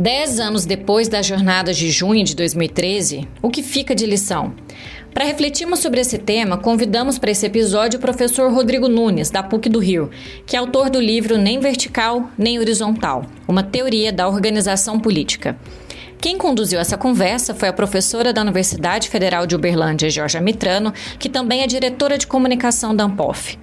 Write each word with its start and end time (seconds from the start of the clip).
Dez 0.00 0.40
anos 0.40 0.64
depois 0.64 1.08
das 1.08 1.26
jornadas 1.26 1.76
de 1.76 1.90
junho 1.90 2.24
de 2.24 2.34
2013, 2.34 3.28
o 3.42 3.50
que 3.50 3.62
fica 3.62 3.94
de 3.94 4.06
lição? 4.06 4.54
Para 5.12 5.26
refletirmos 5.26 5.80
sobre 5.80 6.00
esse 6.00 6.16
tema, 6.16 6.56
convidamos 6.56 7.18
para 7.18 7.30
esse 7.30 7.44
episódio 7.44 7.98
o 7.98 8.00
professor 8.00 8.50
Rodrigo 8.50 8.88
Nunes, 8.88 9.28
da 9.28 9.42
PUC 9.42 9.68
do 9.68 9.78
Rio, 9.78 10.08
que 10.46 10.56
é 10.56 10.58
autor 10.58 10.88
do 10.88 10.98
livro 10.98 11.36
Nem 11.36 11.60
Vertical, 11.60 12.30
Nem 12.38 12.58
Horizontal 12.58 13.26
Uma 13.46 13.62
Teoria 13.62 14.10
da 14.10 14.26
Organização 14.26 14.98
Política. 14.98 15.58
Quem 16.18 16.38
conduziu 16.38 16.80
essa 16.80 16.96
conversa 16.96 17.54
foi 17.54 17.68
a 17.68 17.72
professora 17.72 18.32
da 18.32 18.40
Universidade 18.40 19.06
Federal 19.06 19.46
de 19.46 19.54
Uberlândia, 19.54 20.08
Georgia 20.08 20.40
Mitrano, 20.40 20.94
que 21.18 21.28
também 21.28 21.60
é 21.60 21.66
diretora 21.66 22.16
de 22.16 22.26
comunicação 22.26 22.96
da 22.96 23.04
Ampof. 23.04 23.58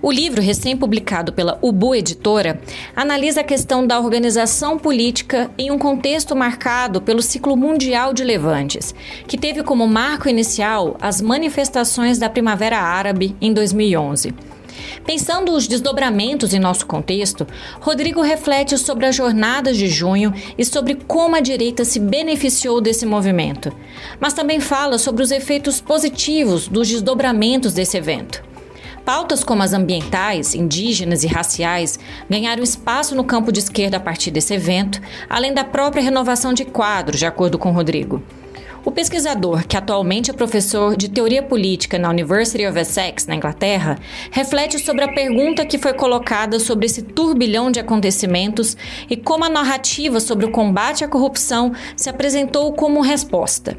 O 0.00 0.12
livro, 0.12 0.40
recém-publicado 0.40 1.32
pela 1.32 1.58
Ubu 1.60 1.92
Editora, 1.92 2.60
analisa 2.94 3.40
a 3.40 3.44
questão 3.44 3.84
da 3.84 3.98
organização 3.98 4.78
política 4.78 5.50
em 5.58 5.72
um 5.72 5.78
contexto 5.78 6.36
marcado 6.36 7.02
pelo 7.02 7.20
ciclo 7.20 7.56
mundial 7.56 8.14
de 8.14 8.22
levantes, 8.22 8.94
que 9.26 9.36
teve 9.36 9.64
como 9.64 9.88
marco 9.88 10.28
inicial 10.28 10.96
as 11.00 11.20
manifestações 11.20 12.16
da 12.16 12.30
Primavera 12.30 12.78
Árabe 12.78 13.34
em 13.40 13.52
2011. 13.52 14.32
Pensando 15.04 15.52
os 15.52 15.66
desdobramentos 15.66 16.54
em 16.54 16.60
nosso 16.60 16.86
contexto, 16.86 17.44
Rodrigo 17.80 18.20
reflete 18.20 18.78
sobre 18.78 19.04
as 19.04 19.16
jornadas 19.16 19.76
de 19.76 19.88
junho 19.88 20.32
e 20.56 20.64
sobre 20.64 20.94
como 20.94 21.34
a 21.34 21.40
direita 21.40 21.84
se 21.84 21.98
beneficiou 21.98 22.80
desse 22.80 23.04
movimento, 23.04 23.72
mas 24.20 24.32
também 24.32 24.60
fala 24.60 24.96
sobre 24.96 25.24
os 25.24 25.32
efeitos 25.32 25.80
positivos 25.80 26.68
dos 26.68 26.88
desdobramentos 26.88 27.72
desse 27.72 27.96
evento. 27.96 28.46
Pautas 29.08 29.42
como 29.42 29.62
as 29.62 29.72
ambientais, 29.72 30.54
indígenas 30.54 31.24
e 31.24 31.26
raciais 31.26 31.98
ganharam 32.28 32.62
espaço 32.62 33.14
no 33.14 33.24
campo 33.24 33.50
de 33.50 33.58
esquerda 33.58 33.96
a 33.96 34.00
partir 34.00 34.30
desse 34.30 34.52
evento, 34.52 35.00
além 35.30 35.54
da 35.54 35.64
própria 35.64 36.02
renovação 36.02 36.52
de 36.52 36.66
quadros, 36.66 37.18
de 37.18 37.24
acordo 37.24 37.58
com 37.58 37.70
Rodrigo. 37.70 38.22
O 38.88 38.90
pesquisador, 38.90 39.66
que 39.68 39.76
atualmente 39.76 40.30
é 40.30 40.32
professor 40.32 40.96
de 40.96 41.10
teoria 41.10 41.42
política 41.42 41.98
na 41.98 42.08
University 42.08 42.66
of 42.66 42.78
Essex, 42.78 43.26
na 43.26 43.34
Inglaterra, 43.34 43.98
reflete 44.30 44.78
sobre 44.78 45.04
a 45.04 45.12
pergunta 45.12 45.66
que 45.66 45.76
foi 45.76 45.92
colocada 45.92 46.58
sobre 46.58 46.86
esse 46.86 47.02
turbilhão 47.02 47.70
de 47.70 47.78
acontecimentos 47.78 48.78
e 49.10 49.14
como 49.14 49.44
a 49.44 49.50
narrativa 49.50 50.20
sobre 50.20 50.46
o 50.46 50.50
combate 50.50 51.04
à 51.04 51.08
corrupção 51.08 51.74
se 51.94 52.08
apresentou 52.08 52.72
como 52.72 53.02
resposta. 53.02 53.76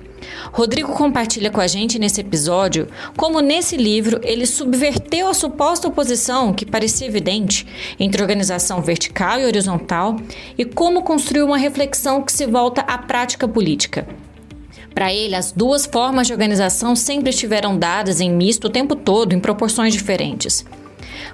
Rodrigo 0.52 0.94
compartilha 0.94 1.50
com 1.50 1.60
a 1.60 1.66
gente 1.66 1.98
nesse 1.98 2.22
episódio 2.22 2.88
como 3.18 3.42
nesse 3.42 3.78
livro 3.78 4.22
ele 4.22 4.46
subverteu 4.46 5.28
a 5.28 5.34
suposta 5.34 5.88
oposição 5.88 6.54
que 6.54 6.68
parecia 6.68 7.08
evidente 7.08 7.66
entre 8.00 8.22
organização 8.22 8.80
vertical 8.80 9.40
e 9.40 9.46
horizontal 9.48 10.18
e 10.56 10.64
como 10.64 11.02
construiu 11.02 11.48
uma 11.48 11.58
reflexão 11.58 12.22
que 12.22 12.32
se 12.32 12.46
volta 12.46 12.82
à 12.82 12.96
prática 13.00 13.48
política. 13.48 14.06
Para 14.94 15.14
ele, 15.14 15.36
as 15.36 15.52
duas 15.52 15.86
formas 15.86 16.28
de 16.28 16.34
organização 16.34 16.96
sempre 16.96 17.30
estiveram 17.30 17.78
dadas 17.78 18.20
em 18.20 18.32
misto 18.32 18.68
o 18.68 18.70
tempo 18.70 18.96
todo, 18.96 19.34
em 19.34 19.40
proporções 19.40 19.94
diferentes. 19.94 20.66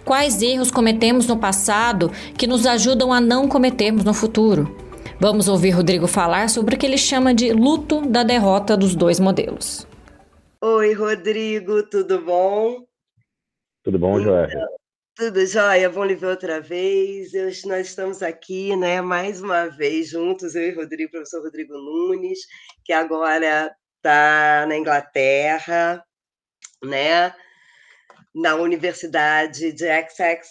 Quais 0.04 0.42
erros 0.42 0.70
cometemos 0.70 1.28
no 1.28 1.38
passado 1.38 2.12
que 2.38 2.48
nos 2.48 2.66
ajudam 2.66 3.12
a 3.12 3.20
não 3.20 3.48
cometermos 3.48 4.04
no 4.04 4.14
futuro? 4.14 4.76
Vamos 5.20 5.48
ouvir 5.48 5.72
Rodrigo 5.72 6.08
falar 6.08 6.50
sobre 6.50 6.76
o 6.76 6.78
que 6.78 6.86
ele 6.86 6.98
chama 6.98 7.34
de 7.34 7.52
luto 7.54 8.02
da 8.02 8.24
derrota 8.24 8.76
dos 8.76 8.94
dois 8.96 9.20
modelos. 9.20 9.88
Oi, 10.62 10.94
Rodrigo, 10.94 11.84
tudo 11.84 12.22
bom? 12.22 12.86
Tudo 13.84 13.98
bom, 13.98 14.20
Joé? 14.20 14.48
Tudo 15.16 15.46
jóia, 15.46 15.90
bom 15.90 16.04
lhe 16.04 16.16
ver 16.16 16.28
outra 16.28 16.60
vez. 16.60 17.34
Eu, 17.34 17.46
nós 17.68 17.88
estamos 17.88 18.22
aqui, 18.22 18.76
né, 18.76 19.00
mais 19.00 19.42
uma 19.42 19.68
vez 19.68 20.10
juntos, 20.10 20.56
eu 20.56 20.64
e 20.64 20.76
Rodrigo, 20.76 21.12
professor 21.12 21.42
Rodrigo 21.42 21.74
Nunes, 21.74 22.40
que 22.86 22.94
agora 22.94 23.76
está 23.98 24.66
na 24.68 24.78
Inglaterra, 24.78 26.06
né, 26.84 27.36
na 28.34 28.56
Universidade 28.56 29.74
de 29.74 29.86
Essex. 29.86 30.48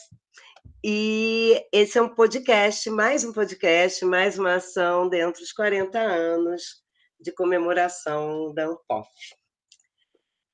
E 0.83 1.65
esse 1.73 1.97
é 1.97 2.03
um 2.03 2.12
podcast, 2.12 2.91
mais 2.91 3.25
um 3.25 3.33
podcast, 3.33 4.05
mais 4.05 4.39
uma 4.39 4.56
ação 4.56 5.09
dentro 5.09 5.41
dos 5.41 5.53
40 5.53 5.99
anos 5.99 6.83
de 7.21 7.33
comemoração 7.33 8.53
da 8.53 8.69
UNPOF. 8.69 9.09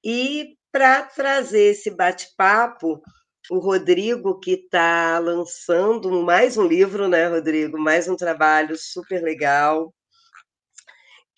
E 0.05 0.57
para 0.71 1.03
trazer 1.03 1.73
esse 1.73 1.91
bate-papo, 1.91 3.03
o 3.51 3.59
Rodrigo, 3.59 4.39
que 4.39 4.53
está 4.53 5.19
lançando 5.19 6.23
mais 6.23 6.57
um 6.57 6.67
livro, 6.67 7.09
né, 7.09 7.27
Rodrigo? 7.27 7.79
Mais 7.79 8.07
um 8.07 8.15
trabalho 8.15 8.77
super 8.79 9.23
legal, 9.23 9.93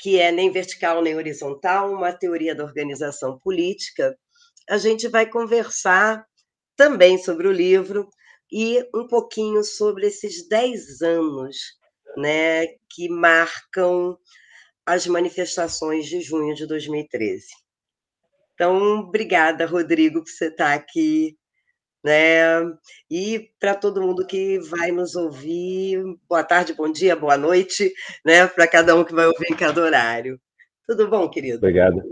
que 0.02 0.18
é 0.18 0.32
Nem 0.32 0.50
Vertical 0.50 1.00
Nem 1.00 1.14
Horizontal, 1.14 1.92
uma 1.92 2.12
teoria 2.12 2.56
da 2.56 2.64
organização 2.64 3.38
política. 3.38 4.18
A 4.68 4.76
gente 4.76 5.06
vai 5.06 5.30
conversar 5.30 6.26
também 6.76 7.18
sobre 7.18 7.46
o 7.46 7.52
livro 7.52 8.08
e 8.50 8.84
um 8.92 9.06
pouquinho 9.06 9.62
sobre 9.62 10.08
esses 10.08 10.48
10 10.48 11.02
anos 11.02 11.56
né, 12.16 12.66
que 12.90 13.08
marcam 13.08 14.18
as 14.84 15.06
manifestações 15.06 16.06
de 16.06 16.20
junho 16.20 16.52
de 16.52 16.66
2013. 16.66 17.46
Então, 18.54 18.98
obrigada, 18.98 19.66
Rodrigo, 19.66 20.24
por 20.24 20.28
você 20.28 20.48
estar 20.48 20.74
aqui 20.74 21.38
né? 22.02 22.60
E 23.10 23.50
para 23.60 23.74
todo 23.74 24.02
mundo 24.02 24.26
que 24.26 24.58
vai 24.58 24.90
nos 24.90 25.14
ouvir, 25.14 26.02
boa 26.28 26.42
tarde, 26.42 26.74
bom 26.74 26.90
dia, 26.90 27.14
boa 27.14 27.36
noite, 27.36 27.92
né? 28.24 28.46
Para 28.46 28.66
cada 28.66 28.96
um 28.96 29.04
que 29.04 29.14
vai 29.14 29.26
ouvir 29.26 29.50
em 29.50 29.56
cada 29.56 29.80
horário. 29.80 30.40
Tudo 30.86 31.08
bom, 31.08 31.28
querido? 31.30 31.58
Obrigado. 31.58 32.02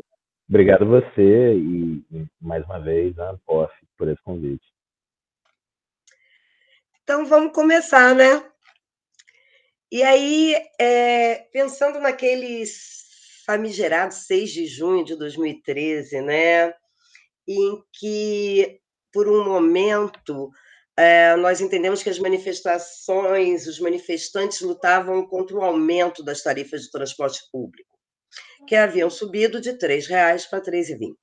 Obrigado 0.49 0.87
você 0.87 1.55
e, 1.55 2.05
mais 2.41 2.65
uma 2.65 2.81
vez, 2.81 3.17
a 3.19 3.31
Anpof, 3.31 3.73
por 3.97 4.09
esse 4.09 4.23
convite. 4.23 4.65
Então, 7.03 7.25
vamos 7.25 7.53
começar, 7.53 8.15
né? 8.15 8.45
E 9.93 10.03
aí, 10.03 10.55
é, 10.81 11.47
pensando 11.53 11.99
naqueles 12.01 13.43
famigerados 13.45 14.27
6 14.27 14.51
de 14.51 14.67
junho 14.67 15.05
de 15.05 15.17
2013, 15.17 16.21
né? 16.21 16.73
Em 17.49 17.83
que 17.93 18.81
por 19.13 19.29
um 19.29 19.45
momento, 19.45 20.51
é, 20.97 21.35
nós 21.37 21.61
entendemos 21.61 22.03
que 22.03 22.11
as 22.11 22.19
manifestações, 22.19 23.67
os 23.67 23.81
manifestantes 23.81 24.61
lutavam 24.61 25.27
contra 25.27 25.57
o 25.57 25.63
aumento 25.63 26.23
das 26.23 26.43
tarifas 26.43 26.83
de 26.83 26.91
transporte 26.91 27.41
público, 27.51 27.99
que 28.67 28.77
haviam 28.77 29.11
subido 29.11 29.61
de 29.61 29.71
R$ 29.71 29.79
3,00 29.79 30.49
para 30.49 30.59
R$ 30.59 30.65
3,20. 30.65 31.17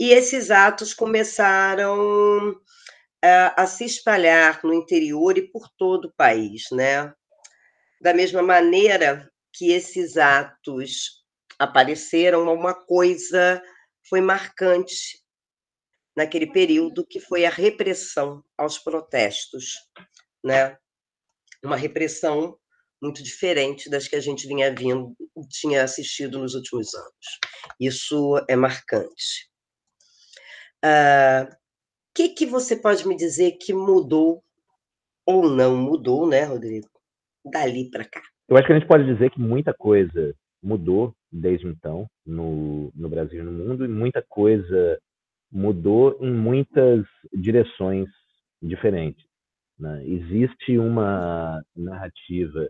E 0.00 0.12
esses 0.12 0.50
atos 0.50 0.94
começaram 0.94 2.54
é, 3.22 3.52
a 3.56 3.66
se 3.66 3.84
espalhar 3.84 4.60
no 4.62 4.72
interior 4.72 5.36
e 5.36 5.50
por 5.50 5.68
todo 5.76 6.06
o 6.06 6.12
país, 6.12 6.64
né? 6.70 7.12
Da 8.00 8.14
mesma 8.14 8.42
maneira 8.42 9.28
que 9.52 9.72
esses 9.72 10.16
atos 10.16 11.24
apareceram, 11.58 12.52
uma 12.52 12.72
coisa 12.72 13.60
foi 14.08 14.20
marcante 14.20 15.18
naquele 16.18 16.48
período, 16.48 17.06
que 17.06 17.20
foi 17.20 17.44
a 17.44 17.50
repressão 17.50 18.42
aos 18.56 18.76
protestos, 18.76 19.74
né? 20.44 20.76
Uma 21.64 21.76
repressão 21.76 22.58
muito 23.00 23.22
diferente 23.22 23.88
das 23.88 24.08
que 24.08 24.16
a 24.16 24.20
gente 24.20 24.48
vinha 24.48 24.74
vindo, 24.74 25.14
tinha 25.48 25.84
assistido 25.84 26.40
nos 26.40 26.56
últimos 26.56 26.92
anos. 26.92 27.38
Isso 27.78 28.44
é 28.48 28.56
marcante. 28.56 29.48
O 30.82 30.86
ah, 30.86 31.48
que, 32.12 32.30
que 32.30 32.46
você 32.46 32.74
pode 32.74 33.06
me 33.06 33.14
dizer 33.14 33.52
que 33.52 33.72
mudou 33.72 34.42
ou 35.24 35.48
não 35.48 35.76
mudou, 35.76 36.26
né, 36.26 36.42
Rodrigo? 36.42 36.88
Dali 37.44 37.88
para 37.90 38.04
cá. 38.04 38.22
Eu 38.48 38.56
acho 38.56 38.66
que 38.66 38.72
a 38.72 38.76
gente 38.76 38.88
pode 38.88 39.06
dizer 39.06 39.30
que 39.30 39.40
muita 39.40 39.72
coisa 39.72 40.34
mudou 40.60 41.14
desde 41.30 41.68
então 41.68 42.10
no, 42.26 42.90
no 42.92 43.08
Brasil 43.08 43.40
e 43.40 43.44
no 43.44 43.52
mundo, 43.52 43.84
e 43.84 43.88
muita 43.88 44.20
coisa 44.28 45.00
mudou 45.50 46.16
em 46.20 46.32
muitas 46.32 47.04
direções 47.32 48.08
diferentes. 48.62 49.24
Né? 49.78 50.04
Existe 50.06 50.78
uma 50.78 51.62
narrativa 51.76 52.68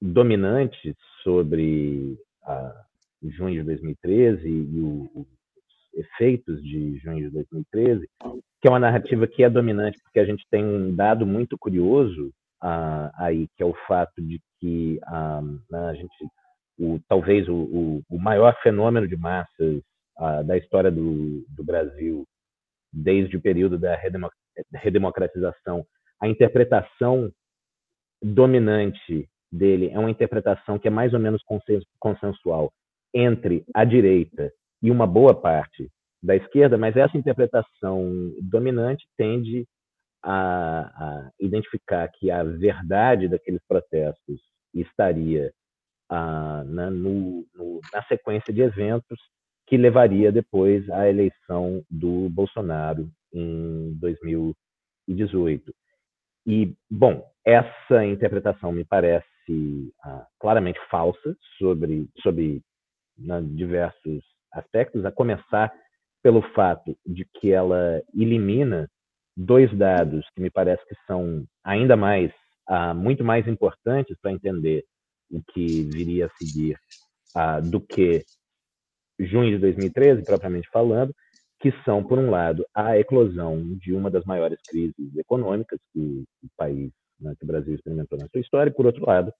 dominante 0.00 0.94
sobre 1.22 2.18
a 2.44 2.84
junho 3.22 3.60
de 3.60 3.62
2013 3.62 4.48
e 4.48 4.80
os 4.80 5.26
efeitos 5.94 6.62
de 6.62 6.98
junho 6.98 7.24
de 7.24 7.30
2013, 7.30 8.08
que 8.60 8.68
é 8.68 8.70
uma 8.70 8.80
narrativa 8.80 9.26
que 9.26 9.44
é 9.44 9.50
dominante 9.50 9.98
porque 10.02 10.18
a 10.18 10.24
gente 10.24 10.44
tem 10.50 10.64
um 10.64 10.94
dado 10.94 11.26
muito 11.26 11.56
curioso 11.56 12.32
uh, 12.62 13.10
aí, 13.16 13.46
que 13.56 13.62
é 13.62 13.66
o 13.66 13.74
fato 13.86 14.20
de 14.20 14.40
que 14.58 14.98
uh, 15.04 15.76
a 15.76 15.94
gente, 15.94 16.14
o, 16.78 16.98
talvez 17.08 17.48
o, 17.48 17.54
o, 17.54 18.02
o 18.08 18.18
maior 18.18 18.56
fenômeno 18.62 19.06
de 19.06 19.16
massas 19.16 19.82
da 20.46 20.56
história 20.56 20.90
do, 20.90 21.44
do 21.48 21.64
Brasil, 21.64 22.24
desde 22.92 23.36
o 23.36 23.40
período 23.40 23.78
da 23.78 23.98
redemocratização, 24.74 25.84
a 26.20 26.28
interpretação 26.28 27.30
dominante 28.22 29.28
dele 29.50 29.90
é 29.90 29.98
uma 29.98 30.10
interpretação 30.10 30.78
que 30.78 30.88
é 30.88 30.90
mais 30.90 31.12
ou 31.12 31.18
menos 31.18 31.42
consensual 31.98 32.72
entre 33.14 33.64
a 33.74 33.84
direita 33.84 34.52
e 34.82 34.90
uma 34.90 35.06
boa 35.06 35.34
parte 35.34 35.90
da 36.22 36.36
esquerda, 36.36 36.78
mas 36.78 36.96
essa 36.96 37.18
interpretação 37.18 38.32
dominante 38.40 39.04
tende 39.16 39.66
a, 40.22 40.80
a 40.80 41.30
identificar 41.40 42.08
que 42.08 42.30
a 42.30 42.44
verdade 42.44 43.28
daqueles 43.28 43.60
protestos 43.66 44.40
estaria 44.72 45.52
ah, 46.08 46.62
na, 46.64 46.90
no, 46.90 47.44
no, 47.54 47.80
na 47.92 48.02
sequência 48.04 48.52
de 48.52 48.60
eventos 48.62 49.18
que 49.72 49.76
levaria 49.78 50.30
depois 50.30 50.86
à 50.90 51.08
eleição 51.08 51.82
do 51.90 52.28
Bolsonaro 52.28 53.10
em 53.32 53.94
2018. 53.98 55.74
E, 56.46 56.76
bom, 56.90 57.26
essa 57.42 58.04
interpretação 58.04 58.70
me 58.70 58.84
parece 58.84 59.24
ah, 60.04 60.26
claramente 60.38 60.78
falsa 60.90 61.34
sobre, 61.56 62.06
sobre 62.22 62.60
né, 63.16 63.40
diversos 63.40 64.22
aspectos, 64.52 65.06
a 65.06 65.10
começar 65.10 65.72
pelo 66.22 66.42
fato 66.52 66.94
de 67.06 67.24
que 67.40 67.50
ela 67.50 68.02
elimina 68.14 68.90
dois 69.34 69.74
dados 69.74 70.28
que 70.34 70.42
me 70.42 70.50
parece 70.50 70.86
que 70.86 70.96
são 71.06 71.46
ainda 71.64 71.96
mais, 71.96 72.30
ah, 72.68 72.92
muito 72.92 73.24
mais 73.24 73.48
importantes 73.48 74.18
para 74.20 74.32
entender 74.32 74.84
o 75.30 75.42
que 75.42 75.84
viria 75.84 76.26
a 76.26 76.36
seguir 76.36 76.76
ah, 77.34 77.58
do 77.58 77.80
que 77.80 78.22
junho 79.26 79.50
de 79.50 79.58
2013, 79.58 80.24
propriamente 80.24 80.68
falando, 80.72 81.14
que 81.60 81.72
são, 81.84 82.02
por 82.02 82.18
um 82.18 82.30
lado, 82.30 82.66
a 82.74 82.98
eclosão 82.98 83.62
de 83.76 83.92
uma 83.92 84.10
das 84.10 84.24
maiores 84.24 84.58
crises 84.68 85.16
econômicas 85.16 85.78
que 85.92 86.24
o 86.42 86.48
país, 86.56 86.90
né, 87.20 87.34
que 87.38 87.44
o 87.44 87.46
Brasil 87.46 87.74
experimentou 87.74 88.18
na 88.18 88.28
sua 88.28 88.40
história, 88.40 88.70
e, 88.70 88.74
por 88.74 88.86
outro 88.86 89.06
lado, 89.06 89.32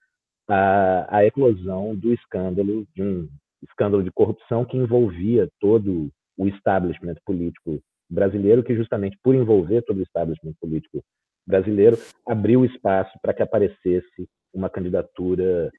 a, 0.48 1.18
a 1.18 1.24
eclosão 1.24 1.96
do 1.96 2.12
escândalo, 2.12 2.86
de 2.94 3.02
um 3.02 3.28
escândalo 3.62 4.02
de 4.02 4.10
corrupção 4.12 4.64
que 4.64 4.76
envolvia 4.76 5.48
todo 5.60 6.10
o 6.36 6.48
establishment 6.48 7.16
político 7.24 7.80
brasileiro, 8.08 8.62
que 8.62 8.76
justamente 8.76 9.18
por 9.22 9.34
envolver 9.34 9.82
todo 9.82 9.98
o 9.98 10.02
establishment 10.02 10.54
político 10.60 11.02
brasileiro, 11.46 11.96
abriu 12.26 12.64
espaço 12.64 13.18
para 13.20 13.34
que 13.34 13.42
aparecesse 13.42 14.28
uma 14.52 14.70
candidatura 14.70 15.70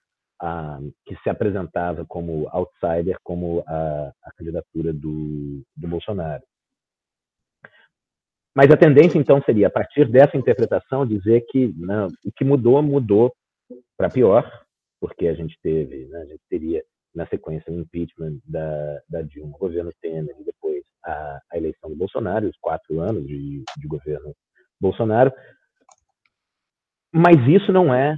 que 1.05 1.15
se 1.23 1.29
apresentava 1.29 2.05
como 2.05 2.47
outsider, 2.49 3.17
como 3.23 3.63
a, 3.65 4.11
a 4.23 4.31
candidatura 4.33 4.91
do, 4.91 5.63
do 5.75 5.87
Bolsonaro. 5.87 6.43
Mas 8.55 8.69
a 8.69 8.77
tendência, 8.77 9.17
então, 9.17 9.41
seria, 9.43 9.67
a 9.67 9.71
partir 9.71 10.07
dessa 10.09 10.37
interpretação, 10.37 11.07
dizer 11.07 11.45
que 11.49 11.73
não, 11.75 12.07
o 12.07 12.31
que 12.35 12.43
mudou, 12.43 12.81
mudou 12.83 13.33
para 13.97 14.09
pior, 14.09 14.47
porque 14.99 15.27
a 15.27 15.33
gente 15.33 15.57
teve, 15.61 16.05
né, 16.07 16.21
a 16.21 16.25
gente 16.25 16.41
teria, 16.49 16.83
na 17.15 17.25
sequência, 17.27 17.71
o 17.71 17.79
impeachment 17.79 18.37
da, 18.45 19.01
da 19.09 19.21
Dilma, 19.21 19.55
o 19.55 19.59
governo 19.59 19.91
Temer, 20.01 20.35
e 20.39 20.43
depois 20.43 20.83
a, 21.05 21.39
a 21.51 21.57
eleição 21.57 21.89
do 21.89 21.95
Bolsonaro, 21.95 22.47
os 22.47 22.57
quatro 22.59 22.99
anos 22.99 23.25
de, 23.25 23.63
de 23.77 23.87
governo 23.87 24.35
Bolsonaro. 24.79 25.31
Mas 27.11 27.37
isso 27.47 27.71
não 27.71 27.93
é 27.93 28.17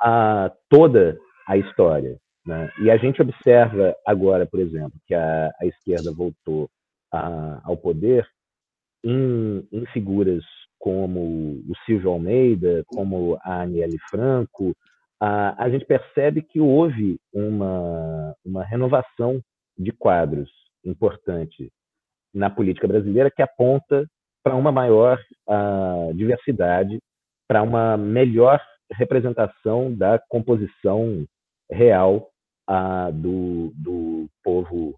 a, 0.00 0.50
toda 0.68 1.18
a 1.46 1.56
história. 1.56 2.18
Né? 2.46 2.70
E 2.82 2.90
a 2.90 2.96
gente 2.96 3.22
observa 3.22 3.94
agora, 4.06 4.46
por 4.46 4.60
exemplo, 4.60 4.98
que 5.06 5.14
a, 5.14 5.50
a 5.60 5.66
esquerda 5.66 6.12
voltou 6.12 6.68
a, 7.12 7.60
ao 7.64 7.76
poder 7.76 8.26
em, 9.02 9.66
em, 9.72 9.86
figuras 9.86 10.44
como 10.78 11.20
o 11.68 11.72
Silvio 11.86 12.10
Almeida, 12.10 12.84
como 12.88 13.38
a 13.42 13.62
Aniele 13.62 13.98
Franco, 14.10 14.74
a, 15.20 15.64
a 15.64 15.70
gente 15.70 15.86
percebe 15.86 16.42
que 16.42 16.60
houve 16.60 17.18
uma, 17.32 18.34
uma 18.44 18.64
renovação 18.64 19.40
de 19.78 19.92
quadros 19.92 20.50
importante 20.84 21.70
na 22.34 22.50
política 22.50 22.86
brasileira 22.86 23.30
que 23.30 23.42
aponta 23.42 24.06
para 24.42 24.54
uma 24.54 24.70
maior 24.70 25.18
diversidade, 26.14 26.98
para 27.48 27.62
uma 27.62 27.96
melhor 27.96 28.60
representação 28.92 29.94
da 29.94 30.18
composição 30.28 31.24
real 31.70 32.30
ah, 32.68 33.10
do, 33.10 33.72
do, 33.74 34.28
povo 34.42 34.94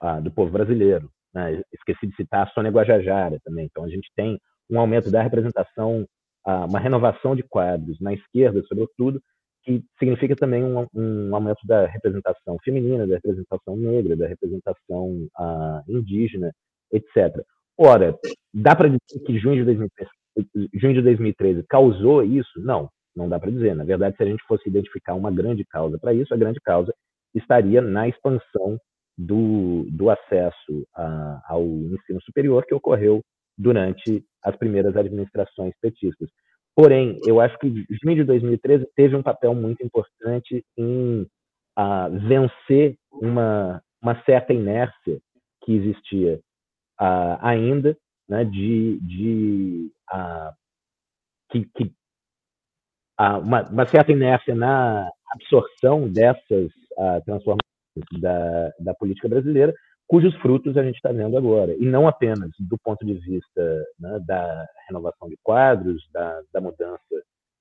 ah, 0.00 0.20
do 0.20 0.30
povo 0.30 0.50
brasileiro. 0.50 1.10
Né? 1.34 1.62
Esqueci 1.72 2.06
de 2.06 2.14
citar 2.16 2.46
a 2.46 2.50
Sônia 2.50 2.70
Guajajara 2.70 3.38
também. 3.44 3.66
Então 3.66 3.84
a 3.84 3.88
gente 3.88 4.10
tem 4.16 4.38
um 4.70 4.78
aumento 4.78 5.10
da 5.10 5.22
representação, 5.22 6.06
ah, 6.46 6.66
uma 6.66 6.78
renovação 6.78 7.34
de 7.36 7.42
quadros 7.42 8.00
na 8.00 8.12
esquerda, 8.12 8.62
sobretudo, 8.68 9.20
que 9.64 9.82
significa 9.98 10.36
também 10.36 10.62
um, 10.62 10.86
um, 10.94 11.34
aumento 11.34 11.66
da 11.66 11.86
representação 11.86 12.58
feminina, 12.62 13.06
da 13.06 13.14
representação 13.14 13.76
negra, 13.76 14.14
da 14.14 14.26
representação 14.26 15.26
indígena, 15.88 16.52
etc. 16.92 17.42
Ora, 17.78 18.16
dá 18.52 18.76
para 18.76 18.88
dizer 18.88 19.24
que 19.26 19.38
junho 19.38 19.56
de, 19.56 19.64
2013, 19.64 20.70
junho 20.74 20.94
de 20.94 21.02
2013 21.02 21.64
causou 21.66 22.22
isso? 22.22 22.60
Não, 22.60 22.90
não 23.16 23.28
dá 23.28 23.38
para 23.38 23.50
dizer. 23.50 23.74
Na 23.74 23.84
verdade, 23.84 24.16
se 24.16 24.22
a 24.22 24.26
gente 24.26 24.42
fosse 24.46 24.68
identificar 24.68 25.14
uma 25.14 25.30
grande 25.30 25.64
causa 25.64 25.98
para 25.98 26.12
isso, 26.12 26.32
a 26.32 26.36
grande 26.36 26.60
causa 26.60 26.92
estaria 27.34 27.80
na 27.80 28.08
expansão 28.08 28.78
do, 29.16 29.86
do 29.90 30.10
acesso 30.10 30.86
a, 30.94 31.40
ao 31.46 31.64
ensino 31.64 32.20
superior 32.22 32.64
que 32.66 32.74
ocorreu 32.74 33.22
durante 33.56 34.24
as 34.42 34.56
primeiras 34.56 34.96
administrações 34.96 35.72
petistas. 35.80 36.28
Porém, 36.74 37.20
eu 37.24 37.40
acho 37.40 37.56
que 37.58 37.68
junho 38.02 38.16
de 38.16 38.24
2013 38.24 38.86
teve 38.96 39.14
um 39.14 39.22
papel 39.22 39.54
muito 39.54 39.84
importante 39.84 40.64
em 40.76 41.26
a, 41.76 42.08
vencer 42.08 42.96
uma, 43.12 43.80
uma 44.02 44.20
certa 44.24 44.52
inércia 44.52 45.20
que 45.62 45.72
existia 45.72 46.40
a, 46.98 47.48
ainda, 47.48 47.96
né, 48.28 48.44
de, 48.44 48.98
de 49.00 49.90
a, 50.10 50.52
que, 51.50 51.64
que 51.76 51.92
uma, 53.18 53.62
uma, 53.68 53.86
certa 53.86 54.12
inércia 54.12 54.54
na 54.54 55.08
absorção 55.32 56.08
dessas 56.08 56.66
uh, 56.98 57.20
transformações 57.24 58.20
da, 58.20 58.72
da 58.80 58.94
política 58.94 59.28
brasileira, 59.28 59.72
cujos 60.06 60.34
frutos 60.36 60.76
a 60.76 60.82
gente 60.82 60.96
está 60.96 61.12
vendo 61.12 61.36
agora. 61.36 61.74
E 61.74 61.84
não 61.84 62.08
apenas 62.08 62.50
do 62.58 62.76
ponto 62.78 63.04
de 63.04 63.14
vista 63.14 63.84
né, 63.98 64.18
da 64.26 64.66
renovação 64.88 65.28
de 65.28 65.36
quadros, 65.42 66.02
da, 66.12 66.40
da 66.52 66.60
mudança 66.60 67.00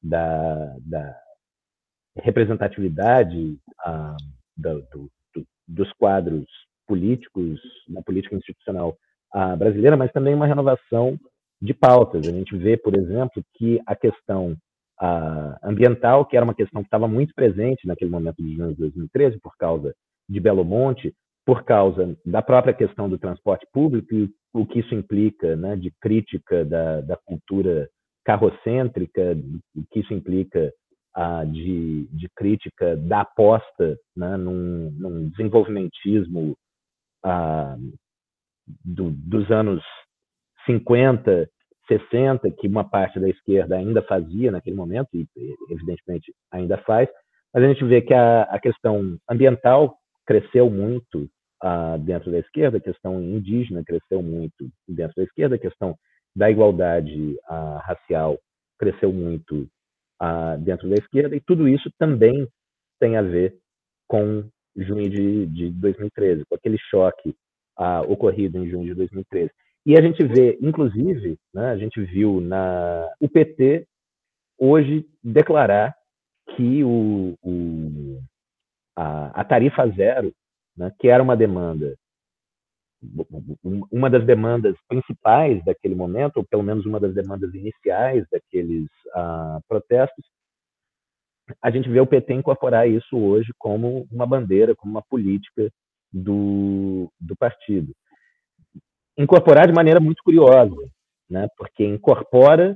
da, 0.01 0.75
da 0.81 1.15
representatividade 2.17 3.57
uh, 3.87 4.17
do, 4.57 4.81
do, 4.91 5.09
dos 5.67 5.91
quadros 5.93 6.45
políticos 6.87 7.59
na 7.87 8.01
política 8.01 8.35
institucional 8.35 8.97
uh, 9.33 9.55
brasileira, 9.57 9.95
mas 9.95 10.11
também 10.11 10.35
uma 10.35 10.47
renovação 10.47 11.17
de 11.61 11.73
pautas. 11.73 12.27
A 12.27 12.31
gente 12.31 12.55
vê, 12.57 12.75
por 12.75 12.95
exemplo, 12.95 13.43
que 13.55 13.79
a 13.87 13.95
questão 13.95 14.55
ambiental, 15.63 16.25
que 16.25 16.37
era 16.37 16.43
uma 16.43 16.55
questão 16.55 16.81
que 16.81 16.87
estava 16.87 17.07
muito 17.07 17.33
presente 17.33 17.87
naquele 17.87 18.11
momento 18.11 18.41
de 18.41 18.55
junho 18.55 18.71
de 18.71 18.79
2013, 18.79 19.39
por 19.39 19.55
causa 19.57 19.93
de 20.29 20.39
Belo 20.39 20.63
Monte, 20.63 21.13
por 21.45 21.63
causa 21.63 22.17
da 22.25 22.41
própria 22.41 22.73
questão 22.73 23.09
do 23.09 23.17
transporte 23.17 23.67
público 23.73 24.13
e 24.13 24.29
o 24.53 24.65
que 24.65 24.79
isso 24.79 24.93
implica 24.93 25.55
né, 25.55 25.75
de 25.75 25.91
crítica 25.99 26.63
da, 26.63 27.01
da 27.01 27.17
cultura 27.17 27.89
carrocêntrica, 28.23 29.35
o 29.75 29.83
que 29.91 29.99
isso 29.99 30.13
implica 30.13 30.71
de, 31.51 32.07
de, 32.11 32.29
crítica 32.35 32.95
da 32.95 33.21
aposta 33.21 33.97
né, 34.15 34.37
num, 34.37 34.89
num 34.91 35.29
desenvolvimentismo 35.29 36.55
do, 38.83 39.11
dos 39.11 39.51
anos 39.51 39.83
50 40.65 41.49
60, 41.87 42.49
que 42.51 42.67
uma 42.67 42.83
parte 42.83 43.19
da 43.19 43.29
esquerda 43.29 43.75
ainda 43.77 44.01
fazia 44.01 44.51
naquele 44.51 44.75
momento, 44.75 45.09
e 45.13 45.27
evidentemente 45.69 46.33
ainda 46.51 46.77
faz, 46.79 47.09
mas 47.53 47.63
a 47.63 47.67
gente 47.67 47.83
vê 47.85 48.01
que 48.01 48.13
a, 48.13 48.43
a 48.43 48.59
questão 48.59 49.17
ambiental 49.29 49.95
cresceu 50.25 50.69
muito 50.69 51.29
uh, 51.63 51.97
dentro 51.99 52.31
da 52.31 52.39
esquerda, 52.39 52.77
a 52.77 52.81
questão 52.81 53.21
indígena 53.21 53.83
cresceu 53.83 54.23
muito 54.23 54.69
dentro 54.87 55.13
da 55.15 55.23
esquerda, 55.23 55.55
a 55.55 55.59
questão 55.59 55.95
da 56.35 56.49
igualdade 56.49 57.37
uh, 57.49 57.77
racial 57.83 58.39
cresceu 58.79 59.13
muito 59.13 59.67
uh, 60.21 60.57
dentro 60.59 60.89
da 60.89 60.95
esquerda, 60.95 61.35
e 61.35 61.41
tudo 61.41 61.67
isso 61.67 61.91
também 61.99 62.47
tem 62.99 63.17
a 63.17 63.21
ver 63.21 63.55
com 64.07 64.43
junho 64.75 65.09
de, 65.09 65.45
de 65.47 65.69
2013, 65.71 66.45
com 66.45 66.55
aquele 66.55 66.77
choque 66.89 67.35
ocorrido 68.07 68.59
em 68.59 68.69
junho 68.69 68.85
de 68.85 68.93
2013. 68.93 69.51
E 69.85 69.97
a 69.97 70.01
gente 70.01 70.23
vê, 70.23 70.57
inclusive, 70.61 71.37
né, 71.53 71.71
a 71.71 71.77
gente 71.77 72.01
viu 72.01 72.39
na 72.39 73.09
o 73.19 73.27
PT 73.27 73.85
hoje 74.57 75.05
declarar 75.21 75.93
que 76.55 76.83
o, 76.83 77.35
o 77.43 78.21
a, 78.95 79.41
a, 79.41 79.43
tarifa 79.43 79.87
zero, 79.89 80.33
né, 80.77 80.91
que 80.99 81.09
era 81.09 81.21
uma 81.21 81.35
demanda, 81.35 81.97
uma 83.91 84.09
das 84.09 84.25
demandas 84.25 84.77
principais 84.87 85.63
daquele 85.65 85.95
momento, 85.95 86.37
ou 86.37 86.45
pelo 86.45 86.63
menos 86.63 86.85
uma 86.85 86.99
das 86.99 87.13
demandas 87.13 87.53
iniciais 87.53 88.25
daqueles 88.31 88.87
uh, 89.15 89.61
protestos, 89.67 90.25
a 91.61 91.69
gente 91.69 91.89
vê 91.89 91.99
o 91.99 92.07
PT 92.07 92.33
incorporar 92.33 92.87
isso 92.89 93.17
hoje 93.17 93.51
como 93.57 94.07
uma 94.09 94.25
bandeira, 94.25 94.73
como 94.75 94.93
uma 94.93 95.03
política 95.03 95.69
do, 96.11 97.11
do 97.19 97.35
partido. 97.35 97.93
Incorporar 99.17 99.67
de 99.67 99.73
maneira 99.73 99.99
muito 99.99 100.23
curiosa, 100.23 100.75
né? 101.29 101.47
porque 101.57 101.85
incorpora, 101.85 102.75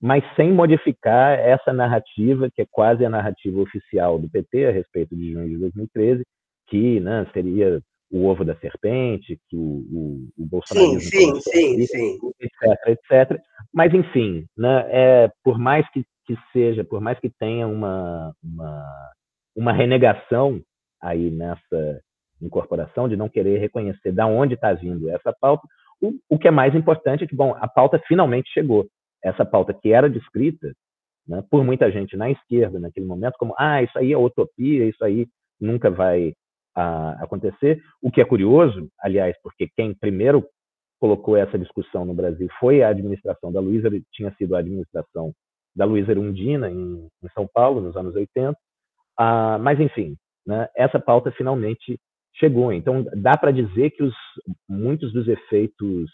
mas 0.00 0.24
sem 0.34 0.52
modificar 0.52 1.38
essa 1.38 1.72
narrativa, 1.72 2.50
que 2.54 2.62
é 2.62 2.66
quase 2.70 3.04
a 3.04 3.10
narrativa 3.10 3.60
oficial 3.60 4.18
do 4.18 4.28
PT 4.28 4.66
a 4.66 4.72
respeito 4.72 5.16
de 5.16 5.32
junho 5.32 5.48
de 5.48 5.58
2013, 5.58 6.24
que 6.68 7.00
né, 7.00 7.26
seria 7.32 7.80
o 8.10 8.26
ovo 8.26 8.44
da 8.44 8.54
serpente, 8.56 9.38
que 9.48 9.56
o, 9.56 9.60
o, 9.60 10.28
o 10.38 10.46
bolsonarismo... 10.46 11.00
Sim, 11.00 11.40
sim, 11.40 11.86
sim, 11.86 11.86
sim. 11.86 12.18
Etc, 12.40 12.88
etc. 12.88 13.40
Mas, 13.72 13.94
enfim, 13.94 14.44
né, 14.56 14.84
é, 14.88 15.30
por 15.42 15.58
mais 15.58 15.88
que, 15.92 16.04
que 16.26 16.36
seja, 16.52 16.84
por 16.84 17.00
mais 17.00 17.18
que 17.18 17.30
tenha 17.30 17.66
uma, 17.66 18.34
uma, 18.42 18.84
uma 19.56 19.72
renegação 19.72 20.60
aí 21.00 21.30
nessa 21.30 22.00
incorporação, 22.46 23.08
de 23.08 23.16
não 23.16 23.28
querer 23.28 23.58
reconhecer 23.58 24.12
de 24.12 24.22
onde 24.22 24.54
está 24.54 24.72
vindo 24.72 25.08
essa 25.10 25.32
pauta, 25.40 25.66
o, 26.00 26.12
o 26.28 26.38
que 26.38 26.48
é 26.48 26.50
mais 26.50 26.74
importante 26.74 27.24
é 27.24 27.26
que, 27.26 27.36
bom, 27.36 27.54
a 27.58 27.68
pauta 27.68 27.98
finalmente 28.06 28.50
chegou. 28.52 28.86
Essa 29.22 29.44
pauta 29.44 29.72
que 29.72 29.92
era 29.92 30.10
descrita 30.10 30.72
né, 31.26 31.42
por 31.50 31.64
muita 31.64 31.90
gente 31.90 32.16
na 32.16 32.30
esquerda 32.30 32.80
naquele 32.80 33.06
momento 33.06 33.34
como, 33.38 33.54
ah, 33.56 33.82
isso 33.82 33.96
aí 33.96 34.12
é 34.12 34.18
utopia, 34.18 34.84
isso 34.84 35.04
aí 35.04 35.26
nunca 35.60 35.90
vai 35.90 36.34
a 36.74 37.22
acontecer. 37.22 37.82
O 38.02 38.10
que 38.10 38.20
é 38.20 38.24
curioso, 38.24 38.88
aliás, 39.00 39.36
porque 39.42 39.68
quem 39.76 39.94
primeiro 39.94 40.44
colocou 40.98 41.36
essa 41.36 41.58
discussão 41.58 42.04
no 42.04 42.14
Brasil 42.14 42.48
foi 42.58 42.82
a 42.82 42.88
administração 42.88 43.52
da 43.52 43.60
Luísa, 43.60 43.90
tinha 44.12 44.32
sido 44.36 44.56
a 44.56 44.60
administração 44.60 45.32
da 45.74 45.84
Luísa 45.84 46.12
Erundina 46.12 46.70
em, 46.70 47.08
em, 47.22 47.28
São 47.34 47.48
Paulo, 47.52 47.80
nos 47.80 47.96
anos 47.96 48.14
80. 48.14 48.56
Ah, 49.18 49.58
mas, 49.58 49.80
enfim, 49.80 50.16
né, 50.46 50.68
essa 50.76 50.98
pauta 50.98 51.30
finalmente 51.32 51.98
chegou. 52.34 52.72
Então, 52.72 53.04
dá 53.16 53.36
para 53.36 53.50
dizer 53.50 53.90
que 53.90 54.02
os, 54.02 54.14
muitos 54.68 55.12
dos 55.12 55.28
efeitos 55.28 56.10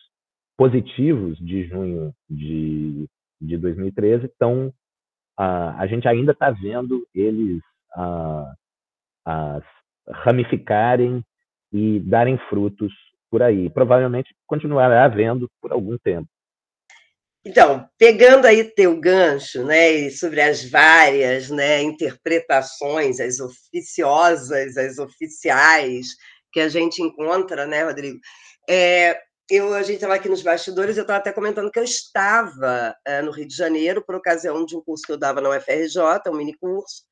positivos 0.56 1.38
de 1.38 1.64
junho 1.68 2.12
de, 2.28 3.06
de 3.40 3.56
2013 3.56 4.26
estão. 4.26 4.72
Ah, 5.37 5.80
a 5.80 5.87
gente 5.87 6.08
ainda 6.08 6.32
está 6.32 6.50
vendo 6.50 7.06
eles 7.14 7.62
ah, 7.94 8.52
as 9.25 9.62
ramificarem 10.08 11.22
e 11.72 12.00
darem 12.00 12.38
frutos 12.48 12.92
por 13.30 13.42
aí. 13.42 13.70
Provavelmente 13.70 14.34
continuará 14.46 15.04
havendo 15.04 15.48
por 15.60 15.72
algum 15.72 15.96
tempo. 15.98 16.28
Então, 17.48 17.88
pegando 17.96 18.44
aí 18.44 18.62
teu 18.62 19.00
gancho, 19.00 19.64
né, 19.64 20.10
sobre 20.10 20.42
as 20.42 20.68
várias, 20.68 21.48
né, 21.48 21.80
interpretações, 21.80 23.18
as 23.20 23.40
oficiosas, 23.40 24.76
as 24.76 24.98
oficiais 24.98 26.08
que 26.52 26.60
a 26.60 26.68
gente 26.68 27.00
encontra, 27.00 27.66
né, 27.66 27.84
Rodrigo? 27.84 28.18
É, 28.68 29.18
eu, 29.50 29.72
a 29.72 29.82
gente 29.82 29.94
estava 29.94 30.14
aqui 30.14 30.28
nos 30.28 30.42
bastidores, 30.42 30.98
eu 30.98 31.02
estava 31.04 31.20
até 31.20 31.32
comentando 31.32 31.70
que 31.70 31.78
eu 31.78 31.84
estava 31.84 32.94
é, 33.02 33.22
no 33.22 33.30
Rio 33.30 33.48
de 33.48 33.56
Janeiro 33.56 34.04
por 34.04 34.14
ocasião 34.14 34.66
de 34.66 34.76
um 34.76 34.82
curso 34.82 35.06
que 35.06 35.12
eu 35.12 35.16
dava 35.16 35.40
na 35.40 35.48
UFRJ, 35.48 36.28
um 36.28 36.36
mini 36.36 36.54
curso, 36.54 37.04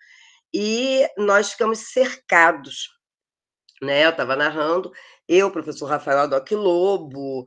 e 0.53 1.09
nós 1.17 1.53
ficamos 1.53 1.79
cercados. 1.95 2.91
Né? 3.81 4.05
Eu 4.05 4.11
estava 4.11 4.37
narrando, 4.37 4.93
eu, 5.27 5.51
professor 5.51 5.87
Rafael 5.87 6.19
Adoc 6.19 6.51
Lobo, 6.53 7.47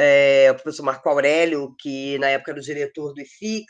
é, 0.00 0.50
o 0.50 0.54
professor 0.54 0.82
Marco 0.82 1.08
Aurélio, 1.08 1.74
que 1.78 2.18
na 2.18 2.28
época 2.28 2.52
era 2.52 2.60
o 2.60 2.62
diretor 2.62 3.12
do 3.12 3.20
IFIX, 3.20 3.66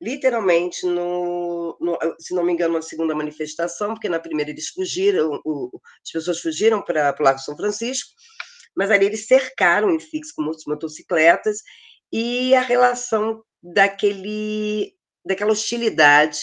literalmente, 0.00 0.86
no, 0.86 1.76
no, 1.80 1.98
se 2.18 2.34
não 2.34 2.42
me 2.42 2.52
engano, 2.52 2.74
na 2.74 2.82
segunda 2.82 3.14
manifestação, 3.14 3.94
porque 3.94 4.08
na 4.08 4.18
primeira 4.18 4.50
eles 4.50 4.68
fugiram, 4.68 5.40
o, 5.44 5.70
as 6.02 6.10
pessoas 6.10 6.40
fugiram 6.40 6.80
para 6.80 7.14
o 7.18 7.22
Largo 7.22 7.40
São 7.40 7.56
Francisco, 7.56 8.10
mas 8.74 8.90
ali 8.90 9.06
eles 9.06 9.26
cercaram 9.26 9.88
o 9.88 9.96
IFIX 9.96 10.32
com 10.32 10.50
motocicletas 10.66 11.58
e 12.10 12.54
a 12.54 12.62
relação 12.62 13.42
daquele, 13.62 14.94
daquela 15.24 15.52
hostilidade 15.52 16.40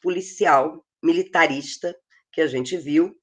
policial 0.00 0.84
militarista 1.02 1.94
que 2.32 2.40
a 2.40 2.46
gente 2.46 2.76
viu. 2.76 3.14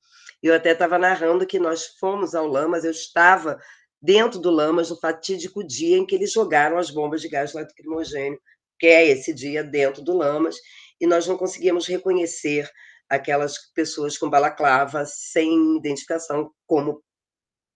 Eu 0.42 0.54
até 0.54 0.72
estava 0.72 0.98
narrando 1.00 1.48
que 1.48 1.60
nós 1.60 1.88
fomos 2.00 2.36
ao 2.36 2.48
Lamas, 2.48 2.86
eu 2.86 2.92
estava 2.92 3.60
dentro 4.04 4.38
do 4.38 4.52
Lamas 4.52 4.90
no 4.90 5.00
fatídico 5.00 5.66
dia 5.66 5.98
em 5.98 6.06
que 6.06 6.14
eles 6.14 6.34
jogaram 6.34 6.78
as 6.78 6.92
bombas 6.92 7.22
de 7.22 7.30
gás 7.30 7.54
lacrimogêneo, 7.54 8.38
que 8.78 8.86
é 8.86 9.08
esse 9.08 9.34
dia 9.34 9.64
dentro 9.64 10.04
do 10.04 10.18
Lamas, 10.18 10.58
e 11.00 11.08
nós 11.08 11.26
não 11.26 11.38
conseguíamos 11.38 11.88
reconhecer 11.88 12.70
aquelas 13.10 13.58
pessoas 13.74 14.18
com 14.18 14.30
balaclava 14.30 15.06
sem 15.06 15.78
identificação 15.78 16.52
como 16.68 17.02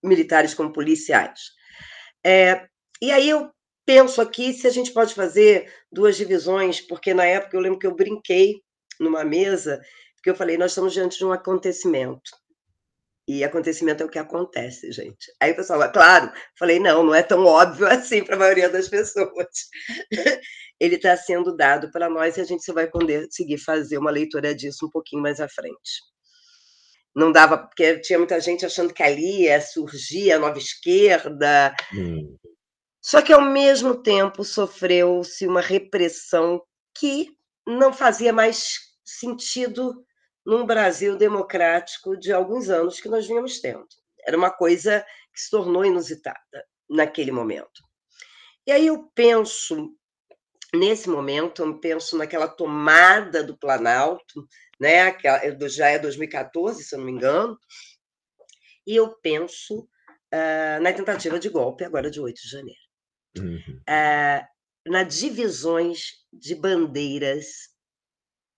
militares, 0.03 0.53
como 0.53 0.73
policiais. 0.73 1.39
É, 2.25 2.67
e 3.01 3.09
aí 3.09 3.29
eu 3.29 3.49
penso 3.85 4.19
aqui 4.21 4.53
se 4.53 4.67
a 4.67 4.69
gente 4.69 4.91
pode 4.91 5.13
fazer 5.13 5.73
duas 5.89 6.17
divisões, 6.17 6.81
porque 6.81 7.13
na 7.13 7.25
época 7.25 7.55
eu 7.55 7.61
lembro 7.61 7.79
que 7.79 7.87
eu 7.87 7.95
brinquei 7.95 8.55
numa 8.99 9.23
mesa, 9.23 9.79
porque 10.15 10.29
eu 10.29 10.35
falei, 10.35 10.57
nós 10.57 10.71
estamos 10.71 10.91
diante 10.91 11.17
de 11.17 11.25
um 11.25 11.31
acontecimento. 11.31 12.31
E 13.27 13.43
acontecimento 13.43 14.01
é 14.01 14.05
o 14.05 14.09
que 14.09 14.17
acontece, 14.17 14.89
gente. 14.91 15.33
Aí 15.41 15.51
o 15.51 15.55
pessoal, 15.55 15.91
claro, 15.91 16.31
falei, 16.57 16.79
não, 16.79 17.03
não 17.03 17.13
é 17.13 17.21
tão 17.21 17.43
óbvio 17.45 17.85
assim 17.91 18.23
para 18.23 18.35
a 18.35 18.39
maioria 18.39 18.69
das 18.69 18.87
pessoas. 18.87 19.47
Ele 20.79 20.95
está 20.95 21.17
sendo 21.17 21.55
dado 21.55 21.91
para 21.91 22.09
nós 22.09 22.37
e 22.37 22.41
a 22.41 22.45
gente 22.45 22.63
só 22.63 22.71
vai 22.71 22.87
conseguir 22.87 23.57
fazer 23.57 23.97
uma 23.97 24.11
leitura 24.11 24.55
disso 24.55 24.85
um 24.85 24.89
pouquinho 24.89 25.21
mais 25.21 25.41
à 25.41 25.49
frente. 25.49 26.01
Não 27.13 27.31
dava, 27.31 27.57
porque 27.57 27.99
tinha 27.99 28.19
muita 28.19 28.39
gente 28.39 28.65
achando 28.65 28.93
que 28.93 29.01
ali 29.03 29.41
ia 29.41 29.59
surgir 29.59 30.31
a 30.31 30.39
nova 30.39 30.57
esquerda. 30.57 31.75
Hum. 31.93 32.37
Só 33.01 33.21
que, 33.21 33.33
ao 33.33 33.41
mesmo 33.41 34.01
tempo, 34.03 34.43
sofreu-se 34.43 35.47
uma 35.47 35.61
repressão 35.61 36.61
que 36.95 37.29
não 37.65 37.91
fazia 37.91 38.31
mais 38.31 38.75
sentido 39.03 40.05
num 40.47 40.65
Brasil 40.65 41.17
democrático 41.17 42.15
de 42.15 42.31
alguns 42.31 42.69
anos 42.69 43.01
que 43.01 43.09
nós 43.09 43.27
vínhamos 43.27 43.59
tendo. 43.59 43.85
Era 44.25 44.37
uma 44.37 44.49
coisa 44.49 45.05
que 45.33 45.41
se 45.41 45.49
tornou 45.51 45.83
inusitada 45.83 46.65
naquele 46.89 47.33
momento. 47.33 47.83
E 48.65 48.71
aí 48.71 48.87
eu 48.87 49.11
penso, 49.13 49.93
nesse 50.73 51.09
momento, 51.09 51.61
eu 51.61 51.79
penso 51.81 52.17
naquela 52.17 52.47
tomada 52.47 53.43
do 53.43 53.57
Planalto, 53.57 54.47
né, 54.79 55.11
que 55.11 55.27
já 55.67 55.89
é 55.89 55.99
2014, 55.99 56.81
se 56.81 56.95
eu 56.95 56.99
não 56.99 57.05
me 57.05 57.11
engano, 57.11 57.59
e 58.85 58.95
eu 58.95 59.17
penso 59.21 59.81
uh, 59.81 60.81
na 60.81 60.93
tentativa 60.93 61.37
de 61.37 61.49
golpe 61.49 61.83
agora 61.83 62.09
de 62.09 62.21
8 62.21 62.41
de 62.41 62.49
janeiro. 62.49 62.79
Uhum. 63.37 63.81
Uh, 63.81 64.89
na 64.89 65.03
divisões 65.03 66.25
de 66.31 66.55
bandeiras 66.55 67.67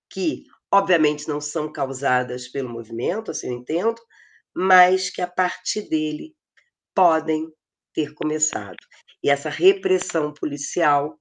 que, 0.08 0.46
obviamente, 0.72 1.28
não 1.28 1.42
são 1.42 1.72
causadas 1.72 2.48
pelo 2.48 2.70
movimento, 2.70 3.32
assim 3.32 3.48
eu 3.48 3.54
entendo, 3.54 4.02
mas 4.56 5.10
que 5.10 5.22
a 5.22 5.28
partir 5.28 5.90
dele 5.90 6.36
podem 6.94 7.52
ter 7.94 8.14
começado. 8.14 8.78
E 9.24 9.30
essa 9.30 9.50
repressão 9.50 10.34
policial, 10.34 11.20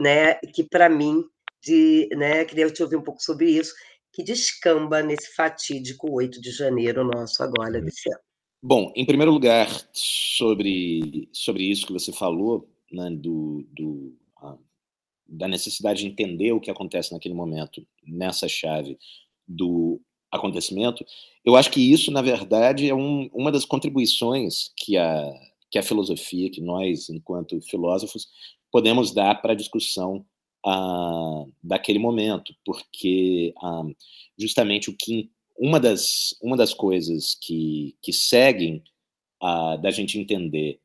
né, 0.00 0.34
que 0.54 0.64
para 0.64 0.88
mim, 0.88 1.22
de, 1.62 2.08
né, 2.14 2.44
queria 2.44 2.70
te 2.70 2.82
ouvir 2.82 2.96
um 2.96 3.02
pouco 3.02 3.22
sobre 3.22 3.50
isso, 3.50 3.74
que 4.12 4.22
descamba 4.22 5.02
nesse 5.02 5.34
fatídico 5.34 6.12
8 6.12 6.40
de 6.40 6.50
janeiro 6.50 7.04
nosso 7.04 7.42
agora 7.42 7.80
desse 7.80 8.12
ano. 8.12 8.20
Bom, 8.62 8.92
em 8.94 9.04
primeiro 9.04 9.32
lugar, 9.32 9.68
sobre, 9.92 11.28
sobre 11.32 11.64
isso 11.64 11.86
que 11.86 11.92
você 11.92 12.12
falou, 12.12 12.68
né, 12.92 13.08
do, 13.10 13.66
do, 13.70 14.16
da 15.32 15.48
necessidade 15.48 16.00
de 16.00 16.06
entender 16.06 16.52
o 16.52 16.60
que 16.60 16.70
acontece 16.70 17.12
naquele 17.12 17.34
momento, 17.34 17.86
nessa 18.06 18.46
chave 18.46 18.98
do 19.48 20.00
acontecimento, 20.30 21.04
eu 21.44 21.56
acho 21.56 21.70
que 21.70 21.80
isso, 21.80 22.10
na 22.10 22.22
verdade, 22.22 22.88
é 22.88 22.94
um, 22.94 23.28
uma 23.32 23.50
das 23.50 23.64
contribuições 23.64 24.70
que 24.76 24.96
a, 24.96 25.32
que 25.70 25.78
a 25.78 25.82
filosofia, 25.82 26.50
que 26.50 26.60
nós, 26.60 27.08
enquanto 27.08 27.60
filósofos, 27.62 28.28
podemos 28.70 29.12
dar 29.12 29.40
para 29.40 29.52
a 29.52 29.56
discussão 29.56 30.24
ah, 30.64 31.44
daquele 31.62 31.98
momento, 31.98 32.54
porque 32.64 33.52
ah, 33.62 33.84
justamente 34.38 34.90
o 34.90 34.96
que 34.96 35.30
uma 35.58 35.78
das, 35.78 36.34
uma 36.42 36.56
das 36.56 36.72
coisas 36.72 37.36
que, 37.40 37.96
que 38.02 38.12
seguem 38.12 38.82
ah, 39.42 39.76
da 39.76 39.90
gente 39.90 40.18
entender 40.18 40.80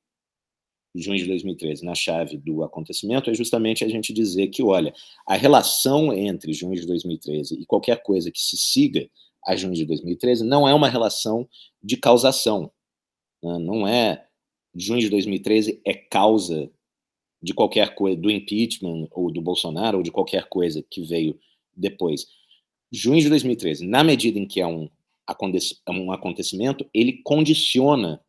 junho 1.01 1.17
de 1.17 1.25
2013, 1.25 1.85
na 1.85 1.95
chave 1.95 2.37
do 2.37 2.63
acontecimento, 2.63 3.29
é 3.29 3.33
justamente 3.33 3.83
a 3.83 3.87
gente 3.87 4.13
dizer 4.13 4.47
que, 4.47 4.63
olha, 4.63 4.93
a 5.25 5.35
relação 5.35 6.13
entre 6.13 6.53
junho 6.53 6.75
de 6.75 6.85
2013 6.87 7.59
e 7.59 7.65
qualquer 7.65 8.01
coisa 8.01 8.31
que 8.31 8.39
se 8.39 8.57
siga 8.57 9.09
a 9.45 9.55
junho 9.55 9.73
de 9.73 9.85
2013 9.85 10.43
não 10.43 10.67
é 10.67 10.73
uma 10.73 10.89
relação 10.89 11.47
de 11.81 11.97
causação. 11.97 12.71
Né? 13.43 13.57
Não 13.59 13.87
é 13.87 14.25
junho 14.75 14.99
de 14.99 15.09
2013 15.09 15.81
é 15.85 15.93
causa 15.93 16.69
de 17.41 17.53
qualquer 17.53 17.95
coisa, 17.95 18.19
do 18.19 18.31
impeachment 18.31 19.07
ou 19.11 19.31
do 19.31 19.41
Bolsonaro 19.41 19.97
ou 19.97 20.03
de 20.03 20.11
qualquer 20.11 20.47
coisa 20.49 20.83
que 20.89 21.01
veio 21.01 21.39
depois. 21.75 22.25
junho 22.91 23.21
de 23.21 23.29
2013, 23.29 23.85
na 23.85 24.03
medida 24.03 24.39
em 24.39 24.47
que 24.47 24.59
é 24.59 24.67
um, 24.67 24.89
um 25.89 26.11
acontecimento, 26.11 26.89
ele 26.93 27.21
condiciona 27.23 28.21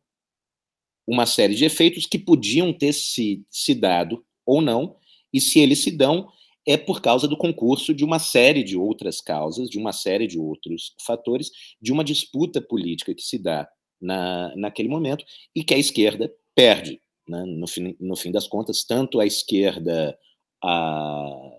uma 1.09 1.25
série 1.25 1.55
de 1.55 1.65
efeitos 1.65 2.05
que 2.05 2.19
podiam 2.19 2.71
ter 2.71 2.93
se, 2.93 3.43
se 3.49 3.73
dado 3.73 4.23
ou 4.45 4.61
não, 4.61 4.95
e 5.33 5.41
se 5.41 5.59
eles 5.59 5.79
se 5.79 5.89
dão, 5.89 6.29
é 6.67 6.77
por 6.77 7.01
causa 7.01 7.27
do 7.27 7.35
concurso 7.35 7.95
de 7.95 8.05
uma 8.05 8.19
série 8.19 8.63
de 8.63 8.77
outras 8.77 9.19
causas, 9.19 9.69
de 9.69 9.79
uma 9.79 9.91
série 9.91 10.27
de 10.27 10.37
outros 10.37 10.93
fatores, 11.03 11.49
de 11.81 11.91
uma 11.91 12.03
disputa 12.03 12.61
política 12.61 13.15
que 13.15 13.23
se 13.23 13.39
dá 13.39 13.67
na, 13.99 14.55
naquele 14.55 14.87
momento 14.87 15.25
e 15.55 15.63
que 15.63 15.73
a 15.73 15.79
esquerda 15.79 16.31
perde. 16.53 17.01
Né? 17.27 17.43
No, 17.43 17.67
fim, 17.67 17.95
no 17.99 18.15
fim 18.15 18.31
das 18.31 18.47
contas, 18.47 18.83
tanto 18.83 19.19
a 19.19 19.25
esquerda 19.25 20.15
a 20.63 21.51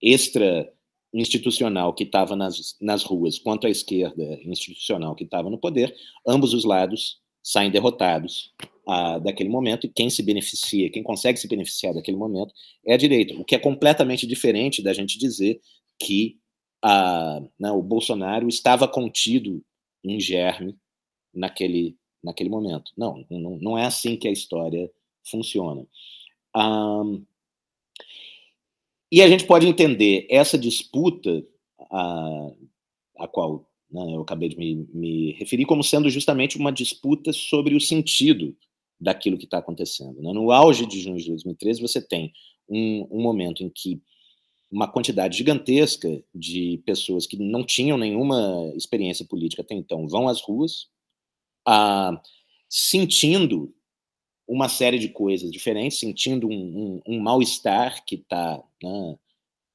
extra 0.00 0.72
institucional 1.12 1.92
que 1.92 2.04
estava 2.04 2.36
nas, 2.36 2.76
nas 2.80 3.02
ruas, 3.02 3.36
quanto 3.36 3.66
a 3.66 3.70
esquerda 3.70 4.38
institucional 4.44 5.16
que 5.16 5.24
estava 5.24 5.50
no 5.50 5.58
poder, 5.58 5.92
ambos 6.24 6.54
os 6.54 6.64
lados 6.64 7.20
saem 7.50 7.70
derrotados 7.70 8.52
ah, 8.86 9.18
daquele 9.18 9.48
momento, 9.48 9.84
e 9.86 9.90
quem 9.90 10.08
se 10.08 10.22
beneficia, 10.22 10.88
quem 10.88 11.02
consegue 11.02 11.36
se 11.38 11.48
beneficiar 11.48 11.92
daquele 11.92 12.16
momento 12.16 12.54
é 12.86 12.94
a 12.94 12.96
direita, 12.96 13.34
o 13.34 13.44
que 13.44 13.56
é 13.56 13.58
completamente 13.58 14.24
diferente 14.24 14.80
da 14.80 14.92
gente 14.92 15.18
dizer 15.18 15.60
que 15.98 16.38
ah, 16.80 17.42
né, 17.58 17.72
o 17.72 17.82
Bolsonaro 17.82 18.48
estava 18.48 18.86
contido 18.86 19.64
em 20.04 20.20
germe 20.20 20.78
naquele, 21.34 21.96
naquele 22.22 22.48
momento. 22.48 22.92
Não, 22.96 23.26
não, 23.28 23.58
não 23.58 23.78
é 23.78 23.84
assim 23.84 24.16
que 24.16 24.28
a 24.28 24.32
história 24.32 24.88
funciona. 25.28 25.84
Um, 26.56 27.24
e 29.10 29.20
a 29.22 29.28
gente 29.28 29.44
pode 29.44 29.66
entender 29.66 30.26
essa 30.30 30.56
disputa 30.56 31.44
a, 31.90 32.50
a 33.18 33.28
qual 33.28 33.69
né, 33.90 34.14
eu 34.14 34.22
acabei 34.22 34.48
de 34.48 34.56
me, 34.56 34.88
me, 34.92 35.32
referir 35.32 35.64
como 35.64 35.82
sendo 35.82 36.08
justamente 36.08 36.56
uma 36.56 36.70
disputa 36.70 37.32
sobre 37.32 37.74
o 37.74 37.80
sentido 37.80 38.56
daquilo 39.00 39.38
que 39.38 39.44
está 39.44 39.58
acontecendo. 39.58 40.20
Né? 40.22 40.32
No 40.32 40.52
auge 40.52 40.86
de 40.86 41.00
junho 41.00 41.16
de 41.16 41.28
2013, 41.28 41.80
você 41.80 42.00
tem 42.00 42.32
um, 42.68 43.06
um, 43.10 43.22
momento 43.22 43.64
em 43.64 43.70
que 43.70 44.00
uma 44.70 44.86
quantidade 44.86 45.36
gigantesca 45.36 46.22
de 46.32 46.80
pessoas 46.86 47.26
que 47.26 47.36
não 47.36 47.64
tinham 47.64 47.98
nenhuma 47.98 48.72
experiência 48.76 49.24
política 49.26 49.62
até 49.62 49.74
então 49.74 50.06
vão 50.06 50.28
às 50.28 50.40
ruas, 50.40 50.86
ah, 51.66 52.20
sentindo 52.68 53.74
uma 54.46 54.68
série 54.68 54.98
de 54.98 55.08
coisas 55.08 55.50
diferentes, 55.50 55.98
sentindo 55.98 56.48
um, 56.48 56.52
um, 56.52 57.14
um 57.14 57.20
mal-estar 57.20 58.04
que 58.04 58.16
está 58.16 58.62
né, 58.82 59.18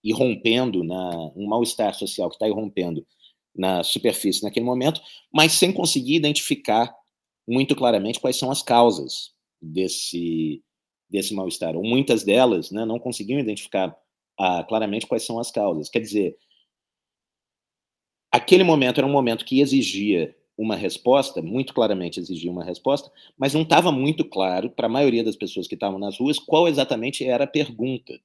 irrompendo, 0.03 0.83
na, 0.83 1.09
um 1.35 1.47
mal-estar 1.47 1.93
social 1.93 2.29
que 2.29 2.35
está 2.35 2.47
irrompendo 2.47 3.05
na 3.55 3.83
superfície 3.83 4.43
naquele 4.43 4.65
momento, 4.65 5.01
mas 5.33 5.53
sem 5.53 5.71
conseguir 5.71 6.15
identificar 6.15 6.93
muito 7.47 7.75
claramente 7.75 8.19
quais 8.19 8.37
são 8.37 8.51
as 8.51 8.61
causas 8.61 9.31
desse, 9.61 10.63
desse 11.09 11.33
mal-estar. 11.33 11.75
Ou 11.75 11.83
muitas 11.83 12.23
delas 12.23 12.71
né, 12.71 12.85
não 12.85 12.99
conseguiam 12.99 13.39
identificar 13.39 13.95
ah, 14.37 14.63
claramente 14.63 15.07
quais 15.07 15.25
são 15.25 15.39
as 15.39 15.51
causas. 15.51 15.89
Quer 15.89 15.99
dizer, 15.99 16.37
aquele 18.31 18.63
momento 18.63 18.97
era 18.97 19.07
um 19.07 19.11
momento 19.11 19.45
que 19.45 19.61
exigia 19.61 20.35
uma 20.57 20.75
resposta, 20.75 21.41
muito 21.41 21.73
claramente 21.73 22.19
exigia 22.19 22.51
uma 22.51 22.63
resposta, 22.63 23.11
mas 23.37 23.53
não 23.53 23.61
estava 23.61 23.91
muito 23.91 24.23
claro 24.23 24.69
para 24.69 24.87
a 24.87 24.89
maioria 24.89 25.23
das 25.23 25.35
pessoas 25.35 25.67
que 25.67 25.75
estavam 25.75 25.99
nas 25.99 26.17
ruas 26.17 26.39
qual 26.39 26.67
exatamente 26.67 27.25
era 27.25 27.43
a 27.43 27.47
pergunta. 27.47 28.19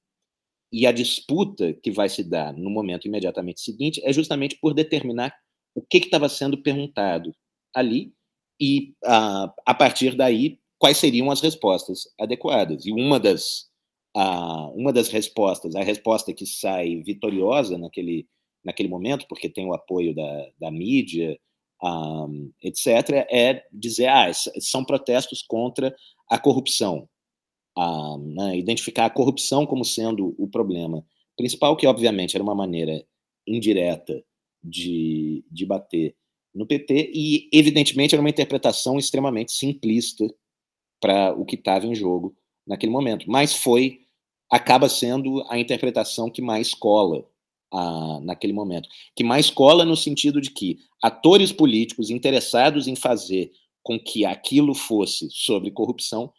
E 0.71 0.87
a 0.87 0.91
disputa 0.91 1.73
que 1.73 1.91
vai 1.91 2.07
se 2.07 2.23
dar 2.23 2.53
no 2.53 2.69
momento 2.69 3.07
imediatamente 3.07 3.61
seguinte 3.61 4.01
é 4.03 4.13
justamente 4.13 4.57
por 4.59 4.73
determinar 4.73 5.35
o 5.75 5.81
que 5.81 5.97
estava 5.97 6.29
sendo 6.29 6.61
perguntado 6.61 7.33
ali 7.75 8.13
e, 8.59 8.93
a, 9.03 9.53
a 9.65 9.73
partir 9.73 10.15
daí, 10.15 10.59
quais 10.77 10.97
seriam 10.97 11.31
as 11.31 11.41
respostas 11.41 12.07
adequadas. 12.19 12.85
E 12.85 12.91
uma 12.91 13.19
das, 13.19 13.69
a, 14.15 14.67
uma 14.69 14.93
das 14.93 15.09
respostas, 15.09 15.75
a 15.75 15.83
resposta 15.83 16.33
que 16.33 16.45
sai 16.45 17.01
vitoriosa 17.03 17.77
naquele, 17.77 18.27
naquele 18.63 18.89
momento, 18.89 19.25
porque 19.27 19.49
tem 19.49 19.65
o 19.65 19.73
apoio 19.73 20.13
da, 20.13 20.47
da 20.59 20.71
mídia, 20.71 21.37
um, 21.83 22.51
etc., 22.61 23.25
é 23.31 23.63
dizer, 23.71 24.07
ah, 24.07 24.31
são 24.59 24.85
protestos 24.85 25.41
contra 25.41 25.95
a 26.29 26.37
corrupção. 26.37 27.09
Um, 27.77 28.33
né, 28.35 28.57
identificar 28.57 29.05
a 29.05 29.09
corrupção 29.09 29.65
como 29.65 29.85
sendo 29.85 30.35
o 30.37 30.45
problema 30.45 31.05
principal, 31.37 31.77
que 31.77 31.87
obviamente 31.87 32.35
era 32.35 32.43
uma 32.43 32.53
maneira 32.53 33.03
indireta 33.47 34.21
de, 34.61 35.43
de 35.49 35.65
bater 35.65 36.15
no 36.53 36.67
PT, 36.67 37.11
e 37.13 37.49
evidentemente 37.53 38.13
era 38.13 38.21
uma 38.21 38.29
interpretação 38.29 38.99
extremamente 38.99 39.53
simplista 39.53 40.25
para 40.99 41.33
o 41.33 41.45
que 41.45 41.55
estava 41.55 41.85
em 41.85 41.95
jogo 41.95 42.35
naquele 42.67 42.91
momento, 42.91 43.25
mas 43.29 43.55
foi, 43.55 44.01
acaba 44.49 44.89
sendo 44.89 45.43
a 45.49 45.57
interpretação 45.57 46.29
que 46.29 46.41
mais 46.41 46.73
cola 46.73 47.25
a, 47.71 48.19
naquele 48.21 48.53
momento. 48.53 48.87
Que 49.15 49.23
mais 49.23 49.49
cola 49.49 49.85
no 49.85 49.95
sentido 49.95 50.41
de 50.41 50.51
que 50.51 50.77
atores 51.01 51.51
políticos 51.51 52.09
interessados 52.09 52.87
em 52.87 52.95
fazer 52.95 53.51
com 53.81 53.97
que 53.99 54.25
aquilo 54.25 54.75
fosse 54.75 55.27
sobre 55.31 55.71
corrupção 55.71 56.31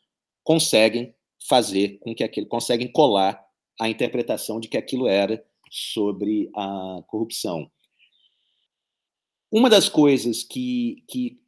conseguem 0.44 1.14
fazer 1.48 1.98
com 2.00 2.14
que 2.14 2.24
aquilo 2.24 2.46
conseguem 2.46 2.90
colar 2.90 3.42
a 3.80 3.88
interpretação 3.88 4.60
de 4.60 4.68
que 4.68 4.76
aquilo 4.76 5.08
era 5.08 5.44
sobre 5.70 6.50
a 6.54 7.02
corrupção. 7.06 7.70
Uma 9.50 9.68
das 9.68 9.88
coisas 9.88 10.42
que, 10.42 11.02
que 11.08 11.38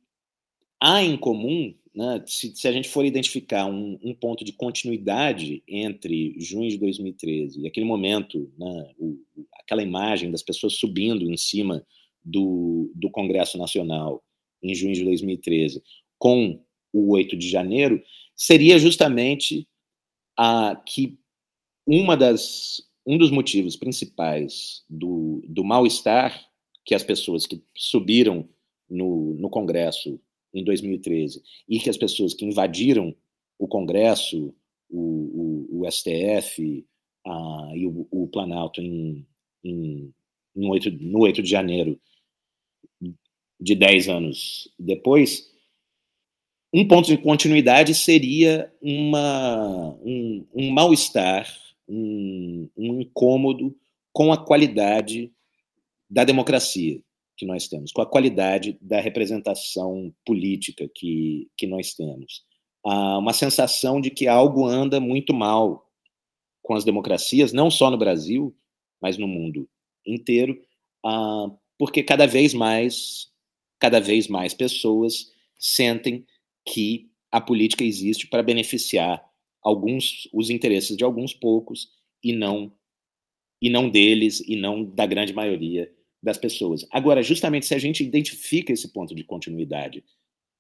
há 0.81 1.03
em 1.03 1.17
comum, 1.17 1.75
né, 1.95 2.23
se, 2.27 2.55
se, 2.55 2.67
a 2.67 2.73
gente 2.73 2.89
for 2.89 3.05
identificar 3.05 3.67
um, 3.67 3.99
um, 4.03 4.15
ponto 4.15 4.45
de 4.45 4.53
continuidade 4.53 5.63
entre 5.69 6.35
junho 6.39 6.69
de 6.69 6.79
2013 6.79 7.61
e 7.61 7.67
aquele 7.67 7.87
momento, 7.87 8.53
né, 8.59 8.95
o, 8.99 9.19
aquela 9.59 9.83
imagem 9.83 10.31
das 10.31 10.43
pessoas 10.43 10.75
subindo 10.75 11.31
em 11.31 11.37
cima 11.37 11.87
do, 12.23 12.91
do 12.95 13.11
Congresso 13.11 13.57
Nacional 13.57 14.23
em 14.63 14.75
junho 14.75 14.95
de 14.95 15.05
2013 15.05 15.83
com 16.19 16.61
o 16.93 17.13
8 17.13 17.37
de 17.37 17.49
janeiro, 17.49 18.03
seria 18.35 18.79
justamente 18.79 19.69
que 20.87 21.19
uma 21.87 22.17
das, 22.17 22.83
um 23.07 23.19
dos 23.19 23.31
motivos 23.31 23.77
principais 23.77 24.85
do, 24.89 25.43
do 25.47 25.65
mal-estar 25.65 26.49
que 26.85 26.95
as 26.95 27.03
pessoas 27.03 27.47
que 27.47 27.63
subiram 27.77 28.49
no, 28.89 29.35
no 29.35 29.49
Congresso 29.49 30.21
em 30.53 30.63
2013 30.65 31.43
e 31.69 31.79
que 31.79 31.91
as 31.91 31.97
pessoas 31.97 32.35
que 32.35 32.45
invadiram 32.45 33.15
o 33.59 33.67
Congresso, 33.67 34.55
o, 34.91 35.69
o, 35.71 35.81
o 35.81 35.91
STF 35.91 36.87
ah, 37.27 37.73
e 37.75 37.87
o, 37.87 38.07
o 38.11 38.29
Planalto 38.29 38.81
em 38.81 39.27
em, 39.65 40.13
em 40.55 40.69
8, 40.69 40.91
no 41.01 41.21
8 41.21 41.43
de 41.43 41.49
janeiro 41.49 42.01
de 43.59 43.75
10 43.75 44.09
anos 44.09 44.73
depois, 44.79 45.51
um 46.77 46.89
ponto 46.89 47.07
de 47.07 47.17
continuidade 47.17 47.95
seria 47.95 48.69
uma, 48.83 49.95
um, 50.05 50.45
um 50.53 50.71
mal-estar, 50.73 51.49
um, 51.89 52.69
um 52.77 53.01
incômodo 53.01 53.79
com 54.13 54.33
a 54.33 54.37
qualidade 54.37 55.33
da 56.11 56.25
democracia 56.25 57.01
que 57.37 57.47
nós 57.47 57.69
temos, 57.69 57.93
com 57.93 58.03
a 58.03 58.07
qualidade 58.07 58.77
da 58.81 59.01
representação 59.01 60.13
política 60.27 60.91
que, 60.93 61.49
que 61.57 61.65
nós 61.65 61.95
temos. 61.95 62.43
Há 62.85 63.19
uma 63.19 63.33
sensação 63.33 64.01
de 64.01 64.11
que 64.11 64.27
algo 64.27 64.67
anda 64.67 64.99
muito 64.99 65.33
mal 65.33 65.89
com 66.61 66.75
as 66.75 66.85
democracias, 66.85 67.53
não 67.53 67.71
só 67.71 67.89
no 67.89 67.97
Brasil, 67.97 68.53
mas 69.01 69.17
no 69.17 69.29
mundo 69.29 69.69
inteiro, 70.05 70.61
porque 71.79 72.03
cada 72.03 72.27
vez 72.27 72.53
mais, 72.53 73.29
cada 73.79 74.01
vez 74.01 74.27
mais 74.27 74.53
pessoas 74.55 75.33
sentem 75.57 76.27
que 76.67 77.11
a 77.31 77.41
política 77.41 77.85
existe 77.85 78.27
para 78.27 78.43
beneficiar 78.43 79.25
alguns 79.63 80.29
os 80.33 80.51
interesses 80.51 80.97
de 80.97 81.05
alguns 81.05 81.33
poucos 81.33 81.89
e 82.23 82.33
não 82.33 82.73
e 83.61 83.71
não 83.71 83.89
deles 83.89 84.41
e 84.47 84.57
não 84.57 84.85
da 84.85 85.07
grande 85.07 85.33
maioria 85.33 85.91
das 86.23 86.39
pessoas. 86.39 86.87
Agora, 86.91 87.23
justamente 87.23 87.67
se 87.67 87.75
a 87.75 87.79
gente 87.79 88.03
identifica 88.03 88.73
esse 88.73 88.93
ponto 88.93 89.15
de 89.15 89.25
continuidade 89.25 90.05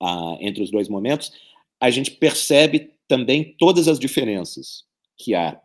uh, 0.02 0.36
entre 0.40 0.62
os 0.62 0.70
dois 0.70 0.88
momentos, 0.88 1.32
a 1.80 1.90
gente 1.90 2.12
percebe 2.12 2.92
também 3.06 3.54
todas 3.58 3.88
as 3.88 3.98
diferenças 3.98 4.84
que 5.16 5.34
há 5.34 5.60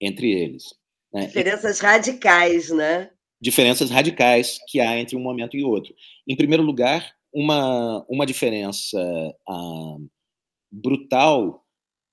entre 0.00 0.32
eles. 0.32 0.74
Né? 1.12 1.26
Diferenças 1.26 1.80
radicais, 1.80 2.70
né? 2.70 3.10
Diferenças 3.40 3.90
radicais 3.90 4.58
que 4.66 4.80
há 4.80 4.98
entre 4.98 5.16
um 5.16 5.20
momento 5.20 5.56
e 5.56 5.64
outro. 5.64 5.94
Em 6.26 6.36
primeiro 6.36 6.62
lugar, 6.62 7.14
uma, 7.32 8.04
uma 8.08 8.26
diferença 8.26 8.98
ah, 9.48 9.96
brutal 10.70 11.64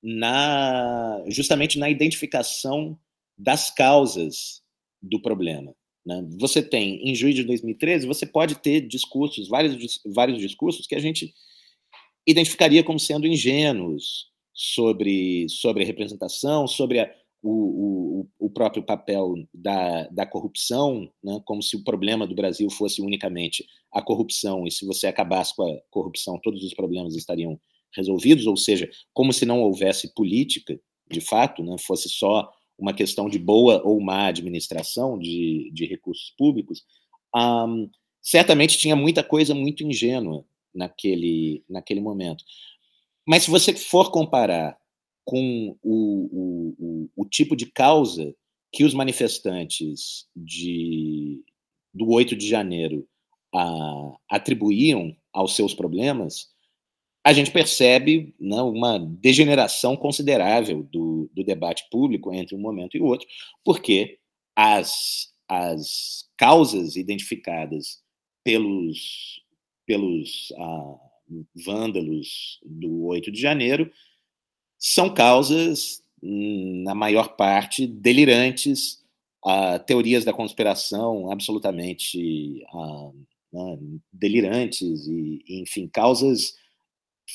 na 0.03 1.23
justamente 1.27 1.79
na 1.79 1.89
identificação 1.89 2.97
das 3.37 3.71
causas 3.71 4.61
do 5.01 5.21
problema. 5.21 5.75
Né? 6.05 6.23
Você 6.37 6.61
tem, 6.61 7.09
em 7.09 7.15
junho 7.15 7.33
de 7.33 7.43
2013, 7.43 8.05
você 8.05 8.25
pode 8.25 8.55
ter 8.55 8.81
discursos, 8.81 9.47
vários, 9.47 9.99
vários 10.05 10.39
discursos 10.39 10.85
que 10.85 10.95
a 10.95 10.99
gente 10.99 11.33
identificaria 12.27 12.83
como 12.83 12.99
sendo 12.99 13.27
ingênuos 13.27 14.27
sobre, 14.53 15.47
sobre 15.49 15.83
a 15.83 15.85
representação, 15.85 16.67
sobre 16.67 16.99
a, 16.99 17.11
o, 17.47 18.21
o, 18.39 18.47
o, 18.47 18.49
próprio 18.49 18.81
papel 18.81 19.35
da, 19.53 20.07
da 20.07 20.25
corrupção, 20.25 21.07
né? 21.23 21.39
como 21.45 21.61
se 21.61 21.75
o 21.75 21.83
problema 21.83 22.25
do 22.25 22.33
Brasil 22.33 22.67
fosse 22.71 23.03
unicamente 23.03 23.67
a 23.91 24.01
corrupção, 24.01 24.65
e 24.65 24.71
se 24.71 24.83
você 24.83 25.05
acabasse 25.05 25.55
com 25.55 25.63
a 25.63 25.79
corrupção, 25.91 26.39
todos 26.41 26.63
os 26.63 26.73
problemas 26.73 27.15
estariam 27.15 27.59
resolvidos, 27.95 28.47
ou 28.47 28.57
seja, 28.57 28.89
como 29.13 29.31
se 29.31 29.45
não 29.45 29.61
houvesse 29.61 30.11
política, 30.15 30.79
de 31.09 31.21
fato, 31.21 31.63
né? 31.63 31.75
fosse 31.77 32.09
só 32.09 32.51
uma 32.79 32.93
questão 32.93 33.29
de 33.29 33.37
boa 33.37 33.79
ou 33.85 34.01
má 34.01 34.25
administração 34.25 35.19
de, 35.19 35.69
de 35.71 35.85
recursos 35.85 36.33
públicos, 36.35 36.83
certamente 38.23 38.79
tinha 38.79 38.95
muita 38.95 39.23
coisa 39.23 39.53
muito 39.53 39.83
ingênua 39.83 40.43
naquele, 40.73 41.63
naquele 41.69 42.01
momento. 42.01 42.43
Mas 43.23 43.43
se 43.43 43.51
você 43.51 43.71
for 43.75 44.09
comparar 44.09 44.77
com 45.25 45.75
o, 45.81 46.75
o, 46.77 47.09
o, 47.15 47.25
tipo 47.25 47.55
de 47.55 47.65
causa 47.65 48.33
que 48.71 48.83
os 48.83 48.93
manifestantes 48.93 50.27
de, 50.35 51.43
do 51.91 52.11
8 52.11 52.35
de 52.35 52.47
janeiro 52.47 53.07
a, 53.53 54.13
atribuíam 54.29 55.15
aos 55.33 55.55
seus 55.55 55.73
problemas, 55.73 56.49
a 57.25 57.33
gente 57.33 57.49
percebe 57.49 58.35
né, 58.39 58.61
uma 58.61 58.99
degeneração 58.99 59.97
considerável 59.97 60.83
do, 60.83 61.29
do, 61.33 61.43
debate 61.43 61.87
público 61.89 62.31
entre 62.31 62.55
um 62.55 62.59
momento 62.59 62.95
e 62.95 63.01
outro, 63.01 63.27
porque 63.63 64.19
as, 64.55 65.33
as 65.49 66.29
causas 66.37 66.95
identificadas 66.95 68.03
pelos, 68.43 69.41
pelos 69.87 70.53
ah, 70.55 70.95
vândalos 71.65 72.59
do 72.63 73.05
8 73.05 73.31
de 73.31 73.41
janeiro 73.41 73.91
são 74.77 75.13
causas, 75.13 76.03
na 76.21 76.95
maior 76.95 77.35
parte, 77.35 77.85
delirantes, 77.87 79.03
ah, 79.45 79.79
teorias 79.79 80.25
da 80.25 80.33
conspiração 80.33 81.31
absolutamente 81.31 82.63
ah, 82.73 83.11
né, 83.53 83.77
delirantes, 84.11 85.07
e, 85.07 85.43
enfim, 85.61 85.87
causas 85.87 86.55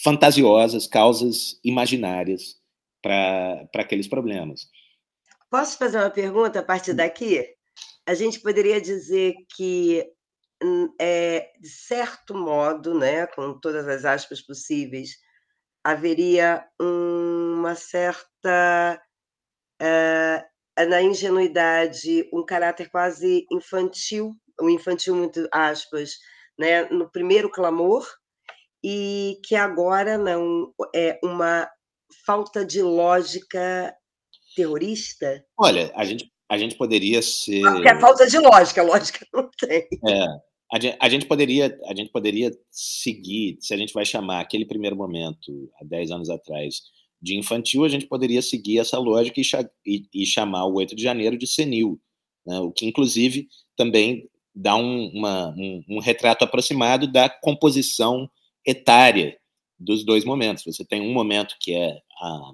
fantasiosas, 0.03 0.87
causas 0.87 1.59
imaginárias 1.65 2.57
para 3.03 3.69
aqueles 3.77 4.07
problemas. 4.07 4.69
Posso 5.51 5.79
fazer 5.79 5.99
uma 5.99 6.11
pergunta 6.11 6.61
a 6.61 6.63
partir 6.63 6.95
daqui? 6.95 7.45
A 8.07 8.15
gente 8.15 8.41
poderia 8.41 8.81
dizer 8.81 9.35
que, 9.57 10.07
é, 11.01 11.51
de 11.61 11.69
certo 11.69 12.35
modo, 12.35 12.95
né, 12.95 13.27
com 13.29 13.59
todas 13.59 13.89
as 13.89 14.05
aspas 14.05 14.41
possíveis, 14.41 15.17
haveria 15.85 16.65
uma 16.81 17.75
certa. 17.75 19.01
É, 19.81 20.45
na 20.89 21.03
ingenuidade, 21.03 22.29
um 22.33 22.45
caráter 22.45 22.91
quase 22.91 23.47
infantil, 23.51 24.35
um 24.61 24.71
infantil 24.71 25.15
muito 25.15 25.47
aspas, 25.53 26.13
né, 26.59 26.85
no 26.85 27.11
primeiro 27.11 27.51
clamor, 27.51 28.07
e 28.83 29.39
que 29.45 29.55
agora 29.55 30.17
não 30.17 30.73
é 30.95 31.19
uma 31.23 31.71
falta 32.25 32.65
de 32.65 32.83
lógica 32.83 33.95
terrorista? 34.55 35.45
Olha, 35.59 35.93
a 35.95 36.05
gente, 36.05 36.31
a 36.51 36.59
gente 36.59 36.77
poderia 36.77 37.23
ser. 37.23 37.63
Porque 37.63 37.89
é 37.89 38.01
falta 38.01 38.27
de 38.27 38.39
lógica, 38.39 38.83
lógica 38.83 39.27
não 39.33 39.51
tem. 39.59 39.89
É, 40.09 40.27
a 40.73 40.79
gente, 40.79 40.97
a 41.01 41.09
gente, 41.09 41.27
poderia, 41.27 41.79
a 41.87 41.95
gente 41.95 42.11
poderia 42.11 42.57
seguir, 42.71 43.57
se 43.61 43.75
a 43.75 43.77
gente 43.77 43.93
vai 43.93 44.05
chamar 44.05 44.41
aquele 44.41 44.65
primeiro 44.65 44.97
momento, 44.97 45.71
há 45.81 45.85
10 45.85 46.11
anos 46.13 46.31
atrás, 46.31 46.83
de 47.21 47.37
infantil, 47.37 47.85
a 47.85 47.89
gente 47.89 48.07
poderia 48.07 48.41
seguir 48.41 48.79
essa 48.79 48.99
lógica 48.99 49.41
e, 49.41 49.45
e, 49.85 50.23
e 50.23 50.27
chamar 50.27 50.65
o 50.67 50.75
8 50.75 50.95
de 50.95 51.03
janeiro 51.03 51.37
de 51.37 51.47
senil, 51.47 52.01
né? 52.47 52.61
o 52.61 52.71
que, 52.71 52.87
inclusive, 52.87 53.49
também 53.77 54.29
dá 54.55 54.77
um, 54.77 55.09
uma, 55.09 55.55
um, 55.57 55.85
um 55.89 55.99
retrato 55.99 56.45
aproximado 56.45 57.11
da 57.11 57.29
composição 57.29 58.31
etária 58.65 59.39
dos 59.79 60.05
dois 60.05 60.25
momentos. 60.25 60.65
Você 60.65 60.85
tem 60.85 61.01
um 61.01 61.13
momento 61.13 61.57
que 61.61 61.75
é 61.75 62.01
a, 62.21 62.53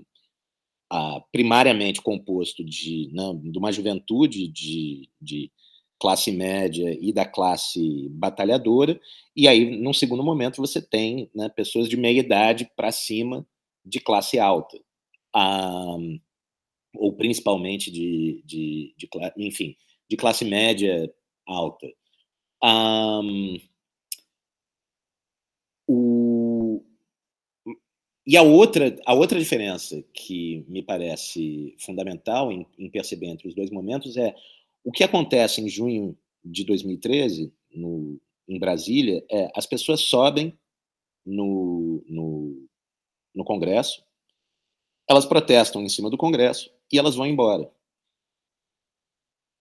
a 0.90 1.20
primariamente 1.32 2.00
composto 2.00 2.64
de, 2.64 3.10
né, 3.12 3.32
de 3.42 3.58
uma 3.58 3.72
juventude 3.72 4.48
de, 4.48 5.08
de 5.20 5.50
classe 5.98 6.30
média 6.30 6.96
e 7.00 7.12
da 7.12 7.24
classe 7.24 8.08
batalhadora, 8.10 9.00
e 9.34 9.48
aí, 9.48 9.76
num 9.78 9.92
segundo 9.92 10.22
momento, 10.22 10.58
você 10.58 10.80
tem 10.80 11.30
né, 11.34 11.48
pessoas 11.48 11.88
de 11.88 11.96
meia 11.96 12.20
idade 12.20 12.70
para 12.76 12.92
cima 12.92 13.46
de 13.84 14.00
classe 14.00 14.38
alta, 14.38 14.78
ou 16.94 17.12
principalmente 17.16 17.90
de, 17.90 18.42
de, 18.44 18.94
de, 18.96 19.08
enfim, 19.36 19.76
de 20.08 20.16
classe 20.16 20.44
média 20.44 21.12
alta. 21.46 21.86
O... 25.88 26.82
E 28.26 28.36
a 28.36 28.42
outra, 28.42 28.98
a 29.06 29.14
outra 29.14 29.38
diferença 29.38 30.02
que 30.12 30.64
me 30.68 30.82
parece 30.82 31.76
fundamental 31.78 32.50
em, 32.50 32.66
em 32.76 32.90
perceber 32.90 33.26
entre 33.26 33.46
os 33.46 33.54
dois 33.54 33.70
momentos 33.70 34.16
é 34.16 34.34
o 34.86 34.92
que 34.92 35.02
acontece 35.02 35.60
em 35.60 35.68
junho 35.68 36.16
de 36.44 36.64
2013, 36.64 37.52
no, 37.74 38.20
em 38.48 38.56
Brasília, 38.56 39.26
é 39.28 39.50
as 39.52 39.66
pessoas 39.66 40.02
sobem 40.02 40.56
no, 41.26 42.04
no, 42.08 42.68
no 43.34 43.44
Congresso, 43.44 44.04
elas 45.10 45.26
protestam 45.26 45.82
em 45.82 45.88
cima 45.88 46.08
do 46.08 46.16
Congresso 46.16 46.70
e 46.92 47.00
elas 47.00 47.16
vão 47.16 47.26
embora. 47.26 47.68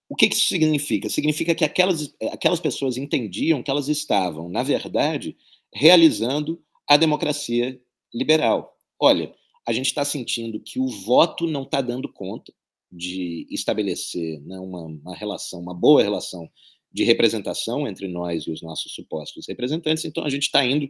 O 0.08 0.14
que, 0.14 0.28
que 0.28 0.36
isso 0.36 0.46
significa? 0.46 1.08
Significa 1.08 1.56
que 1.56 1.64
aquelas, 1.64 2.14
aquelas 2.30 2.60
pessoas 2.60 2.96
entendiam 2.96 3.64
que 3.64 3.70
elas 3.70 3.88
estavam, 3.88 4.48
na 4.48 4.62
verdade, 4.62 5.36
realizando 5.74 6.62
a 6.86 6.96
democracia 6.96 7.82
liberal. 8.14 8.78
Olha, 8.96 9.34
a 9.66 9.72
gente 9.72 9.86
está 9.86 10.04
sentindo 10.04 10.60
que 10.60 10.78
o 10.78 10.86
voto 10.86 11.48
não 11.48 11.64
está 11.64 11.80
dando 11.80 12.12
conta 12.12 12.54
de 12.90 13.46
estabelecer 13.50 14.40
né, 14.42 14.58
uma, 14.58 14.82
uma 14.82 15.14
relação, 15.14 15.60
uma 15.60 15.74
boa 15.74 16.02
relação 16.02 16.50
de 16.92 17.04
representação 17.04 17.86
entre 17.86 18.08
nós 18.08 18.44
e 18.44 18.50
os 18.50 18.62
nossos 18.62 18.94
supostos 18.94 19.46
representantes, 19.48 20.04
então 20.04 20.24
a 20.24 20.30
gente 20.30 20.44
está 20.44 20.64
indo 20.64 20.88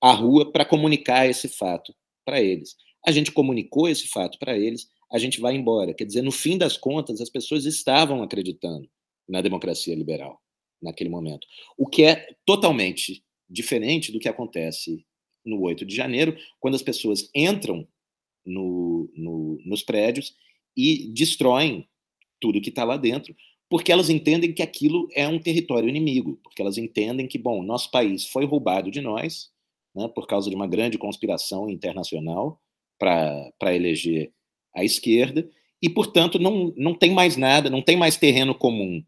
à 0.00 0.12
rua 0.12 0.50
para 0.50 0.64
comunicar 0.64 1.28
esse 1.28 1.48
fato 1.48 1.94
para 2.24 2.40
eles. 2.40 2.76
A 3.06 3.10
gente 3.10 3.32
comunicou 3.32 3.88
esse 3.88 4.08
fato 4.08 4.38
para 4.38 4.56
eles, 4.56 4.88
a 5.10 5.18
gente 5.18 5.40
vai 5.40 5.54
embora. 5.54 5.94
Quer 5.94 6.04
dizer, 6.04 6.22
no 6.22 6.32
fim 6.32 6.56
das 6.56 6.76
contas, 6.76 7.20
as 7.20 7.28
pessoas 7.28 7.64
estavam 7.64 8.22
acreditando 8.22 8.88
na 9.28 9.40
democracia 9.40 9.94
liberal 9.94 10.40
naquele 10.80 11.10
momento, 11.10 11.46
o 11.76 11.86
que 11.88 12.04
é 12.04 12.26
totalmente 12.46 13.22
diferente 13.50 14.12
do 14.12 14.20
que 14.20 14.28
acontece 14.28 15.04
no 15.44 15.60
8 15.62 15.84
de 15.84 15.94
janeiro, 15.94 16.36
quando 16.60 16.74
as 16.74 16.82
pessoas 16.82 17.28
entram 17.34 17.86
no, 18.46 19.10
no, 19.16 19.58
nos 19.64 19.82
prédios 19.82 20.34
e 20.78 21.08
destroem 21.08 21.88
tudo 22.40 22.60
que 22.60 22.68
está 22.68 22.84
lá 22.84 22.96
dentro, 22.96 23.34
porque 23.68 23.90
elas 23.90 24.08
entendem 24.08 24.52
que 24.54 24.62
aquilo 24.62 25.08
é 25.12 25.26
um 25.26 25.40
território 25.40 25.88
inimigo, 25.88 26.38
porque 26.44 26.62
elas 26.62 26.78
entendem 26.78 27.26
que, 27.26 27.36
bom, 27.36 27.64
nosso 27.64 27.90
país 27.90 28.28
foi 28.28 28.44
roubado 28.44 28.88
de 28.88 29.00
nós, 29.00 29.50
né, 29.92 30.06
por 30.06 30.28
causa 30.28 30.48
de 30.48 30.54
uma 30.54 30.68
grande 30.68 30.96
conspiração 30.96 31.68
internacional 31.68 32.60
para 32.96 33.74
eleger 33.74 34.32
a 34.72 34.84
esquerda, 34.84 35.50
e, 35.82 35.90
portanto, 35.90 36.38
não, 36.38 36.72
não 36.76 36.94
tem 36.94 37.10
mais 37.10 37.36
nada, 37.36 37.68
não 37.68 37.82
tem 37.82 37.96
mais 37.96 38.16
terreno 38.16 38.54
comum 38.54 39.02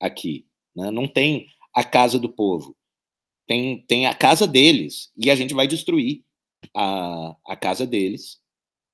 aqui, 0.00 0.46
né, 0.74 0.90
não 0.90 1.06
tem 1.06 1.48
a 1.74 1.84
casa 1.84 2.18
do 2.18 2.30
povo. 2.30 2.74
Tem, 3.46 3.84
tem 3.86 4.06
a 4.06 4.14
casa 4.14 4.46
deles 4.46 5.12
e 5.16 5.30
a 5.30 5.34
gente 5.34 5.52
vai 5.52 5.66
destruir 5.66 6.22
a, 6.74 7.36
a 7.44 7.56
casa 7.56 7.84
deles 7.86 8.39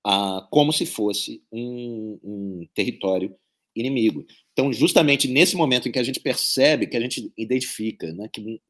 a, 0.08 0.46
como 0.52 0.72
se 0.72 0.86
fosse 0.86 1.42
um, 1.50 2.20
um 2.22 2.68
território 2.72 3.34
inimigo. 3.74 4.24
Então, 4.52 4.72
justamente 4.72 5.26
nesse 5.26 5.56
momento 5.56 5.88
em 5.88 5.92
que 5.92 5.98
a 5.98 6.02
gente 6.04 6.20
percebe, 6.20 6.86
que 6.86 6.96
a 6.96 7.00
gente 7.00 7.32
identifica 7.36 8.12
né, 8.12 8.28
que 8.32 8.62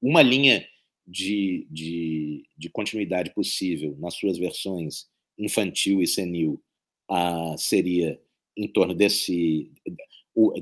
uma 0.00 0.22
linha 0.22 0.64
de, 1.04 1.66
de, 1.68 2.44
de 2.56 2.70
continuidade 2.70 3.34
possível 3.34 3.96
nas 3.98 4.14
suas 4.14 4.38
versões 4.38 5.06
infantil 5.36 6.00
e 6.00 6.06
senil 6.06 6.62
uh, 7.10 7.58
seria 7.58 8.20
em 8.56 8.68
torno 8.68 8.94
desse. 8.94 9.72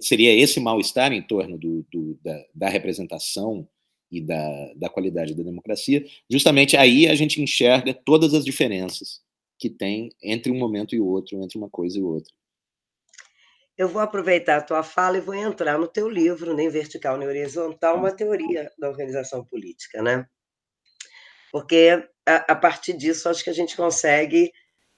Seria 0.00 0.34
esse 0.34 0.60
mal-estar 0.60 1.12
em 1.12 1.22
torno 1.22 1.58
do, 1.58 1.86
do 1.92 2.18
da, 2.22 2.46
da, 2.54 2.68
representação 2.70 3.68
e 4.10 4.20
da, 4.20 4.72
da 4.74 4.88
qualidade 4.88 5.34
da 5.34 5.42
democracia, 5.42 6.04
justamente 6.30 6.76
aí 6.76 7.06
a 7.06 7.14
gente 7.14 7.40
enxerga 7.40 7.94
todas 7.94 8.34
as 8.34 8.44
diferenças 8.44 9.22
que 9.62 9.70
tem 9.70 10.10
entre 10.20 10.50
um 10.50 10.58
momento 10.58 10.92
e 10.92 11.00
outro, 11.00 11.40
entre 11.40 11.56
uma 11.56 11.70
coisa 11.70 11.96
e 11.96 12.02
outra. 12.02 12.34
eu 13.78 13.88
vou 13.88 14.02
aproveitar 14.02 14.56
a 14.56 14.62
tua 14.62 14.82
fala 14.82 15.18
e 15.18 15.20
vou 15.20 15.36
entrar 15.36 15.78
no 15.78 15.86
teu 15.86 16.08
livro, 16.08 16.52
nem 16.52 16.68
vertical 16.68 17.16
nem 17.16 17.28
horizontal, 17.28 17.96
uma 17.96 18.10
teoria 18.10 18.68
da 18.76 18.88
organização 18.88 19.44
política, 19.44 20.02
né? 20.02 20.26
Porque 21.52 22.04
a, 22.26 22.52
a 22.52 22.56
partir 22.56 22.94
disso 22.94 23.28
acho 23.28 23.44
que 23.44 23.50
a 23.50 23.54
gente 23.54 23.76
consegue 23.76 24.50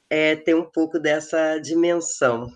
é, 0.08 0.34
ter 0.34 0.54
um 0.54 0.64
pouco 0.64 0.98
dessa 0.98 1.58
dimensão. 1.58 2.50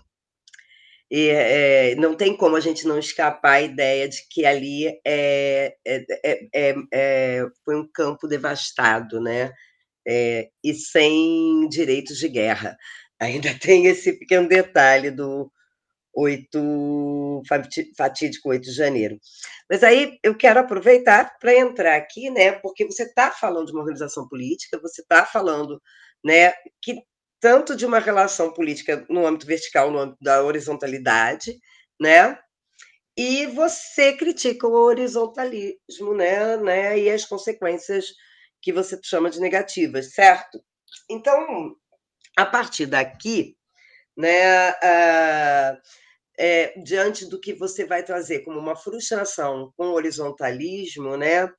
E 1.11 1.29
é, 1.29 1.95
não 1.95 2.15
tem 2.15 2.35
como 2.35 2.55
a 2.55 2.59
gente 2.59 2.87
não 2.87 2.97
escapar 2.97 3.53
a 3.53 3.61
ideia 3.61 4.09
de 4.09 4.27
que 4.29 4.45
ali 4.45 4.87
é, 5.05 5.75
é, 5.85 6.75
é 6.91 7.45
foi 7.63 7.75
um 7.75 7.87
campo 7.91 8.27
devastado, 8.27 9.21
né? 9.21 9.51
E 10.05 10.73
sem 10.73 11.67
direitos 11.69 12.17
de 12.17 12.27
guerra. 12.27 12.77
Ainda 13.19 13.49
tem 13.59 13.85
esse 13.85 14.13
pequeno 14.13 14.47
detalhe 14.47 15.11
do 15.11 15.51
8, 16.13 17.41
fatídico 17.97 18.49
8 18.49 18.63
de 18.63 18.73
janeiro. 18.73 19.19
Mas 19.69 19.83
aí 19.83 20.17
eu 20.23 20.35
quero 20.35 20.59
aproveitar 20.59 21.37
para 21.39 21.55
entrar 21.55 21.95
aqui, 21.95 22.29
né? 22.29 22.53
Porque 22.53 22.85
você 22.85 23.03
está 23.03 23.31
falando 23.31 23.67
de 23.67 23.71
uma 23.71 23.81
organização 23.81 24.27
política, 24.27 24.79
você 24.81 25.01
está 25.01 25.25
falando 25.25 25.81
né, 26.23 26.53
que 26.81 27.01
tanto 27.39 27.75
de 27.75 27.85
uma 27.85 27.99
relação 27.99 28.53
política 28.53 29.05
no 29.09 29.25
âmbito 29.25 29.45
vertical, 29.45 29.91
no 29.91 29.99
âmbito 29.99 30.17
da 30.21 30.43
horizontalidade, 30.43 31.57
né? 31.99 32.37
E 33.17 33.45
você 33.47 34.13
critica 34.13 34.67
o 34.67 34.73
horizontalismo, 34.73 36.13
né, 36.15 36.57
né? 36.57 36.99
E 36.99 37.09
as 37.09 37.25
consequências 37.25 38.07
que 38.61 38.73
você 38.73 38.99
chama 39.03 39.29
de 39.29 39.39
negativas, 39.39 40.13
certo? 40.13 40.63
Então, 41.09 41.75
a 42.37 42.45
partir 42.45 42.85
daqui, 42.85 43.55
né, 44.15 44.71
uh, 44.71 45.77
é, 46.37 46.79
diante 46.81 47.25
do 47.25 47.39
que 47.39 47.53
você 47.53 47.85
vai 47.85 48.03
trazer 48.03 48.39
como 48.41 48.59
uma 48.59 48.75
frustração 48.75 49.73
com 49.75 49.87
o 49.87 49.93
horizontalismo, 49.93 51.17
né, 51.17 51.49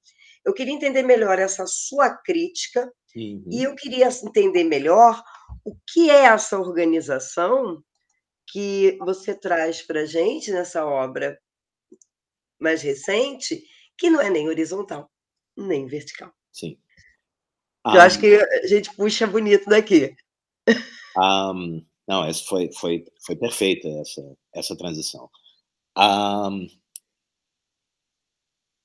eu 0.44 0.54
queria 0.54 0.74
entender 0.74 1.02
melhor 1.02 1.38
essa 1.38 1.66
sua 1.66 2.10
crítica 2.16 2.90
uhum. 3.14 3.44
e 3.50 3.62
eu 3.62 3.74
queria 3.74 4.08
entender 4.08 4.64
melhor 4.64 5.22
o 5.64 5.76
que 5.86 6.10
é 6.10 6.24
essa 6.24 6.58
organização 6.58 7.82
que 8.46 8.98
você 9.00 9.34
traz 9.34 9.82
para 9.82 10.00
a 10.00 10.06
gente 10.06 10.50
nessa 10.50 10.84
obra 10.84 11.38
mais 12.58 12.82
recente, 12.82 13.62
que 13.96 14.10
não 14.10 14.20
é 14.20 14.28
nem 14.28 14.48
horizontal, 14.48 15.10
nem 15.56 15.86
vertical. 15.86 16.32
Sim. 16.52 16.78
Eu 17.86 17.92
um, 17.92 18.00
acho 18.00 18.20
que 18.20 18.34
a 18.34 18.66
gente 18.66 18.94
puxa 18.94 19.26
bonito 19.26 19.68
daqui. 19.68 20.14
Um, 21.16 21.84
não, 22.06 22.24
essa 22.24 22.44
foi, 22.44 22.70
foi, 22.72 23.04
foi 23.24 23.36
perfeita 23.36 23.88
essa, 23.88 24.36
essa 24.54 24.76
transição. 24.76 25.30
Um, 25.96 26.68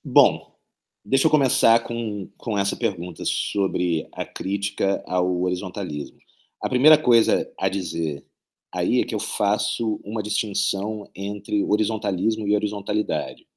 bom, 0.03 0.55
deixa 1.03 1.27
eu 1.27 1.31
começar 1.31 1.79
com, 1.81 2.29
com 2.37 2.57
essa 2.57 2.75
pergunta 2.75 3.23
sobre 3.25 4.07
a 4.13 4.25
crítica 4.25 5.03
ao 5.05 5.41
horizontalismo. 5.41 6.17
A 6.61 6.69
primeira 6.69 6.97
coisa 6.97 7.51
a 7.59 7.69
dizer 7.69 8.25
aí 8.73 9.01
é 9.01 9.05
que 9.05 9.15
eu 9.15 9.19
faço 9.19 9.99
uma 10.03 10.23
distinção 10.23 11.09
entre 11.15 11.63
horizontalismo 11.63 12.47
e 12.47 12.55
horizontalidade. 12.55 13.47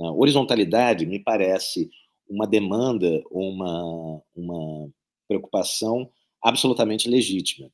A 0.00 0.10
horizontalidade 0.12 1.06
me 1.06 1.18
parece 1.18 1.90
uma 2.32 2.46
demanda 2.46 3.22
ou 3.30 3.50
uma, 3.50 4.22
uma 4.34 4.90
preocupação 5.28 6.10
absolutamente 6.42 7.08
legítima, 7.08 7.70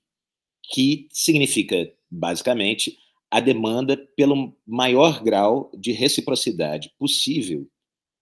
que 0.65 1.07
significa, 1.13 1.91
basicamente, 2.11 2.99
a 3.31 3.41
demanda 3.41 3.97
pelo 4.17 4.57
maior 4.67 5.23
grau 5.23 5.71
de 5.79 5.93
reciprocidade 5.93 6.93
possível 6.99 7.71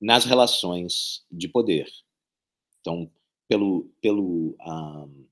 nas 0.01 0.25
relações 0.25 1.25
de 1.33 1.49
poder. 1.49 1.87
Então, 2.81 3.11
pelo, 3.49 3.90
pelo 4.03 4.57
um, 4.61 5.27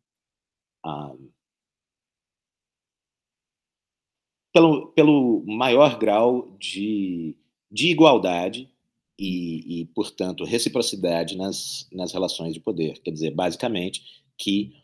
pelo, 4.53 4.87
pelo 4.93 5.45
maior 5.47 5.99
grau 5.99 6.57
de, 6.59 7.37
de 7.71 7.89
igualdade 7.89 8.74
e, 9.19 9.81
e, 9.81 9.85
portanto, 9.87 10.45
reciprocidade 10.45 11.37
nas, 11.37 11.89
nas 11.93 12.13
relações 12.13 12.55
de 12.55 12.61
poder. 12.61 13.01
Quer 13.01 13.11
dizer, 13.11 13.31
basicamente, 13.31 14.03
que 14.37 14.75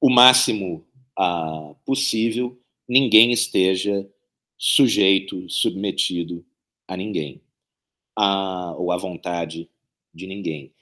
o 0.00 0.10
máximo 0.10 0.84
uh, 1.18 1.74
possível 1.84 2.58
ninguém 2.88 3.32
esteja 3.32 4.08
sujeito, 4.58 5.48
submetido 5.48 6.44
a 6.86 6.96
ninguém, 6.96 7.40
uh, 8.18 8.74
ou 8.78 8.90
à 8.92 8.96
vontade 8.96 9.68
de 10.12 10.26
ninguém. 10.26 10.72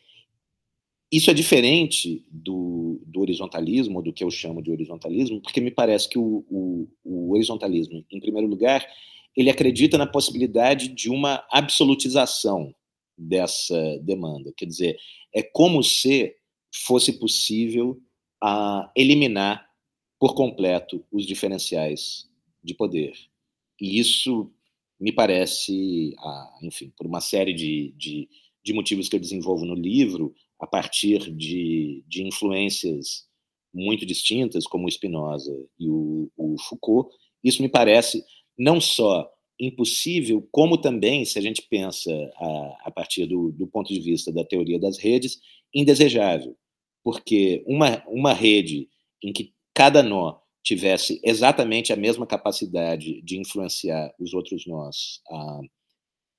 Isso 1.13 1.31
é 1.31 1.35
diferente 1.35 2.25
do, 2.31 3.01
do 3.05 3.21
horizontalismo, 3.21 4.01
do 4.01 4.13
que 4.13 4.23
eu 4.23 4.31
chamo 4.31 4.63
de 4.63 4.71
horizontalismo, 4.71 5.41
porque 5.41 5.61
me 5.61 5.71
parece 5.71 6.09
que 6.09 6.19
o, 6.19 6.45
o, 6.49 6.89
o 7.05 7.33
horizontalismo, 7.33 8.05
em 8.11 8.21
primeiro 8.21 8.47
lugar, 8.47 8.87
ele 9.37 9.51
acredita 9.51 9.97
na 9.97 10.07
possibilidade 10.07 10.89
de 10.89 11.11
uma 11.11 11.45
absolutização 11.51 12.75
dessa 13.17 13.99
demanda. 14.03 14.53
Quer 14.57 14.67
dizer, 14.67 14.99
é 15.35 15.43
como 15.43 15.83
se 15.83 16.35
fosse 16.73 17.19
possível 17.19 18.01
a 18.43 18.91
eliminar 18.97 19.69
por 20.19 20.35
completo 20.35 21.05
os 21.11 21.27
diferenciais 21.27 22.29
de 22.63 22.75
poder. 22.75 23.13
E 23.81 23.99
isso 23.99 24.51
me 24.99 25.13
parece, 25.13 26.15
enfim, 26.63 26.93
por 26.97 27.07
uma 27.07 27.21
série 27.21 27.55
de, 27.55 27.95
de, 27.97 28.29
de 28.63 28.73
motivos 28.73 29.09
que 29.09 29.17
eu 29.17 29.21
desenvolvo 29.21 29.65
no 29.65 29.75
livro, 29.75 30.35
a 30.61 30.67
partir 30.67 31.35
de, 31.35 32.05
de 32.07 32.23
influências 32.23 33.27
muito 33.73 34.05
distintas, 34.05 34.67
como 34.67 34.87
o 34.87 34.91
Spinoza 34.91 35.57
e 35.79 35.89
o, 35.89 36.31
o 36.37 36.57
Foucault, 36.59 37.11
isso 37.43 37.63
me 37.63 37.69
parece 37.69 38.23
não 38.61 38.79
só 38.79 39.27
impossível, 39.59 40.47
como 40.53 40.79
também, 40.79 41.25
se 41.25 41.39
a 41.39 41.43
gente 41.43 41.63
pensa 41.63 42.11
a, 42.37 42.89
a 42.89 42.91
partir 42.91 43.27
do, 43.27 43.51
do, 43.53 43.67
ponto 43.67 43.93
de 43.93 44.01
vista 44.01 44.31
da 44.31 44.45
teoria 44.45 44.79
das 44.79 44.99
redes, 44.99 45.41
indesejável. 45.75 46.55
Porque 47.03 47.65
uma, 47.67 48.05
uma 48.07 48.35
rede 48.35 48.89
em 49.23 49.33
que 49.33 49.55
cada 49.75 50.03
nó 50.03 50.39
tivesse 50.63 51.19
exatamente 51.25 51.91
a 51.91 51.97
mesma 51.97 52.27
capacidade 52.27 53.23
de 53.23 53.39
influenciar 53.39 54.15
os 54.19 54.35
outros 54.35 54.67
nós 54.67 55.23
ah, 55.31 55.61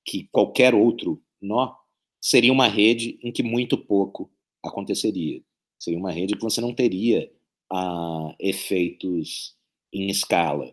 que 0.04 0.28
qualquer 0.30 0.74
outro 0.74 1.20
nó, 1.40 1.74
seria 2.20 2.52
uma 2.52 2.68
rede 2.68 3.18
em 3.20 3.32
que 3.32 3.42
muito 3.42 3.76
pouco 3.76 4.30
aconteceria. 4.64 5.42
Seria 5.76 5.98
uma 5.98 6.12
rede 6.12 6.36
que 6.36 6.42
você 6.42 6.60
não 6.60 6.72
teria 6.72 7.28
ah, 7.72 8.32
efeitos 8.38 9.56
em 9.92 10.08
escala. 10.08 10.72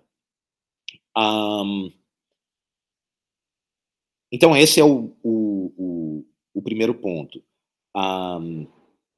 Um, 1.19 1.91
então, 4.31 4.55
esse 4.55 4.79
é 4.79 4.83
o, 4.83 5.13
o, 5.21 5.73
o, 5.77 6.25
o 6.53 6.61
primeiro 6.61 6.93
ponto. 6.93 7.43
Um, 7.95 8.67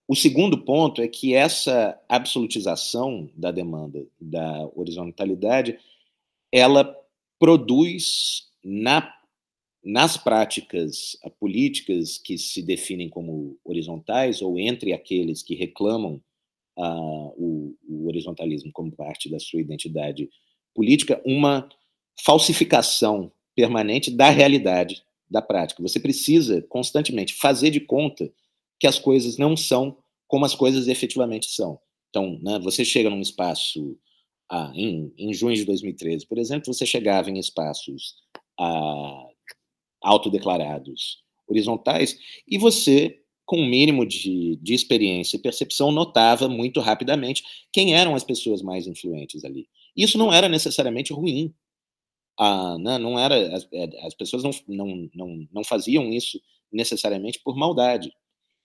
o 0.07 0.15
segundo 0.15 0.57
ponto 0.57 1.01
é 1.01 1.07
que 1.07 1.35
essa 1.35 2.01
absolutização 2.09 3.29
da 3.35 3.51
demanda 3.51 4.05
da 4.19 4.67
horizontalidade, 4.75 5.77
ela 6.51 6.97
produz 7.39 8.49
na 8.63 9.13
nas 9.83 10.15
práticas 10.15 11.17
políticas 11.39 12.19
que 12.19 12.37
se 12.37 12.61
definem 12.61 13.09
como 13.09 13.57
horizontais, 13.63 14.39
ou 14.39 14.59
entre 14.59 14.93
aqueles 14.93 15.41
que 15.41 15.55
reclamam 15.55 16.21
uh, 16.77 17.33
o, 17.35 17.75
o, 17.89 18.07
horizontalismo 18.07 18.71
como 18.71 18.95
parte 18.95 19.27
da 19.27 19.39
sua 19.39 19.59
identidade 19.59 20.29
política, 20.75 21.19
uma 21.25 21.67
falsificação 22.23 23.31
permanente 23.55 24.11
da 24.11 24.29
realidade 24.29 25.03
da 25.29 25.41
prática. 25.41 25.81
Você 25.81 25.99
precisa 25.99 26.61
constantemente 26.63 27.33
fazer 27.33 27.69
de 27.69 27.79
conta 27.79 28.31
que 28.79 28.87
as 28.87 28.99
coisas 28.99 29.37
não 29.37 29.55
são 29.55 29.97
como 30.27 30.45
as 30.45 30.55
coisas 30.55 30.87
efetivamente 30.87 31.47
são. 31.47 31.79
Então, 32.09 32.39
né, 32.41 32.59
você 32.59 32.83
chega 32.83 33.09
num 33.09 33.21
espaço, 33.21 33.97
ah, 34.49 34.71
em, 34.75 35.13
em 35.17 35.33
junho 35.33 35.55
de 35.55 35.65
2013, 35.65 36.25
por 36.25 36.37
exemplo, 36.37 36.73
você 36.73 36.85
chegava 36.85 37.29
em 37.29 37.37
espaços 37.37 38.15
ah, 38.59 39.27
autodeclarados 40.01 41.21
horizontais, 41.47 42.17
e 42.47 42.57
você, 42.57 43.19
com 43.45 43.57
um 43.57 43.65
mínimo 43.65 44.05
de, 44.05 44.57
de 44.61 44.73
experiência 44.73 45.37
e 45.37 45.41
percepção, 45.41 45.91
notava 45.91 46.47
muito 46.47 46.79
rapidamente 46.79 47.43
quem 47.71 47.93
eram 47.93 48.15
as 48.15 48.23
pessoas 48.23 48.61
mais 48.61 48.87
influentes 48.87 49.43
ali. 49.43 49.67
Isso 49.95 50.17
não 50.17 50.33
era 50.33 50.47
necessariamente 50.47 51.13
ruim. 51.13 51.53
Ah, 52.39 52.77
não, 52.77 52.79
né, 52.79 52.97
não 52.97 53.19
era 53.19 53.55
as, 53.55 53.67
é, 53.73 54.07
as 54.07 54.13
pessoas 54.15 54.43
não, 54.43 54.51
não, 54.67 55.09
não, 55.13 55.47
não 55.51 55.63
faziam 55.63 56.09
isso 56.11 56.39
necessariamente 56.71 57.39
por 57.43 57.55
maldade. 57.55 58.11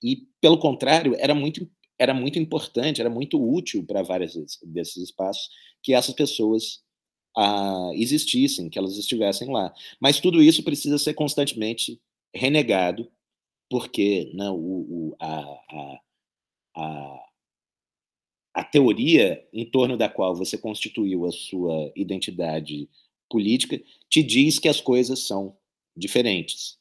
E, 0.03 0.27
pelo 0.41 0.59
contrário, 0.59 1.15
era 1.19 1.35
muito, 1.35 1.69
era 1.99 2.15
muito 2.15 2.39
importante, 2.39 3.01
era 3.01 3.11
muito 3.11 3.41
útil 3.43 3.85
para 3.85 4.03
vários 4.03 4.35
desses 4.63 4.97
espaços 4.97 5.49
que 5.83 5.95
essas 5.95 6.15
pessoas 6.15 6.83
uh, 7.37 7.93
existissem, 7.95 8.69
que 8.71 8.79
elas 8.79 8.97
estivessem 8.99 9.51
lá. 9.51 9.73
Mas 10.01 10.21
tudo 10.21 10.43
isso 10.43 10.63
precisa 10.65 10.99
ser 10.99 11.15
constantemente 11.15 12.01
renegado, 12.35 13.11
porque 13.71 14.31
né, 14.35 14.51
o, 14.51 14.55
o, 15.13 15.17
a, 15.21 15.41
a, 15.71 16.01
a, 16.77 17.27
a 18.55 18.65
teoria 18.65 19.47
em 19.53 19.65
torno 19.71 19.97
da 19.97 20.09
qual 20.09 20.35
você 20.35 20.57
constituiu 20.57 21.27
a 21.27 21.33
sua 21.33 21.93
identidade 21.95 22.89
política 23.29 23.81
te 24.09 24.23
diz 24.23 24.59
que 24.59 24.69
as 24.69 24.81
coisas 24.81 25.27
são 25.27 25.57
diferentes, 25.97 26.79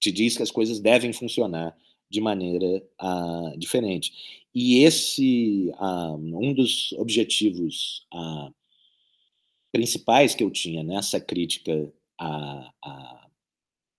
te 0.00 0.10
diz 0.12 0.36
que 0.36 0.42
as 0.42 0.50
coisas 0.50 0.80
devem 0.80 1.12
funcionar 1.12 1.76
de 2.10 2.20
maneira 2.20 2.82
uh, 3.02 3.58
diferente. 3.58 4.12
E 4.54 4.82
esse, 4.82 5.70
uh, 5.78 6.16
um 6.16 6.54
dos 6.54 6.92
objetivos 6.92 8.06
uh, 8.14 8.52
principais 9.70 10.34
que 10.34 10.42
eu 10.42 10.50
tinha 10.50 10.82
nessa 10.82 11.20
crítica 11.20 11.92
a, 12.18 12.72
a, 12.82 13.28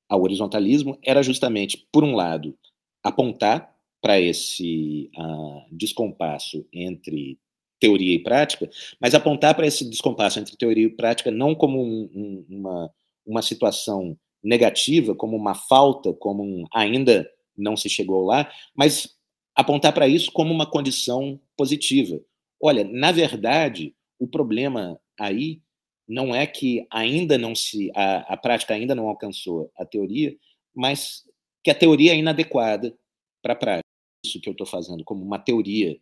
ao 0.10 0.22
horizontalismo 0.22 0.98
era 1.04 1.22
justamente, 1.22 1.88
por 1.92 2.04
um 2.04 2.16
lado, 2.16 2.58
apontar 3.04 3.76
para 4.02 4.20
esse 4.20 5.12
uh, 5.18 5.66
descompasso 5.72 6.66
entre 6.74 7.38
teoria 7.80 8.16
e 8.16 8.24
prática, 8.24 8.70
mas 9.00 9.16
apontar 9.16 9.56
para 9.56 9.66
esse 9.66 9.90
descompasso 9.90 10.40
entre 10.40 10.58
teoria 10.58 10.86
e 10.86 10.90
prática 10.90 11.32
não 11.32 11.56
como 11.56 11.82
um, 11.82 12.10
um, 12.14 12.46
uma, 12.50 12.94
uma 13.26 13.42
situação 13.42 14.18
negativa, 14.44 15.16
como 15.16 15.36
uma 15.36 15.56
falta, 15.56 16.14
como 16.14 16.44
um 16.44 16.66
ainda 16.74 17.30
não 17.58 17.76
se 17.76 17.90
chegou 17.90 18.24
lá, 18.26 18.50
mas 18.76 19.16
apontar 19.56 19.94
para 19.94 20.08
isso 20.08 20.32
como 20.32 20.54
uma 20.54 20.70
condição 20.70 21.40
positiva. 21.58 22.20
Olha, 22.62 22.84
na 22.84 23.12
verdade, 23.12 23.94
o 24.18 24.28
problema 24.28 25.00
aí 25.20 25.62
não 26.08 26.34
é 26.34 26.48
que 26.48 26.86
ainda 26.90 27.38
não 27.38 27.54
se 27.54 27.92
a, 27.96 28.34
a 28.34 28.38
prática 28.38 28.74
ainda 28.74 28.96
não 28.96 29.08
alcançou 29.08 29.72
a 29.78 29.86
teoria, 29.86 30.36
mas 30.74 31.24
que 31.64 31.70
a 31.70 31.76
teoria 31.76 32.14
é 32.14 32.18
inadequada 32.18 32.98
para 33.42 33.54
a 33.54 33.56
prática. 33.56 33.90
Isso 34.26 34.42
que 34.42 34.50
eu 34.50 34.54
estou 34.54 34.68
fazendo 34.68 35.04
como 35.04 35.24
uma 35.24 35.40
teoria 35.40 36.00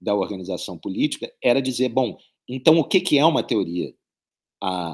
da 0.00 0.14
organização 0.14 0.78
política 0.78 1.32
era 1.42 1.60
dizer, 1.60 1.88
bom, 1.88 2.18
então 2.48 2.78
o 2.78 2.84
que, 2.84 3.00
que 3.00 3.18
é 3.18 3.24
uma 3.24 3.42
teoria 3.42 3.94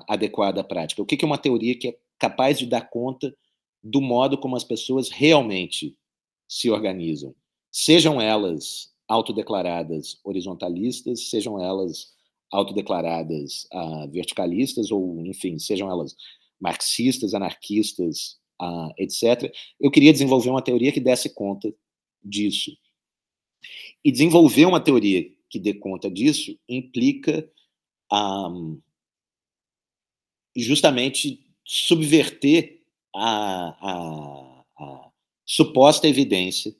adequada 0.08 0.60
à 0.60 0.64
prática? 0.64 1.02
O 1.02 1.06
que, 1.06 1.16
que 1.16 1.24
é 1.24 1.26
uma 1.26 1.38
teoria 1.38 1.78
que 1.78 1.88
é 1.88 1.98
capaz 2.18 2.58
de 2.58 2.66
dar 2.66 2.88
conta 2.88 3.34
do 3.82 4.00
modo 4.00 4.38
como 4.38 4.56
as 4.56 4.64
pessoas 4.64 5.08
realmente 5.08 5.96
se 6.48 6.70
organizam? 6.70 7.34
Sejam 7.70 8.20
elas 8.20 8.92
autodeclaradas 9.08 10.18
horizontalistas, 10.24 11.28
sejam 11.28 11.60
elas 11.62 12.14
autodeclaradas 12.50 13.66
uh, 13.72 14.10
verticalistas, 14.10 14.90
ou, 14.90 15.24
enfim, 15.26 15.58
sejam 15.58 15.90
elas 15.90 16.16
marxistas, 16.60 17.34
anarquistas, 17.34 18.38
uh, 18.60 18.92
etc. 18.98 19.52
Eu 19.80 19.90
queria 19.90 20.12
desenvolver 20.12 20.50
uma 20.50 20.62
teoria 20.62 20.92
que 20.92 21.00
desse 21.00 21.34
conta 21.34 21.72
disso. 22.22 22.72
E 24.06 24.12
desenvolver 24.12 24.64
uma 24.66 24.78
teoria 24.78 25.28
que 25.50 25.58
dê 25.58 25.74
conta 25.74 26.08
disso 26.08 26.56
implica 26.68 27.50
um, 28.12 28.80
justamente 30.56 31.44
subverter 31.64 32.84
a, 33.12 33.70
a, 33.80 34.64
a 34.78 35.10
suposta 35.44 36.06
evidência 36.06 36.72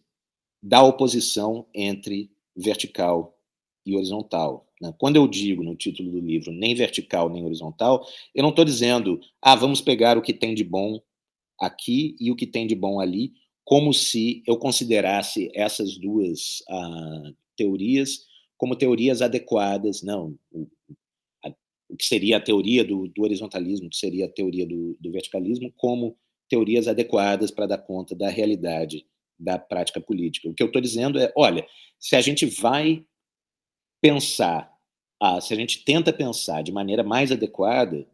da 0.62 0.84
oposição 0.84 1.66
entre 1.74 2.30
vertical 2.54 3.36
e 3.84 3.96
horizontal. 3.96 4.64
Né? 4.80 4.94
Quando 4.96 5.16
eu 5.16 5.26
digo 5.26 5.64
no 5.64 5.74
título 5.74 6.12
do 6.12 6.20
livro 6.20 6.52
nem 6.52 6.76
vertical 6.76 7.28
nem 7.28 7.44
horizontal, 7.44 8.06
eu 8.36 8.44
não 8.44 8.50
estou 8.50 8.64
dizendo, 8.64 9.20
ah, 9.42 9.56
vamos 9.56 9.80
pegar 9.80 10.16
o 10.16 10.22
que 10.22 10.32
tem 10.32 10.54
de 10.54 10.62
bom 10.62 11.02
aqui 11.60 12.14
e 12.20 12.30
o 12.30 12.36
que 12.36 12.46
tem 12.46 12.68
de 12.68 12.76
bom 12.76 13.00
ali, 13.00 13.32
como 13.66 13.92
se 13.92 14.44
eu 14.46 14.57
considerasse 14.57 15.50
essas 15.52 15.98
duas 15.98 16.62
uh, 16.70 17.37
teorias 17.57 18.24
como 18.57 18.76
teorias 18.76 19.20
adequadas. 19.20 20.02
Não, 20.02 20.38
o, 20.52 20.68
a, 21.44 21.52
o 21.90 21.96
que 21.96 22.05
seria 22.05 22.37
a 22.37 22.40
teoria 22.40 22.85
do, 22.85 23.09
do, 23.09 23.22
horizontalismo, 23.22 23.90
que 23.90 23.96
seria 23.96 24.26
a 24.26 24.33
teoria 24.33 24.64
do, 24.64 24.96
do 25.00 25.11
verticalismo, 25.11 25.72
como 25.76 26.16
teorias 26.48 26.87
adequadas 26.87 27.50
para 27.50 27.66
dar 27.66 27.79
conta 27.79 28.14
da 28.14 28.29
realidade 28.29 29.05
da 29.37 29.59
prática 29.59 30.00
política. 30.00 30.48
O 30.48 30.55
que 30.55 30.62
eu 30.62 30.68
estou 30.68 30.81
dizendo 30.81 31.18
é, 31.18 31.33
olha, 31.37 31.66
se 31.98 32.14
a 32.14 32.20
gente 32.20 32.46
vai 32.46 33.05
pensar, 34.00 34.72
a, 35.20 35.40
se 35.40 35.52
a 35.52 35.57
gente 35.57 35.85
tenta 35.85 36.12
pensar 36.12 36.62
de 36.62 36.70
maneira 36.70 37.02
mais 37.02 37.33
adequada 37.33 38.07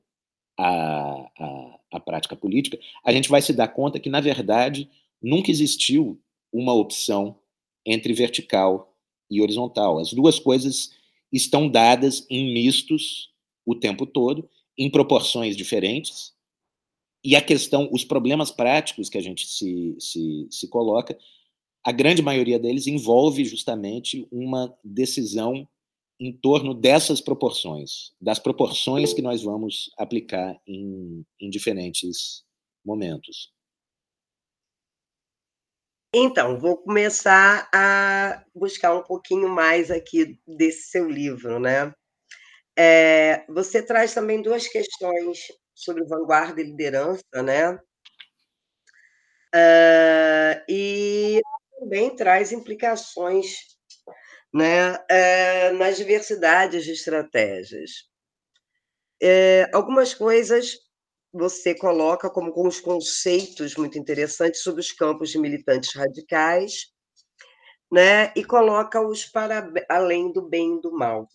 a, 0.58 1.30
a, 1.38 1.78
a 1.92 2.00
prática 2.00 2.34
política, 2.34 2.78
a 3.04 3.12
gente 3.12 3.28
vai 3.28 3.42
se 3.42 3.52
dar 3.52 3.68
conta 3.68 4.00
que, 4.00 4.08
na 4.08 4.20
verdade, 4.20 4.90
nunca 5.22 5.50
existiu 5.50 6.20
uma 6.52 6.72
opção 6.72 7.38
entre 7.86 8.12
vertical 8.12 8.96
e 9.30 9.40
horizontal. 9.40 9.98
As 9.98 10.12
duas 10.12 10.38
coisas 10.38 10.90
estão 11.32 11.68
dadas 11.68 12.26
em 12.28 12.52
mistos 12.52 13.30
o 13.64 13.74
tempo 13.74 14.06
todo, 14.06 14.48
em 14.76 14.90
proporções 14.90 15.56
diferentes, 15.56 16.32
e 17.24 17.36
a 17.36 17.40
questão, 17.40 17.88
os 17.92 18.04
problemas 18.04 18.50
práticos 18.50 19.08
que 19.08 19.16
a 19.16 19.20
gente 19.20 19.46
se, 19.46 19.94
se, 19.98 20.48
se 20.50 20.68
coloca, 20.68 21.16
a 21.84 21.92
grande 21.92 22.20
maioria 22.20 22.58
deles 22.58 22.86
envolve 22.86 23.44
justamente 23.44 24.26
uma 24.30 24.76
decisão 24.82 25.68
em 26.18 26.32
torno 26.32 26.74
dessas 26.74 27.20
proporções, 27.20 28.12
das 28.20 28.38
proporções 28.38 29.12
que 29.12 29.22
nós 29.22 29.42
vamos 29.42 29.90
aplicar 29.96 30.60
em, 30.66 31.24
em 31.40 31.50
diferentes 31.50 32.44
momentos. 32.84 33.52
Então, 36.14 36.58
vou 36.58 36.76
começar 36.76 37.68
a 37.72 38.44
buscar 38.54 38.94
um 38.94 39.02
pouquinho 39.02 39.48
mais 39.48 39.90
aqui 39.90 40.38
desse 40.46 40.90
seu 40.90 41.08
livro, 41.08 41.58
né? 41.58 41.94
É, 42.78 43.44
você 43.48 43.82
traz 43.82 44.12
também 44.12 44.42
duas 44.42 44.68
questões 44.68 45.38
sobre 45.74 46.04
vanguarda 46.04 46.60
e 46.60 46.64
liderança, 46.64 47.42
né? 47.42 47.78
Uh, 49.54 50.64
e 50.68 51.40
também 51.78 52.14
traz 52.14 52.52
implicações 52.52 53.56
né, 54.52 54.98
é, 55.08 55.70
nas 55.72 55.96
diversidades 55.96 56.84
de 56.84 56.92
estratégias. 56.92 57.90
É, 59.22 59.70
algumas 59.72 60.12
coisas 60.12 60.76
você 61.32 61.74
coloca 61.74 62.30
como 62.30 62.52
com 62.52 62.68
os 62.68 62.80
conceitos 62.80 63.74
muito 63.76 63.98
interessantes 63.98 64.62
sobre 64.62 64.80
os 64.80 64.92
campos 64.92 65.30
de 65.30 65.38
militantes 65.38 65.94
radicais, 65.94 66.92
né, 67.90 68.32
e 68.36 68.44
coloca-os 68.44 69.26
para 69.26 69.70
além 69.88 70.32
do 70.32 70.42
bem 70.42 70.76
e 70.78 70.80
do 70.80 70.92
mal. 70.92 71.28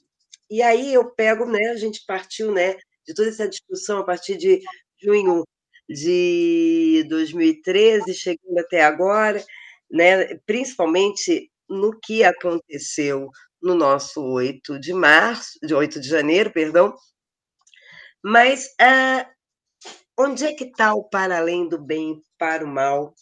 E 0.49 0.61
aí 0.61 0.93
eu 0.93 1.11
pego, 1.15 1.45
né, 1.45 1.69
a 1.69 1.75
gente 1.77 2.03
partiu, 2.07 2.51
né, 2.51 2.75
de 3.07 3.13
toda 3.13 3.29
essa 3.29 3.47
discussão 3.47 3.99
a 3.99 4.03
partir 4.05 4.37
de 4.37 4.61
junho 5.01 5.43
de 5.89 7.05
2013, 7.09 8.13
chegando 8.13 8.59
até 8.59 8.83
agora, 8.83 9.43
né, 9.91 10.35
principalmente 10.45 11.51
no 11.69 11.97
que 11.99 12.23
aconteceu 12.23 13.29
no 13.61 13.75
nosso 13.75 14.21
8 14.23 14.79
de 14.79 14.93
março, 14.93 15.59
de 15.63 15.73
8 15.75 15.99
de 15.99 16.07
janeiro, 16.07 16.51
perdão. 16.51 16.93
Mas 18.23 18.69
ah, 18.79 19.29
onde 20.17 20.45
é 20.45 20.53
que 20.53 20.65
está 20.65 20.93
o 20.93 21.03
para 21.03 21.37
além 21.37 21.67
do 21.67 21.77
bem 21.77 22.21
para 22.37 22.63
o 22.65 22.67
mal 22.67 23.13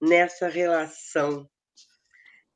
nessa 0.00 0.48
relação 0.48 1.48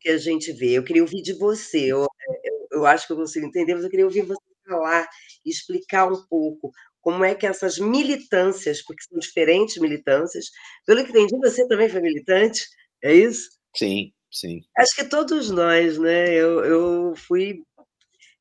que 0.00 0.08
a 0.08 0.18
gente 0.18 0.52
vê? 0.52 0.72
Eu 0.72 0.84
queria 0.84 1.02
ouvir 1.02 1.22
de 1.22 1.32
você. 1.32 1.86
Eu, 1.86 2.06
eu, 2.44 2.68
eu 2.72 2.86
acho 2.86 3.06
que 3.06 3.12
eu 3.12 3.16
consigo 3.16 3.46
entender, 3.46 3.74
mas 3.74 3.84
eu 3.84 3.90
queria 3.90 4.06
ouvir 4.06 4.22
você 4.22 4.42
falar 4.66 5.08
explicar 5.44 6.10
um 6.10 6.26
pouco 6.26 6.72
como 7.00 7.22
é 7.22 7.34
que 7.34 7.46
essas 7.46 7.78
militâncias, 7.78 8.82
porque 8.82 9.04
são 9.04 9.18
diferentes 9.18 9.76
militâncias, 9.76 10.46
pelo 10.86 11.04
que 11.04 11.10
entendi, 11.10 11.36
você 11.36 11.68
também 11.68 11.88
foi 11.88 12.00
militante, 12.00 12.66
é 13.02 13.12
isso? 13.12 13.50
Sim, 13.76 14.10
Sim. 14.34 14.62
Acho 14.76 14.96
que 14.96 15.04
todos 15.04 15.48
nós, 15.50 15.96
né? 15.96 16.34
Eu, 16.34 16.64
eu 16.64 17.14
fui. 17.16 17.62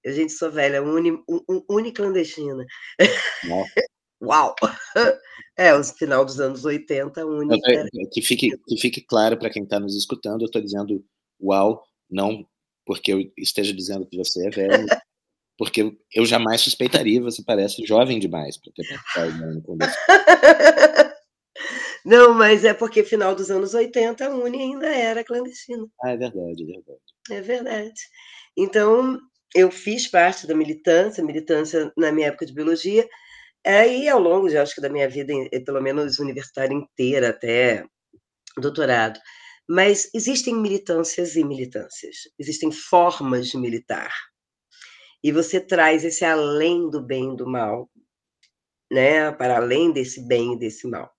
A 0.04 0.12
gente 0.12 0.34
sou 0.34 0.52
velha, 0.52 0.82
uni, 0.82 1.12
un, 1.30 1.64
uniclandestina. 1.70 2.66
Uau! 4.24 4.56
É, 5.56 5.72
o 5.72 5.84
final 5.84 6.26
dos 6.26 6.40
anos 6.40 6.66
80, 6.66 7.24
uni. 7.28 7.62
Que 8.12 8.24
fique, 8.24 8.50
que 8.68 8.76
fique 8.76 9.02
claro 9.02 9.38
para 9.38 9.52
quem 9.52 9.62
está 9.62 9.80
nos 9.80 9.96
escutando, 9.96 10.42
eu 10.42 10.48
estou 10.48 10.60
dizendo 10.60 11.06
uau, 11.40 11.84
não 12.10 12.44
porque 12.86 13.14
eu 13.14 13.32
esteja 13.38 13.74
dizendo 13.74 14.06
que 14.06 14.18
você 14.18 14.48
é 14.48 14.50
velho, 14.50 14.86
porque 15.58 15.96
eu 16.14 16.26
jamais 16.26 16.62
suspeitaria, 16.62 17.22
você 17.22 17.44
parece 17.44 17.86
jovem 17.86 18.20
demais 18.20 18.58
para 18.58 18.72
ter 18.74 18.84
participado 18.88 19.68
Não, 22.06 22.34
mas 22.34 22.66
é 22.66 22.74
porque 22.74 23.02
final 23.04 23.34
dos 23.34 23.50
anos 23.50 23.74
80 23.74 24.26
a 24.26 24.30
Uni 24.30 24.62
ainda 24.62 24.88
era 24.88 25.24
clandestina. 25.24 25.88
Ah, 26.02 26.12
é 26.12 26.18
verdade, 26.18 26.64
é 26.64 26.66
verdade. 26.66 27.00
É 27.32 27.42
verdade. 27.42 28.02
Então, 28.58 29.18
eu 29.56 29.72
fiz 29.72 30.08
parte 30.08 30.46
da 30.46 30.54
militância, 30.54 31.24
militância 31.24 31.94
na 31.96 32.12
minha 32.12 32.28
época 32.28 32.46
de 32.46 32.52
biologia, 32.52 33.08
aí 33.72 34.10
ao 34.10 34.20
longo, 34.20 34.50
já 34.50 34.62
acho 34.64 34.76
que 34.76 34.82
da 34.82 34.90
minha 34.90 35.10
vida, 35.10 35.34
pelo 35.66 35.82
menos 35.82 36.20
universitária 36.20 36.74
inteira, 36.74 37.30
até 37.30 37.86
doutorado. 38.58 39.20
Mas 39.70 40.10
existem 40.14 40.56
militâncias 40.56 41.36
e 41.36 41.44
militâncias, 41.44 42.18
existem 42.40 42.72
formas 42.72 43.48
de 43.48 43.58
militar. 43.58 44.12
E 45.24 45.32
você 45.32 45.60
traz 45.60 46.04
esse 46.04 46.26
além 46.26 46.90
do 46.90 47.02
bem 47.02 47.34
e 47.34 47.38
do 47.38 47.48
mal, 47.48 47.90
né, 48.92 49.32
para 49.32 49.58
além 49.58 49.92
desse 49.92 50.28
bem 50.28 50.54
e 50.54 50.60
desse 50.60 50.88
mal. 50.88 51.12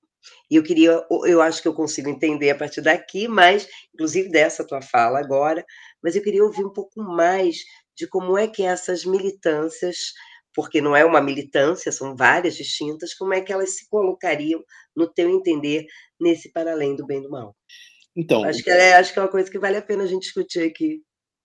E 0.51 0.57
eu 0.57 0.62
queria, 0.62 1.05
eu 1.26 1.40
acho 1.42 1.61
que 1.62 1.68
eu 1.68 1.74
consigo 1.74 2.09
entender 2.09 2.51
a 2.51 2.57
partir 2.59 2.80
daqui, 2.80 3.28
mas, 3.28 3.68
inclusive 3.95 4.30
dessa 4.30 4.66
tua 4.66 4.82
fala 4.82 5.18
agora, 5.18 5.64
mas 6.03 6.16
eu 6.16 6.22
queria 6.22 6.45
ouvir 6.45 6.64
um 6.64 6.72
pouco 6.72 7.03
mais 7.03 7.59
de 7.97 8.07
como 8.07 8.36
é 8.38 8.47
que 8.49 8.62
essas 8.62 9.05
militâncias, 9.05 10.12
porque 10.55 10.80
não 10.80 10.94
é 10.94 11.05
uma 11.05 11.20
militância, 11.20 11.90
são 11.90 12.16
várias 12.16 12.57
distintas, 12.57 13.14
como 13.14 13.34
é 13.34 13.40
que 13.40 13.52
elas 13.52 13.76
se 13.76 13.88
colocariam, 13.88 14.62
no 14.94 15.07
teu 15.07 15.28
entender, 15.28 15.86
nesse 16.20 16.52
para 16.52 16.72
além 16.72 16.94
do 16.94 17.07
bem 17.07 17.18
e 17.18 17.22
do 17.22 17.30
mal. 17.30 17.57
Então, 18.16 18.44
acho 18.44 18.62
que 18.62 18.70
é, 18.70 18.94
acho 18.94 19.12
que 19.12 19.18
é 19.18 19.22
uma 19.22 19.30
coisa 19.30 19.50
que 19.50 19.59
vale 19.59 19.76
a 19.76 19.82
pena 19.82 20.05
a 20.05 20.07
gente 20.07 20.22
discutir 20.22 20.61
aqui. 20.61 21.02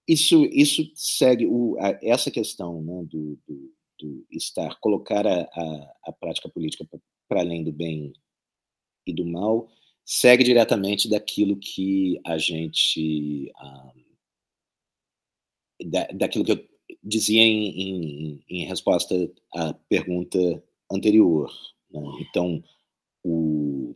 Isso, 0.08 0.46
isso 0.46 0.84
segue 0.96 1.48
o, 1.48 1.78
a, 1.80 2.00
essa 2.04 2.30
questão 2.30 2.82
né, 2.82 3.04
do, 3.06 3.40
do, 3.48 3.74
do, 4.00 4.26
estar, 4.32 4.80
colocar 4.80 5.26
a, 5.26 5.42
a, 5.42 5.94
a 6.06 6.12
prática 6.12 6.50
política 6.50 6.86
para 7.28 7.42
além 7.42 7.64
do 7.64 7.72
bem 7.72 8.14
e 9.06 9.14
do 9.14 9.26
mal, 9.26 9.68
segue 10.06 10.44
diretamente 10.44 11.10
daquilo 11.10 11.58
que 11.58 12.20
a 12.26 12.38
gente. 12.38 13.52
Ah, 13.56 13.94
da, 15.86 16.08
daquilo 16.08 16.44
que 16.44 16.52
eu 16.52 16.70
dizia 17.10 17.42
em, 17.42 17.82
em, 17.82 18.44
em 18.50 18.66
resposta 18.66 19.16
à 19.54 19.74
pergunta 19.90 20.38
anterior. 20.92 21.52
Né? 21.92 22.02
Então, 22.22 22.64
o, 23.24 23.94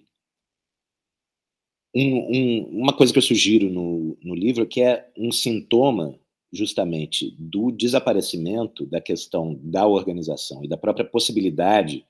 um, 1.96 2.36
um, 2.36 2.82
uma 2.82 2.94
coisa 2.94 3.14
que 3.14 3.20
eu 3.20 3.24
sugiro 3.24 3.70
no, 3.70 4.18
no 4.22 4.36
livro 4.36 4.66
que 4.66 4.82
é 4.82 5.10
um 5.18 5.32
sintoma 5.32 6.20
justamente 6.52 7.36
do 7.40 7.72
desaparecimento 7.72 8.86
da 8.86 9.02
questão 9.02 9.60
da 9.64 9.88
organização 9.88 10.64
e 10.64 10.68
da 10.68 10.78
própria 10.78 11.06
possibilidade 11.06 12.06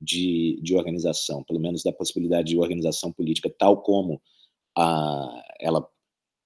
de, 0.00 0.60
de 0.62 0.76
organização, 0.76 1.42
pelo 1.42 1.58
menos 1.58 1.82
da 1.82 1.92
possibilidade 1.92 2.50
de 2.50 2.58
organização 2.58 3.12
política 3.12 3.50
tal 3.50 3.82
como 3.82 4.20
a, 4.76 5.44
ela 5.60 5.88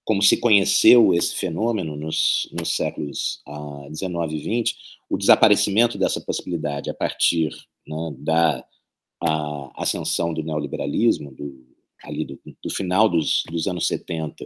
como 0.04 0.22
se 0.22 0.36
conheceu 0.36 1.14
esse 1.14 1.36
fenômeno 1.36 1.96
nos, 1.96 2.48
nos 2.52 2.74
séculos 2.74 3.40
uh, 3.46 3.88
19 3.88 4.36
e 4.36 4.42
20, 4.42 4.76
o 5.08 5.16
desaparecimento 5.16 5.96
dessa 5.96 6.20
possibilidade 6.20 6.90
a 6.90 6.94
partir 6.94 7.50
né, 7.86 8.14
da 8.18 8.64
ascensão 9.76 10.34
do 10.34 10.42
neoliberalismo, 10.42 11.32
do, 11.32 11.64
ali 12.02 12.24
do, 12.24 12.40
do 12.44 12.70
final 12.70 13.08
dos, 13.08 13.44
dos, 13.48 13.68
anos 13.68 13.86
70 13.86 14.44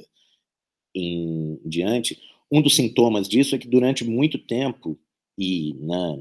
em 0.95 1.59
diante, 1.65 2.21
um 2.51 2.61
dos 2.61 2.77
sintomas 2.77 3.29
disso 3.29 3.55
é 3.55 3.59
que 3.59 3.69
durante 3.69 4.05
muito 4.05 4.39
tempo, 4.39 4.99
e 5.39 5.75
né, 5.75 6.19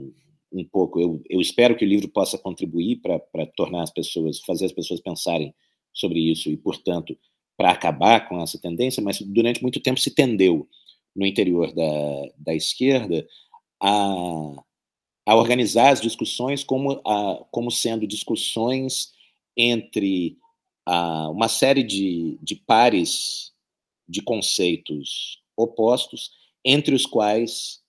um 0.51 0.63
pouco, 0.63 0.99
eu, 0.99 1.21
eu 1.29 1.41
espero 1.41 1.75
que 1.75 1.86
o 1.86 1.88
livro 1.88 2.07
possa 2.07 2.38
contribuir 2.38 3.01
para 3.01 3.45
tornar 3.57 3.83
as 3.83 3.91
pessoas, 3.91 4.39
fazer 4.39 4.65
as 4.65 4.71
pessoas 4.71 5.01
pensarem 5.01 5.53
sobre 5.93 6.19
isso 6.19 6.49
e, 6.49 6.57
portanto, 6.57 7.17
para 7.58 7.72
acabar 7.72 8.28
com 8.28 8.41
essa 8.41 8.60
tendência, 8.60 9.01
mas 9.01 9.20
durante 9.22 9.62
muito 9.62 9.80
tempo 9.80 9.99
se 9.99 10.12
tendeu 10.12 10.68
no 11.16 11.26
interior 11.26 11.74
da, 11.74 12.32
da 12.38 12.53
esquerda 12.53 13.26
a, 13.82 14.64
a 15.26 15.36
organizar 15.36 15.89
as 15.89 16.01
discussões 16.01 16.64
como, 16.64 17.01
a, 17.06 17.45
como 17.51 17.72
sendo 17.72 18.06
discussões 18.06 19.14
entre 19.56 20.38
a, 20.86 21.30
uma 21.30 21.47
série 21.47 21.84
de, 21.84 22.38
de 22.41 22.56
pares 22.56 23.53
de 24.08 24.22
conceitos 24.22 25.41
opostos, 25.58 26.32
entre 26.64 26.93
os 26.93 27.06
quais 27.06 27.82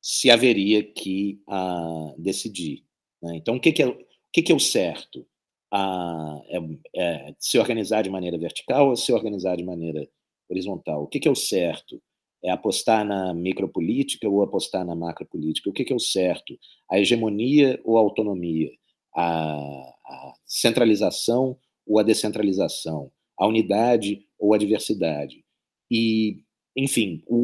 se 0.00 0.30
haveria 0.30 0.82
que 0.82 1.40
a, 1.46 2.14
decidir. 2.18 2.84
Né? 3.22 3.36
Então, 3.36 3.56
o 3.56 3.60
que, 3.60 3.72
que, 3.72 3.82
é, 3.82 3.86
o 3.86 3.98
que, 4.32 4.42
que 4.42 4.52
é 4.52 4.54
o 4.54 4.60
certo? 4.60 5.26
A, 5.72 6.40
é, 6.48 6.58
é, 6.96 7.34
se 7.38 7.58
organizar 7.58 8.02
de 8.02 8.10
maneira 8.10 8.38
vertical 8.38 8.90
ou 8.90 8.96
se 8.96 9.12
organizar 9.12 9.56
de 9.56 9.64
maneira 9.64 10.08
horizontal? 10.48 11.04
O 11.04 11.06
que, 11.06 11.20
que 11.20 11.28
é 11.28 11.30
o 11.30 11.36
certo? 11.36 12.00
É 12.42 12.50
apostar 12.50 13.04
na 13.04 13.32
micropolítica 13.32 14.28
ou 14.28 14.42
apostar 14.42 14.84
na 14.84 14.94
macropolítica? 14.94 15.70
O 15.70 15.72
que, 15.72 15.84
que 15.84 15.92
é 15.92 15.96
o 15.96 16.00
certo? 16.00 16.58
A 16.90 16.98
hegemonia 16.98 17.80
ou 17.84 17.96
a 17.96 18.00
autonomia? 18.00 18.70
A, 19.16 19.56
a 19.56 20.34
centralização 20.44 21.56
ou 21.86 21.98
a 21.98 22.02
descentralização? 22.02 23.10
A 23.38 23.46
unidade 23.46 24.26
ou 24.38 24.54
a 24.54 24.58
diversidade? 24.58 25.44
E, 25.90 26.42
enfim, 26.76 27.22
o, 27.26 27.36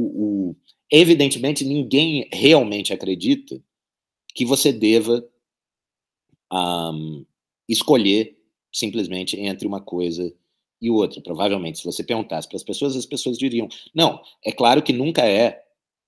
o, 0.50 0.56
evidentemente 0.90 1.64
ninguém 1.64 2.28
realmente 2.32 2.92
acredita 2.92 3.60
que 4.34 4.44
você 4.44 4.72
deva 4.72 5.24
um, 6.52 7.24
escolher 7.72 8.36
simplesmente 8.72 9.38
entre 9.38 9.66
uma 9.66 9.80
coisa 9.80 10.32
e 10.80 10.90
outra. 10.90 11.20
Provavelmente, 11.20 11.78
se 11.78 11.84
você 11.84 12.02
perguntasse 12.02 12.48
para 12.48 12.56
as 12.56 12.62
pessoas, 12.62 12.96
as 12.96 13.06
pessoas 13.06 13.38
diriam: 13.38 13.68
não, 13.94 14.20
é 14.44 14.52
claro 14.52 14.82
que 14.82 14.92
nunca 14.92 15.26
é 15.26 15.62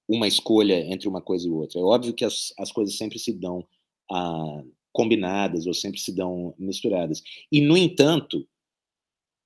uma 0.08 0.26
escolha 0.26 0.80
entre 0.92 1.08
uma 1.08 1.20
coisa 1.20 1.46
e 1.46 1.50
outra. 1.50 1.80
É 1.80 1.82
óbvio 1.82 2.14
que 2.14 2.24
as, 2.24 2.52
as 2.58 2.72
coisas 2.72 2.96
sempre 2.96 3.18
se 3.18 3.32
dão 3.32 3.66
ah, 4.10 4.62
combinadas 4.92 5.66
ou 5.66 5.74
sempre 5.74 6.00
se 6.00 6.12
dão 6.12 6.54
misturadas. 6.58 7.22
E, 7.50 7.60
no 7.60 7.76
entanto, 7.76 8.46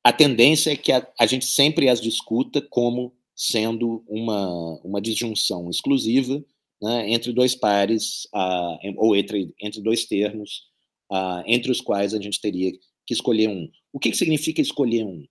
a 0.05 0.13
tendência 0.13 0.73
é 0.73 0.77
que 0.77 0.93
a, 0.93 1.07
a 1.19 1.27
gente 1.27 1.47
sempre 1.47 1.89
as 1.89 2.01
discuta 2.01 2.61
como 2.61 3.13
sendo 3.35 4.03
uma, 4.09 4.81
uma 4.83 5.01
disjunção 5.01 5.69
exclusiva 5.69 6.43
né, 6.81 7.11
entre 7.11 7.33
dois 7.33 7.55
pares, 7.55 8.27
ah, 8.35 8.79
ou 8.97 9.15
entre, 9.15 9.55
entre 9.61 9.81
dois 9.81 10.07
termos 10.07 10.65
uh, 11.11 11.43
entre 11.47 11.71
os 11.71 11.81
quais 11.81 12.15
a 12.15 12.21
gente 12.21 12.41
teria 12.41 12.73
que 13.07 13.15
escolher 13.15 13.49
um. 13.49 13.71
O 13.93 13.99
que, 13.99 14.11
que 14.11 14.17
significa 14.17 14.61
escolher 14.61 15.05
um? 15.05 15.25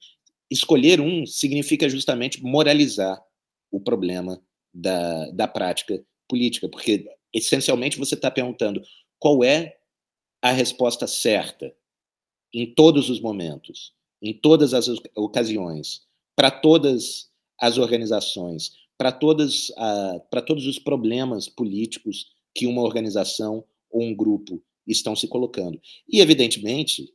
Escolher 0.50 1.02
um 1.02 1.26
significa 1.26 1.90
justamente 1.90 2.44
moralizar 2.44 3.22
o 3.72 3.80
problema 3.80 4.42
da, 4.74 5.30
da 5.32 5.48
prática 5.48 6.04
política, 6.28 6.70
porque 6.70 7.06
essencialmente 7.34 7.98
você 7.98 8.16
está 8.16 8.32
perguntando 8.32 8.82
qual 9.20 9.44
é 9.44 9.78
a 10.42 10.52
resposta 10.52 11.08
certa 11.08 11.74
em 12.54 12.74
todos 12.74 13.10
os 13.10 13.20
momentos, 13.20 13.94
em 14.22 14.34
todas 14.34 14.74
as 14.74 14.88
ocasiões, 15.16 16.04
para 16.36 16.50
todas 16.50 17.30
as 17.60 17.78
organizações, 17.78 18.72
para 18.98 19.12
todas 19.12 19.70
uh, 19.72 20.20
para 20.30 20.42
todos 20.42 20.66
os 20.66 20.80
problemas 20.80 21.50
políticos 21.50 22.28
que 22.54 22.66
uma 22.66 22.82
organização 22.82 23.66
ou 23.90 24.04
um 24.04 24.16
grupo 24.16 24.62
estão 24.92 25.16
se 25.16 25.28
colocando. 25.28 25.80
E, 26.08 26.20
evidentemente, 26.20 27.12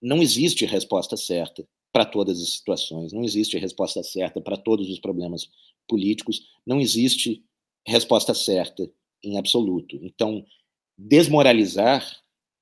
não 0.00 0.22
existe 0.22 0.64
resposta 0.64 1.16
certa 1.16 1.66
para 1.92 2.04
todas 2.04 2.40
as 2.40 2.54
situações, 2.54 3.12
não 3.12 3.22
existe 3.22 3.58
resposta 3.58 4.02
certa 4.02 4.40
para 4.40 4.56
todos 4.56 4.88
os 4.88 4.98
problemas 4.98 5.48
políticos, 5.86 6.40
não 6.66 6.80
existe 6.80 7.44
resposta 7.86 8.32
certa 8.32 8.90
em 9.22 9.36
absoluto. 9.36 9.96
Então, 10.02 10.44
desmoralizar 10.96 12.04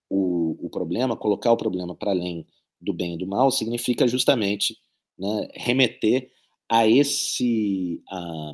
o, 0.09 0.67
o 0.67 0.71
problema, 0.71 1.17
colocar 1.17 1.53
o 1.53 1.57
problema 1.57 1.95
para 1.95 2.11
além 2.11 2.47
do 2.81 2.93
bem 2.93 3.15
e 3.15 3.19
do 3.19 3.27
mal, 3.27 3.51
significa 3.51 4.09
justamente 4.09 4.77
né, 5.19 5.49
remeter 5.55 6.31
a 6.69 6.89
esse 6.89 8.03
a, 8.09 8.53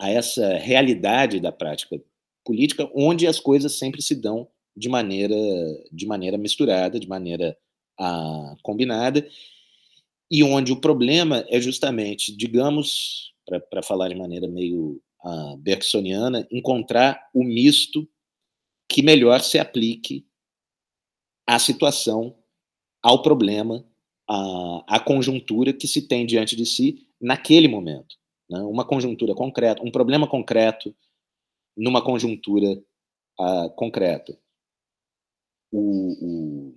a 0.00 0.10
essa 0.10 0.56
realidade 0.56 1.40
da 1.40 1.52
prática 1.52 2.00
política, 2.44 2.90
onde 2.94 3.26
as 3.26 3.40
coisas 3.40 3.78
sempre 3.78 4.00
se 4.00 4.14
dão 4.14 4.48
de 4.76 4.88
maneira, 4.88 5.36
de 5.92 6.06
maneira 6.06 6.36
misturada, 6.36 6.98
de 6.98 7.08
maneira 7.08 7.56
ah, 7.98 8.56
combinada, 8.62 9.26
e 10.30 10.42
onde 10.42 10.72
o 10.72 10.80
problema 10.80 11.44
é 11.48 11.60
justamente, 11.60 12.36
digamos, 12.36 13.32
para 13.70 13.82
falar 13.82 14.08
de 14.08 14.16
maneira 14.16 14.48
meio 14.48 15.00
ah, 15.22 15.54
bergsoniana, 15.58 16.46
encontrar 16.50 17.28
o 17.32 17.44
misto 17.44 18.08
que 18.88 19.02
melhor 19.02 19.40
se 19.40 19.58
aplique 19.58 20.26
à 21.46 21.58
situação, 21.58 22.36
ao 23.02 23.22
problema, 23.22 23.84
à, 24.28 24.96
à 24.96 25.00
conjuntura 25.00 25.72
que 25.72 25.86
se 25.86 26.08
tem 26.08 26.24
diante 26.26 26.56
de 26.56 26.64
si 26.64 27.06
naquele 27.20 27.68
momento. 27.68 28.16
Né? 28.48 28.58
Uma 28.60 28.84
conjuntura 28.84 29.34
concreta, 29.34 29.82
um 29.82 29.90
problema 29.90 30.26
concreto 30.26 30.94
numa 31.76 32.02
conjuntura 32.02 32.82
uh, 33.38 33.70
concreta 33.76 34.38
o, 35.78 36.26
o 36.26 36.74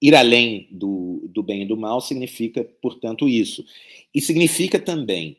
ir 0.00 0.14
além 0.14 0.68
do, 0.70 1.26
do 1.28 1.42
bem 1.42 1.62
e 1.62 1.66
do 1.66 1.76
mal 1.76 2.00
significa, 2.00 2.64
portanto, 2.82 3.28
isso. 3.28 3.64
E 4.14 4.20
significa 4.20 4.78
também 4.78 5.38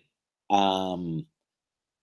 a, 0.52 0.96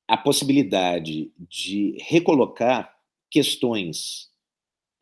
a 0.08 0.16
possibilidade 0.16 1.32
de 1.38 1.96
recolocar 2.00 2.96
questões 3.30 4.30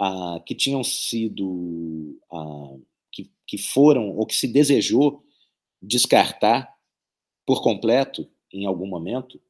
ah, 0.00 0.40
que 0.46 0.54
tinham 0.54 0.82
sido, 0.82 2.18
ah, 2.32 2.76
que, 3.12 3.30
que 3.46 3.58
foram, 3.58 4.16
ou 4.16 4.26
que 4.26 4.34
se 4.34 4.48
desejou 4.48 5.22
descartar 5.82 6.74
por 7.46 7.62
completo 7.62 8.28
em 8.52 8.66
algum 8.66 8.86
momento, 8.86 9.40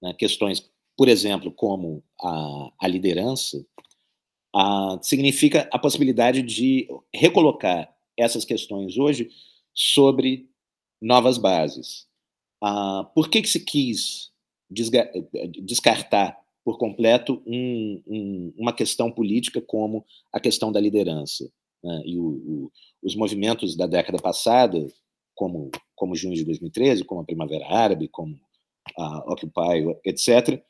né, 0.00 0.14
questões, 0.14 0.70
por 0.96 1.08
exemplo, 1.08 1.50
como 1.50 2.02
a, 2.20 2.72
a 2.80 2.88
liderança, 2.88 3.66
ah, 4.54 4.98
significa 5.02 5.68
a 5.72 5.78
possibilidade 5.78 6.42
de 6.42 6.88
recolocar 7.14 7.94
essas 8.16 8.44
questões 8.44 8.96
hoje 8.96 9.30
sobre 9.74 10.48
novas 11.00 11.38
bases. 11.38 12.06
Ah, 12.62 13.08
por 13.14 13.28
que, 13.28 13.42
que 13.42 13.48
se 13.48 13.60
quis 13.60 14.32
descartar 15.60 16.38
por 16.64 16.78
completo 16.78 17.42
um, 17.46 18.02
um, 18.06 18.52
uma 18.56 18.72
questão 18.72 19.10
política 19.12 19.60
como 19.60 20.04
a 20.32 20.40
questão 20.40 20.72
da 20.72 20.80
liderança? 20.80 21.50
Né? 21.82 22.02
E 22.04 22.18
o, 22.18 22.24
o, 22.24 22.72
os 23.02 23.14
movimentos 23.14 23.76
da 23.76 23.86
década 23.86 24.18
passada, 24.18 24.86
como, 25.34 25.70
como 25.94 26.16
junho 26.16 26.34
de 26.34 26.44
2013, 26.44 27.04
como 27.04 27.20
a 27.20 27.24
Primavera 27.24 27.68
Árabe, 27.68 28.08
como 28.08 28.38
a 28.96 29.32
Occupy, 29.32 29.96
etc., 30.04 30.62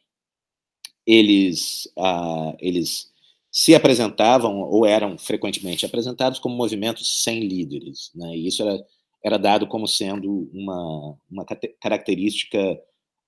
eles, 1.07 1.87
uh, 1.97 2.57
eles 2.59 3.13
se 3.57 3.75
apresentavam 3.75 4.61
ou 4.61 4.85
eram 4.85 5.17
frequentemente 5.17 5.87
apresentados 5.87 6.39
como 6.39 6.55
movimentos 6.55 7.23
sem 7.23 7.41
líderes. 7.41 8.11
Né? 8.15 8.37
E 8.37 8.47
isso 8.49 8.63
era, 8.63 8.87
era 9.25 9.39
dado 9.39 9.67
como 9.67 9.89
sendo 9.89 10.51
uma, 10.53 11.19
uma 11.31 11.47
característica 11.81 12.79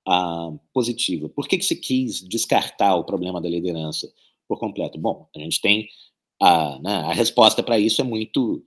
uh, 0.07 0.61
positiva. 0.71 1.31
Por 1.31 1.49
que, 1.49 1.57
que 1.57 1.65
se 1.65 1.75
quis 1.75 2.21
descartar 2.21 2.95
o 2.97 3.05
problema 3.05 3.41
da 3.41 3.49
liderança 3.49 4.07
por 4.47 4.59
completo? 4.59 4.99
Bom, 4.99 5.27
a 5.35 5.39
gente 5.39 5.63
tem 5.63 5.89
a, 6.43 6.79
né, 6.79 6.93
a 7.07 7.13
resposta 7.15 7.63
para 7.63 7.79
isso 7.79 8.03
é 8.03 8.05
muito 8.05 8.63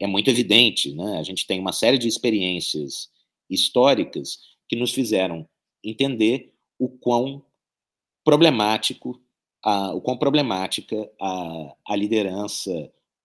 é 0.00 0.08
muito 0.08 0.28
evidente, 0.28 0.92
né? 0.92 1.18
A 1.18 1.22
gente 1.22 1.46
tem 1.46 1.60
uma 1.60 1.72
série 1.72 1.98
de 1.98 2.08
experiências 2.08 3.08
históricas 3.48 4.40
que 4.68 4.74
nos 4.74 4.92
fizeram 4.92 5.48
entender 5.84 6.52
o 6.78 6.88
quão 6.88 7.42
problemático, 8.24 9.24
a, 9.66 9.92
o 9.92 10.00
quão 10.00 10.16
problemática 10.16 11.10
a, 11.20 11.74
a 11.88 11.96
liderança 11.96 12.70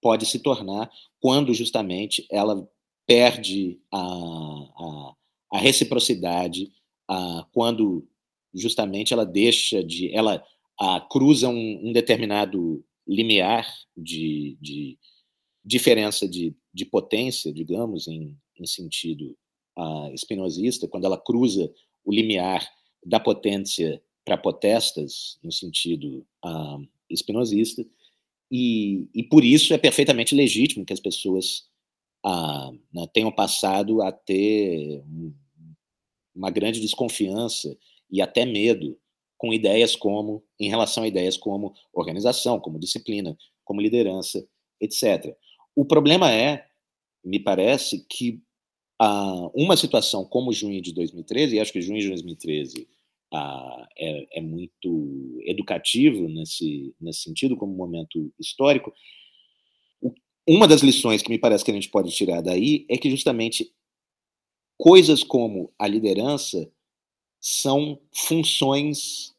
pode 0.01 0.25
se 0.25 0.39
tornar 0.39 0.91
quando 1.19 1.53
justamente 1.53 2.25
ela 2.31 2.67
perde 3.05 3.79
a, 3.93 3.99
a, 3.99 5.13
a 5.53 5.57
reciprocidade, 5.59 6.71
a, 7.07 7.45
quando 7.53 8.07
justamente 8.55 9.13
ela 9.13 9.23
deixa 9.23 9.83
de, 9.83 10.11
ela 10.15 10.43
a, 10.79 10.99
cruza 10.99 11.47
um, 11.47 11.89
um 11.89 11.93
determinado 11.93 12.83
limiar 13.07 13.71
de, 13.95 14.57
de 14.59 14.97
diferença 15.63 16.27
de, 16.27 16.55
de 16.73 16.85
potência, 16.85 17.53
digamos, 17.53 18.07
em, 18.07 18.35
em 18.59 18.65
sentido 18.65 19.37
uh, 19.77 20.11
espinosista, 20.11 20.87
quando 20.87 21.05
ela 21.05 21.19
cruza 21.19 21.71
o 22.03 22.11
limiar 22.11 22.67
da 23.05 23.19
potência 23.19 24.01
para 24.32 24.38
potestas, 24.38 25.38
no 25.43 25.51
sentido 25.51 26.25
uh, 26.45 26.88
espinosista, 27.09 27.86
e, 28.49 29.09
e 29.13 29.23
por 29.23 29.43
isso 29.43 29.73
é 29.73 29.77
perfeitamente 29.77 30.34
legítimo 30.34 30.86
que 30.86 30.93
as 30.93 31.01
pessoas 31.01 31.65
uh, 32.25 32.71
né, 32.93 33.07
tenham 33.13 33.32
passado 33.32 34.01
a 34.01 34.09
ter 34.09 35.03
uma 36.34 36.49
grande 36.49 36.79
desconfiança 36.79 37.77
e 38.09 38.21
até 38.21 38.45
medo 38.45 38.97
com 39.38 39.53
ideias 39.53 39.97
como, 39.97 40.43
em 40.57 40.69
relação 40.69 41.03
a 41.03 41.07
ideias 41.07 41.36
como 41.36 41.73
organização, 41.91 42.57
como 42.57 42.79
disciplina, 42.79 43.38
como 43.65 43.82
liderança, 43.82 44.45
etc. 44.79 45.36
O 45.75 45.84
problema 45.84 46.32
é, 46.32 46.65
me 47.23 47.39
parece, 47.39 48.05
que 48.09 48.41
ah, 48.97 49.49
uma 49.53 49.75
situação 49.75 50.23
como 50.23 50.53
junho 50.53 50.82
de 50.82 50.93
2013, 50.93 51.55
e 51.55 51.59
acho 51.59 51.73
que 51.73 51.82
junho 51.82 51.99
de 51.99 52.07
2013 52.07 52.88
ah, 53.34 53.88
é, 53.97 54.39
é, 54.39 54.41
muito 54.41 55.39
educativo 55.45 56.27
nesse, 56.27 56.93
nesse 56.99 57.21
sentido, 57.21 57.55
como 57.55 57.73
momento 57.73 58.32
histórico, 58.39 58.93
uma 60.47 60.67
das 60.67 60.82
lições 60.82 61.21
que 61.21 61.29
me 61.29 61.39
parece 61.39 61.63
que 61.63 61.71
a 61.71 61.73
gente 61.73 61.89
pode 61.89 62.11
tirar 62.11 62.41
daí 62.41 62.86
é 62.89 62.97
que 62.97 63.09
justamente 63.09 63.71
coisas 64.77 65.23
como 65.23 65.71
a 65.77 65.88
liderança 65.88 66.69
são 67.39 68.01
funções 68.11 69.36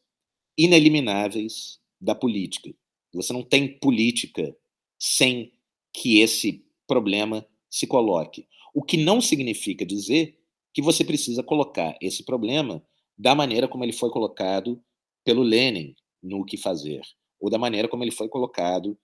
inelimináveis 0.57 1.79
da 1.99 2.15
política. 2.15 2.73
Você 3.13 3.31
não 3.31 3.43
tem 3.43 3.77
política 3.79 4.55
sem 4.97 5.53
que 5.93 6.19
esse 6.19 6.65
problema 6.87 7.45
se 7.69 7.85
coloque. 7.85 8.47
O 8.73 8.81
que 8.81 8.97
não 8.97 9.21
significa 9.21 9.85
dizer 9.85 10.39
que 10.73 10.81
você 10.81 11.03
precisa 11.03 11.43
colocar 11.43 11.95
esse 12.01 12.23
problema 12.23 12.83
da 13.17 13.35
maneira 13.35 13.67
como 13.67 13.83
ele 13.83 13.93
foi 13.93 14.09
colocado 14.09 14.81
pelo 15.23 15.43
Lenin 15.43 15.95
no 16.21 16.45
que 16.45 16.57
Fazer, 16.57 17.01
ou 17.39 17.49
da 17.49 17.57
maneira 17.57 17.87
como 17.87 18.03
ele 18.03 18.11
foi 18.11 18.27
colocado 18.27 18.97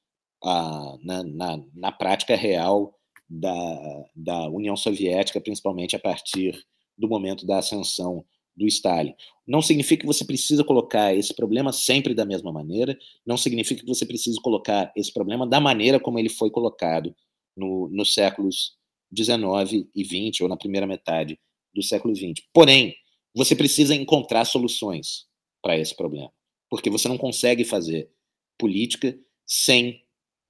ah, 0.43 0.97
na, 1.01 1.24
na, 1.24 1.64
na, 1.74 1.91
prática 1.91 2.36
real 2.36 2.93
da, 3.30 4.05
da 4.16 4.49
União 4.49 4.76
Soviética, 4.76 5.41
principalmente 5.41 5.95
a 5.95 5.99
partir 5.99 6.57
do 6.97 7.07
momento 7.07 7.45
da 7.45 7.60
ascensão 7.60 8.26
do 8.55 8.66
Stalin. 8.68 9.14
Não 9.47 9.62
significa 9.62 10.01
que 10.01 10.07
você 10.07 10.26
precisa 10.26 10.64
colocar 10.64 11.16
esse 11.16 11.34
problema 11.34 11.72
sempre 11.72 12.14
da 12.14 12.26
mesma 12.26 12.51
maneira, 12.51 12.97
não 13.26 13.38
significa 13.38 13.82
que 13.82 13.88
você 13.88 14.05
precisa 14.05 14.39
colocar 14.41 14.91
esse 14.95 15.14
problema 15.14 15.47
da 15.47 15.60
maneira 15.60 15.99
como 15.99 16.20
ele 16.20 16.30
foi 16.30 16.51
colocado 16.51 17.16
no, 17.55 17.89
nos 17.89 18.14
séculos 18.14 18.78
19 19.12 19.89
e 19.95 20.03
20, 20.03 20.43
ou 20.43 20.49
na 20.49 20.57
primeira 20.57 20.86
metade 20.86 21.39
do 21.74 21.82
século 21.82 22.14
20. 22.14 22.49
Porém, 22.53 22.93
você 23.36 23.55
precisa 23.55 23.95
encontrar 23.95 24.45
soluções 24.45 25.25
para 25.61 25.77
esse 25.77 25.95
problema, 25.95 26.32
porque 26.69 26.89
você 26.89 27.07
não 27.07 27.17
consegue 27.17 27.63
fazer 27.63 28.09
política 28.57 29.17
sem 29.45 30.03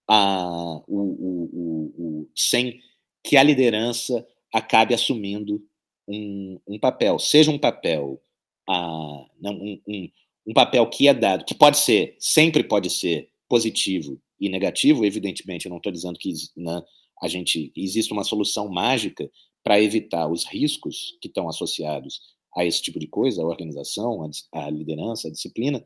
a, 0.07 0.81
o, 0.87 0.97
o, 0.97 1.93
o, 1.97 2.29
sem 2.35 2.79
que 3.23 3.37
a 3.37 3.43
liderança 3.43 4.25
acabe 4.53 4.93
assumindo 4.93 5.61
um, 6.07 6.59
um 6.67 6.79
papel, 6.79 7.19
seja 7.19 7.51
um 7.51 7.59
papel, 7.59 8.21
uh, 8.67 9.25
um, 9.43 9.81
um, 9.87 10.09
um 10.47 10.53
papel 10.53 10.89
que 10.89 11.07
é 11.07 11.13
dado, 11.13 11.45
que 11.45 11.53
pode 11.53 11.77
ser, 11.77 12.15
sempre 12.19 12.63
pode 12.63 12.89
ser 12.89 13.29
positivo 13.47 14.19
e 14.39 14.49
negativo, 14.49 15.05
evidentemente, 15.05 15.65
eu 15.65 15.69
não 15.69 15.77
estou 15.77 15.91
dizendo 15.91 16.17
que 16.17 16.33
né, 16.55 16.81
a 17.21 17.27
gente 17.27 17.71
existe 17.75 18.11
uma 18.13 18.23
solução 18.23 18.69
mágica 18.69 19.29
para 19.63 19.81
evitar 19.81 20.27
os 20.27 20.45
riscos 20.45 21.17
que 21.21 21.27
estão 21.27 21.47
associados 21.49 22.21
a 22.55 22.65
esse 22.65 22.81
tipo 22.81 22.99
de 22.99 23.07
coisa, 23.07 23.41
a 23.41 23.45
organização, 23.45 24.23
a, 24.23 24.65
a 24.65 24.69
liderança, 24.69 25.27
a 25.27 25.31
disciplina. 25.31 25.83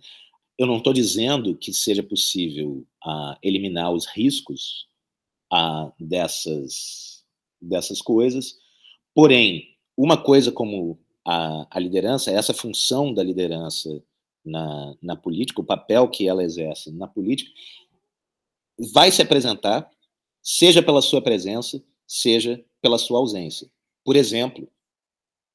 Eu 0.57 0.67
não 0.67 0.77
estou 0.77 0.93
dizendo 0.93 1.55
que 1.55 1.73
seja 1.73 2.03
possível 2.03 2.85
uh, 3.05 3.35
eliminar 3.41 3.91
os 3.91 4.05
riscos 4.05 4.87
uh, 5.51 5.91
dessas, 5.99 7.23
dessas 7.61 8.01
coisas, 8.01 8.57
porém, 9.13 9.75
uma 9.97 10.17
coisa 10.17 10.51
como 10.51 10.99
a, 11.25 11.67
a 11.69 11.79
liderança, 11.79 12.31
essa 12.31 12.53
função 12.53 13.13
da 13.13 13.23
liderança 13.23 14.03
na, 14.43 14.95
na 15.01 15.15
política, 15.15 15.61
o 15.61 15.65
papel 15.65 16.07
que 16.09 16.27
ela 16.27 16.43
exerce 16.43 16.91
na 16.91 17.07
política, 17.07 17.51
vai 18.93 19.11
se 19.11 19.21
apresentar, 19.21 19.89
seja 20.41 20.81
pela 20.81 21.01
sua 21.01 21.21
presença, 21.21 21.81
seja 22.07 22.63
pela 22.81 22.97
sua 22.97 23.19
ausência. 23.19 23.69
Por 24.03 24.15
exemplo, 24.15 24.67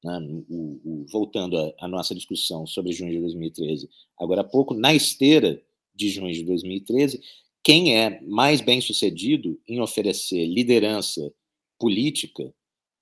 né, 0.03 0.19
o, 0.49 0.79
o, 0.83 1.05
voltando 1.11 1.57
à 1.79 1.87
nossa 1.87 2.15
discussão 2.15 2.65
sobre 2.65 2.93
junho 2.93 3.11
de 3.11 3.19
2013, 3.19 3.89
agora 4.19 4.41
há 4.41 4.43
pouco, 4.43 4.73
na 4.73 4.93
esteira 4.93 5.61
de 5.93 6.09
junho 6.09 6.33
de 6.33 6.43
2013, 6.43 7.21
quem 7.63 7.97
é 7.97 8.21
mais 8.21 8.61
bem 8.61 8.79
sucedido 8.81 9.59
em 9.67 9.81
oferecer 9.81 10.45
liderança 10.45 11.31
política 11.77 12.53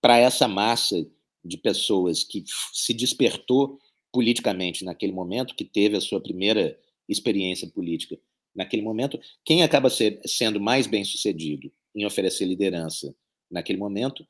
para 0.01 0.17
essa 0.17 0.47
massa 0.47 1.05
de 1.43 1.57
pessoas 1.57 2.23
que 2.23 2.43
se 2.73 2.93
despertou 2.93 3.79
politicamente 4.11 4.83
naquele 4.83 5.11
momento, 5.11 5.55
que 5.55 5.65
teve 5.65 5.95
a 5.95 6.01
sua 6.01 6.21
primeira 6.21 6.77
experiência 7.07 7.67
política 7.67 8.19
naquele 8.55 8.81
momento, 8.81 9.19
quem 9.45 9.61
acaba 9.61 9.89
ser, 9.89 10.19
sendo 10.25 10.59
mais 10.59 10.87
bem 10.87 11.05
sucedido 11.05 11.71
em 11.95 12.05
oferecer 12.05 12.45
liderança 12.45 13.15
naquele 13.49 13.77
momento 13.77 14.25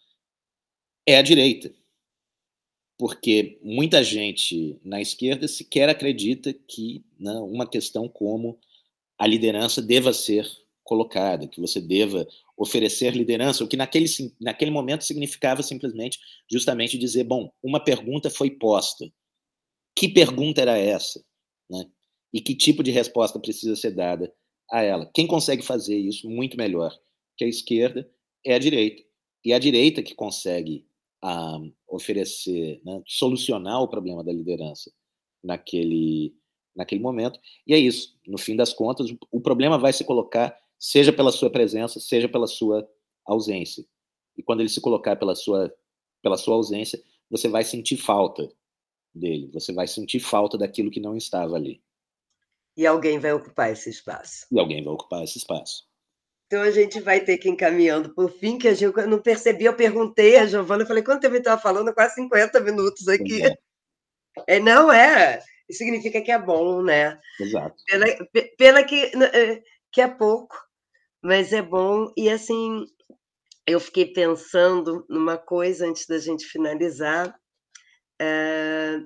é 1.08 1.18
a 1.18 1.22
direita. 1.22 1.74
Porque 2.98 3.60
muita 3.62 4.04
gente 4.04 4.80
na 4.84 5.00
esquerda 5.00 5.48
sequer 5.48 5.88
acredita 5.88 6.54
que 6.54 7.04
né, 7.20 7.32
uma 7.34 7.68
questão 7.68 8.10
como 8.10 8.60
a 9.18 9.28
liderança 9.28 9.82
deva 9.82 10.14
ser 10.14 10.48
colocada, 10.84 11.48
que 11.48 11.60
você 11.60 11.82
deva 11.82 12.26
oferecer 12.58 13.14
liderança, 13.14 13.64
o 13.64 13.68
que 13.68 13.78
naquele, 13.78 14.08
naquele 14.40 14.72
momento 14.72 15.04
significava 15.04 15.62
simplesmente 15.62 16.18
justamente 16.50 16.98
dizer, 16.98 17.26
bom, 17.26 17.52
uma 17.62 17.80
pergunta 17.80 18.30
foi 18.30 18.50
posta, 18.50 19.06
que 19.96 20.08
pergunta 20.08 20.62
era 20.62 20.78
essa, 20.78 21.24
né? 21.70 21.86
E 22.34 22.42
que 22.42 22.56
tipo 22.56 22.82
de 22.84 22.92
resposta 22.92 23.40
precisa 23.40 23.76
ser 23.76 23.92
dada 23.92 24.34
a 24.72 24.82
ela? 24.82 25.10
Quem 25.14 25.28
consegue 25.28 25.62
fazer 25.62 25.98
isso 25.98 26.30
muito 26.30 26.58
melhor 26.58 26.98
que 27.36 27.44
a 27.44 27.48
esquerda 27.48 28.10
é 28.46 28.56
a 28.56 28.60
direita. 28.60 29.04
E 29.44 29.54
a 29.54 29.60
direita 29.60 30.02
que 30.02 30.16
consegue 30.16 30.86
ah, 31.22 31.60
oferecer, 31.88 32.82
né, 32.84 33.02
solucionar 33.06 33.82
o 33.82 33.88
problema 33.88 34.24
da 34.24 34.32
liderança 34.32 34.92
naquele, 35.44 36.36
naquele 36.76 37.02
momento. 37.02 37.40
E 37.66 37.74
é 37.74 37.78
isso. 37.78 38.18
No 38.28 38.38
fim 38.38 38.56
das 38.56 38.74
contas, 38.74 39.08
o 39.32 39.42
problema 39.42 39.78
vai 39.78 39.94
se 39.94 40.04
colocar, 40.04 40.58
seja 40.78 41.12
pela 41.12 41.32
sua 41.32 41.50
presença, 41.50 42.00
seja 42.00 42.28
pela 42.30 42.48
sua 42.48 42.88
ausência. 43.26 43.86
E 44.38 44.44
quando 44.44 44.60
ele 44.60 44.70
se 44.70 44.82
colocar 44.82 45.16
pela 45.16 45.36
sua, 45.36 45.74
pela 46.22 46.38
sua 46.38 46.56
ausência, 46.56 47.02
você 47.30 47.48
vai 47.48 47.64
sentir 47.64 47.98
falta 47.98 48.50
dele, 49.14 49.50
você 49.52 49.74
vai 49.74 49.88
sentir 49.88 50.20
falta 50.20 50.58
daquilo 50.58 50.92
que 50.92 51.00
não 51.00 51.18
estava 51.18 51.56
ali. 51.56 51.82
E 52.76 52.86
alguém 52.86 53.18
vai 53.18 53.34
ocupar 53.34 53.72
esse 53.72 53.90
espaço. 53.90 54.46
E 54.52 54.60
alguém 54.60 54.84
vai 54.84 54.94
ocupar 54.94 55.24
esse 55.24 55.40
espaço. 55.40 55.88
Então 56.48 56.62
a 56.62 56.72
gente 56.72 57.02
vai 57.02 57.20
ter 57.20 57.38
que 57.38 57.50
ir 57.50 57.52
encaminhando 57.52 58.14
por 58.16 58.32
fim, 58.32 58.58
que 58.58 58.70
a 58.70 58.74
gente 58.74 58.98
eu 58.98 59.08
não 59.08 59.22
percebi, 59.22 59.66
eu 59.66 59.76
perguntei 59.76 60.38
a 60.38 60.46
Giovana, 60.46 60.84
eu 60.84 60.88
falei, 60.88 61.04
quanto 61.04 61.22
tempo 61.22 61.36
estava 61.36 61.62
falando? 61.62 61.94
Quase 61.94 62.16
50 62.16 62.62
minutos 62.62 63.08
aqui. 63.10 63.46
É. 63.46 64.56
é. 64.56 64.60
não 64.60 64.92
é. 64.92 65.42
Significa 65.70 66.22
que 66.22 66.32
é 66.32 66.40
bom, 66.40 66.82
né? 66.82 67.20
Exato. 67.40 67.76
Pela, 67.86 68.06
pela 68.58 68.84
que, 68.84 69.12
é, 69.34 69.62
que 69.92 70.00
é 70.00 70.08
pouco, 70.08 70.56
mas 71.22 71.52
é 71.52 71.62
bom. 71.62 72.14
E 72.16 72.30
assim, 72.30 72.86
eu 73.68 73.82
fiquei 73.82 74.06
pensando 74.14 75.06
numa 75.10 75.38
coisa 75.38 75.86
antes 75.86 76.08
da 76.08 76.18
gente 76.18 76.46
finalizar, 76.46 77.38
é, 78.20 79.02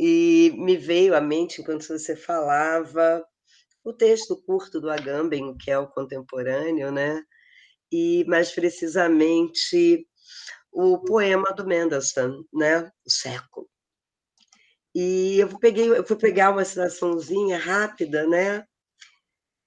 e 0.00 0.54
me 0.56 0.78
veio 0.78 1.14
à 1.14 1.20
mente, 1.20 1.60
enquanto 1.60 1.86
você 1.86 2.16
falava, 2.16 3.22
o 3.88 3.92
texto 3.92 4.36
curto 4.44 4.80
do 4.80 4.90
Agamben, 4.90 5.56
que 5.56 5.70
é 5.70 5.78
o 5.78 5.88
contemporâneo, 5.88 6.90
né? 6.92 7.22
e 7.90 8.24
mais 8.26 8.52
precisamente 8.52 10.06
o 10.70 10.98
poema 10.98 11.52
do 11.54 11.66
Mendelssohn, 11.66 12.44
né? 12.52 12.90
O 13.04 13.10
século. 13.10 13.68
E 14.94 15.38
eu 15.38 15.58
peguei, 15.58 15.88
eu 15.88 16.04
fui 16.04 16.16
pegar 16.16 16.50
uma 16.50 16.64
citaçãozinha 16.64 17.58
rápida, 17.58 18.26
né? 18.26 18.64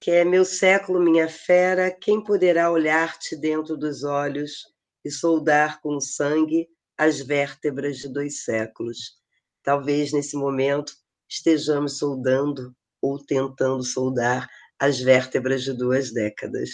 Que 0.00 0.10
é 0.10 0.24
meu 0.24 0.44
século, 0.44 1.00
minha 1.00 1.28
fera, 1.28 1.90
quem 1.90 2.22
poderá 2.22 2.70
olhar-te 2.70 3.36
dentro 3.36 3.76
dos 3.76 4.04
olhos 4.04 4.66
e 5.04 5.10
soldar 5.10 5.80
com 5.80 6.00
sangue 6.00 6.68
as 6.96 7.20
vértebras 7.20 7.98
de 7.98 8.08
dois 8.08 8.44
séculos? 8.44 9.20
Talvez 9.62 10.12
nesse 10.12 10.36
momento 10.36 10.92
estejamos 11.28 11.98
soldando 11.98 12.74
ou 13.02 13.18
tentando 13.18 13.82
soldar 13.82 14.48
as 14.78 15.00
vértebras 15.00 15.62
de 15.64 15.72
duas 15.72 16.12
décadas, 16.12 16.70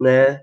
né? 0.00 0.42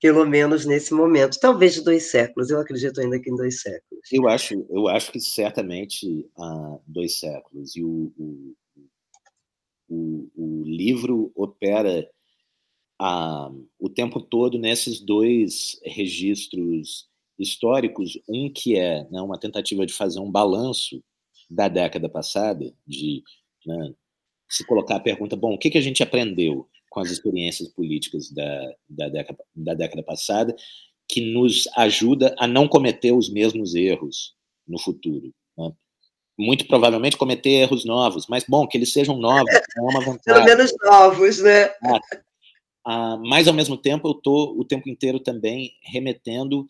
Pelo 0.00 0.24
menos 0.24 0.64
nesse 0.64 0.94
momento, 0.94 1.40
talvez 1.40 1.74
de 1.74 1.82
dois 1.82 2.10
séculos. 2.10 2.50
Eu 2.50 2.60
acredito 2.60 3.00
ainda 3.00 3.20
que 3.20 3.30
em 3.30 3.36
dois 3.36 3.60
séculos. 3.60 4.02
Eu 4.12 4.28
acho, 4.28 4.66
eu 4.70 4.88
acho 4.88 5.10
que 5.10 5.20
certamente 5.20 6.28
há 6.36 6.78
dois 6.86 7.18
séculos. 7.18 7.74
E 7.74 7.82
o, 7.82 8.12
o, 8.16 8.54
o, 9.88 10.30
o 10.36 10.62
livro 10.64 11.32
opera 11.34 12.08
ah, 12.98 13.50
o 13.78 13.88
tempo 13.88 14.20
todo 14.20 14.58
nesses 14.58 15.00
dois 15.00 15.80
registros 15.84 17.08
históricos. 17.38 18.20
Um 18.28 18.52
que 18.52 18.76
é 18.76 19.04
né, 19.10 19.20
uma 19.20 19.38
tentativa 19.38 19.84
de 19.84 19.94
fazer 19.94 20.20
um 20.20 20.30
balanço 20.30 21.02
da 21.50 21.68
década 21.68 22.08
passada, 22.08 22.72
de 22.86 23.22
né, 23.66 23.94
se 24.48 24.64
colocar 24.64 24.96
a 24.96 25.00
pergunta: 25.00 25.36
bom, 25.36 25.54
o 25.54 25.58
que, 25.58 25.70
que 25.70 25.78
a 25.78 25.82
gente 25.82 26.02
aprendeu 26.02 26.68
com 26.90 27.00
as 27.00 27.10
experiências 27.10 27.68
políticas 27.68 28.30
da, 28.30 28.72
da, 28.88 29.08
década, 29.08 29.38
da 29.54 29.74
década 29.74 30.02
passada 30.02 30.54
que 31.06 31.32
nos 31.32 31.68
ajuda 31.76 32.34
a 32.38 32.46
não 32.46 32.68
cometer 32.68 33.12
os 33.12 33.30
mesmos 33.30 33.74
erros 33.74 34.34
no 34.66 34.78
futuro? 34.78 35.32
Né? 35.56 35.72
Muito 36.38 36.66
provavelmente 36.66 37.16
cometer 37.16 37.50
erros 37.50 37.84
novos, 37.84 38.26
mas 38.28 38.44
bom, 38.48 38.66
que 38.66 38.78
eles 38.78 38.92
sejam 38.92 39.18
novos, 39.18 39.50
é 39.76 39.80
uma 39.80 40.00
vantagem. 40.00 40.22
Pelo 40.24 40.44
menos 40.44 40.72
novos, 40.82 41.42
né? 41.42 41.66
Ah, 41.84 42.00
ah, 42.90 43.16
mas, 43.18 43.46
ao 43.46 43.52
mesmo 43.52 43.76
tempo, 43.76 44.08
eu 44.08 44.12
estou 44.12 44.58
o 44.58 44.64
tempo 44.64 44.88
inteiro 44.88 45.20
também 45.20 45.72
remetendo 45.82 46.66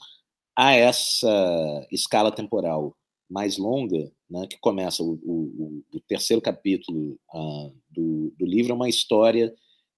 a 0.57 0.73
essa 0.73 1.87
escala 1.93 2.33
temporal 2.33 2.97
mais 3.29 3.59
longa, 3.59 4.11
né, 4.29 4.47
que 4.47 4.59
começa 4.59 5.03
o, 5.03 5.13
o, 5.23 5.85
o 5.93 6.01
terceiro 6.01 6.41
capítulo 6.41 7.19
uh, 7.35 7.75
do, 7.91 8.33
do, 8.39 8.47
livro, 8.47 8.73
é 8.73 8.75
uma 8.75 8.89
história 8.89 9.55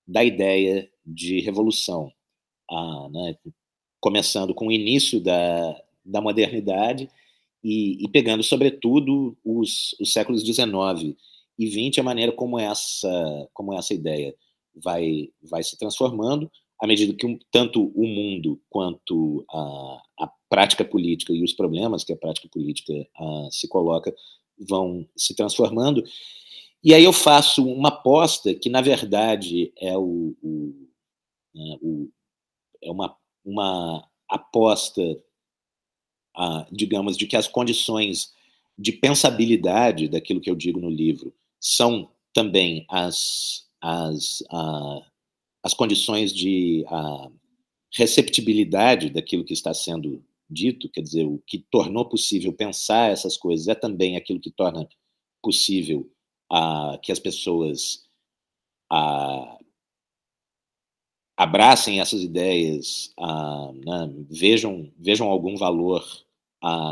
da 0.06 0.24
ideia 0.24 0.90
de 1.04 1.40
revolução, 1.40 2.12
uh, 2.70 3.08
né, 3.10 3.36
começando 4.00 4.54
com 4.54 4.66
o 4.66 4.72
início 4.72 5.20
da, 5.20 5.82
da 6.04 6.20
modernidade 6.20 7.08
e, 7.62 8.04
e 8.04 8.08
pegando, 8.08 8.42
sobretudo, 8.42 9.36
os, 9.44 9.94
os 10.00 10.12
séculos 10.12 10.42
XIX 10.42 11.16
e 11.58 11.66
XX, 11.66 11.98
a 11.98 12.02
maneira 12.02 12.32
como 12.32 12.58
essa, 12.58 13.48
como 13.52 13.74
essa 13.74 13.92
ideia 13.92 14.34
vai, 14.74 15.28
vai 15.42 15.62
se 15.62 15.76
transformando, 15.76 16.50
à 16.80 16.86
medida 16.86 17.14
que 17.14 17.26
um, 17.26 17.38
tanto 17.50 17.92
o 17.94 18.06
mundo 18.06 18.60
quanto 18.70 19.44
a, 19.50 20.02
a 20.20 20.32
prática 20.50 20.84
política 20.84 21.32
e 21.32 21.44
os 21.44 21.52
problemas 21.52 22.02
que 22.02 22.12
a 22.12 22.16
prática 22.16 22.48
política 22.48 22.92
uh, 22.92 23.50
se 23.52 23.68
coloca 23.68 24.14
vão 24.58 25.08
se 25.16 25.34
transformando. 25.34 26.04
E 26.82 26.92
aí 26.92 27.04
eu 27.04 27.12
faço 27.12 27.64
uma 27.64 27.88
aposta 27.88 28.52
que, 28.54 28.68
na 28.68 28.80
verdade, 28.80 29.72
é, 29.78 29.96
o, 29.96 30.34
o, 30.42 30.88
né, 31.54 31.78
o 31.80 32.10
é 32.82 32.90
uma, 32.90 33.14
uma 33.44 34.08
aposta, 34.28 35.02
uh, 36.36 36.66
digamos, 36.72 37.16
de 37.16 37.26
que 37.26 37.36
as 37.36 37.46
condições 37.46 38.32
de 38.76 38.92
pensabilidade 38.92 40.08
daquilo 40.08 40.40
que 40.40 40.50
eu 40.50 40.56
digo 40.56 40.80
no 40.80 40.90
livro 40.90 41.32
são 41.60 42.10
também 42.32 42.86
as, 42.88 43.66
as, 43.80 44.40
uh, 44.52 45.04
as 45.62 45.74
condições 45.74 46.32
de 46.32 46.84
receptibilidade 47.92 49.10
daquilo 49.10 49.44
que 49.44 49.52
está 49.52 49.74
sendo 49.74 50.24
dito, 50.50 50.88
quer 50.90 51.02
dizer, 51.02 51.24
o 51.24 51.42
que 51.46 51.58
tornou 51.70 52.08
possível 52.08 52.52
pensar 52.52 53.10
essas 53.10 53.36
coisas 53.36 53.68
é 53.68 53.74
também 53.74 54.16
aquilo 54.16 54.40
que 54.40 54.50
torna 54.50 54.88
possível 55.42 56.10
a, 56.50 56.98
que 57.02 57.12
as 57.12 57.18
pessoas 57.18 58.08
abracem 61.36 62.00
essas 62.00 62.22
ideias, 62.22 63.14
né, 63.84 64.12
vejam, 64.28 64.92
vejam 64.98 65.28
algum 65.28 65.56
valor 65.56 66.04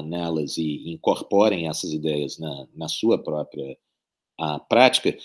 nelas 0.05 0.57
e 0.57 0.91
incorporem 0.91 1.69
essas 1.69 1.93
ideias 1.93 2.39
na, 2.39 2.67
na 2.75 2.89
sua 2.89 3.23
própria 3.23 3.77
prática, 4.69 5.17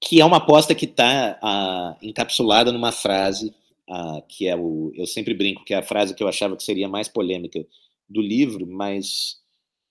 que 0.00 0.20
é 0.20 0.24
uma 0.24 0.38
aposta 0.38 0.74
que 0.74 0.84
está 0.84 1.96
encapsulada 2.02 2.72
numa 2.72 2.92
frase 2.92 3.54
que 4.28 4.46
é 4.48 4.56
o. 4.56 4.92
Eu 4.94 5.06
sempre 5.06 5.34
brinco 5.34 5.64
que 5.64 5.74
é 5.74 5.78
a 5.78 5.82
frase 5.82 6.14
que 6.14 6.22
eu 6.22 6.28
achava 6.28 6.56
que 6.56 6.62
seria 6.62 6.88
mais 6.88 7.08
polêmica 7.08 7.64
do 8.08 8.20
livro, 8.20 8.66
mas 8.66 9.36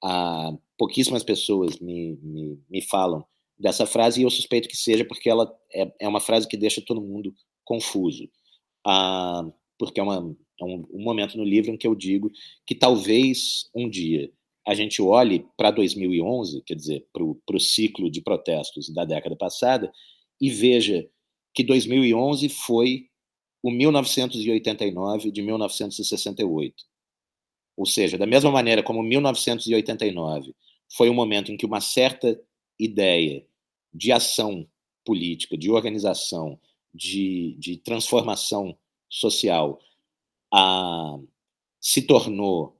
uh, 0.03 0.57
pouquíssimas 0.77 1.23
pessoas 1.23 1.79
me, 1.79 2.17
me, 2.21 2.59
me, 2.69 2.81
falam 2.81 3.25
dessa 3.57 3.85
frase 3.85 4.21
e 4.21 4.23
eu 4.23 4.29
suspeito 4.29 4.67
que 4.67 4.77
seja 4.77 5.05
porque 5.05 5.29
ela 5.29 5.51
é, 5.73 5.91
é 6.01 6.07
uma 6.07 6.19
frase 6.19 6.47
que 6.47 6.57
deixa 6.57 6.81
todo 6.81 7.01
mundo 7.01 7.33
confuso. 7.63 8.25
Uh, 8.85 9.53
porque 9.77 9.99
é, 9.99 10.03
uma, 10.03 10.35
é 10.59 10.63
um, 10.63 10.83
um 10.91 11.03
momento 11.03 11.37
no 11.37 11.43
livro 11.43 11.71
em 11.71 11.77
que 11.77 11.87
eu 11.87 11.95
digo 11.95 12.31
que 12.65 12.75
talvez 12.75 13.69
um 13.75 13.89
dia 13.89 14.31
a 14.65 14.75
gente 14.75 15.01
olhe 15.01 15.45
para 15.57 15.71
2011, 15.71 16.61
quer 16.63 16.75
dizer, 16.75 17.07
para 17.11 17.23
o 17.23 17.59
ciclo 17.59 18.09
de 18.11 18.21
protestos 18.21 18.89
da 18.93 19.05
década 19.05 19.35
passada, 19.35 19.91
e 20.39 20.49
veja 20.49 21.07
que 21.53 21.63
2011 21.63 22.47
foi 22.49 23.07
o 23.61 23.71
1989 23.71 25.31
de 25.31 25.41
1968. 25.41 26.83
Ou 27.77 27.85
seja, 27.85 28.17
da 28.17 28.25
mesma 28.25 28.51
maneira 28.51 28.83
como 28.83 29.01
1989 29.01 30.53
foi 30.89 31.09
um 31.09 31.13
momento 31.13 31.51
em 31.51 31.57
que 31.57 31.65
uma 31.65 31.81
certa 31.81 32.39
ideia 32.79 33.45
de 33.93 34.11
ação 34.11 34.67
política, 35.05 35.57
de 35.57 35.69
organização, 35.71 36.59
de, 36.93 37.55
de 37.57 37.77
transformação 37.77 38.77
social 39.09 39.79
a, 40.53 41.17
se 41.79 42.01
tornou 42.01 42.77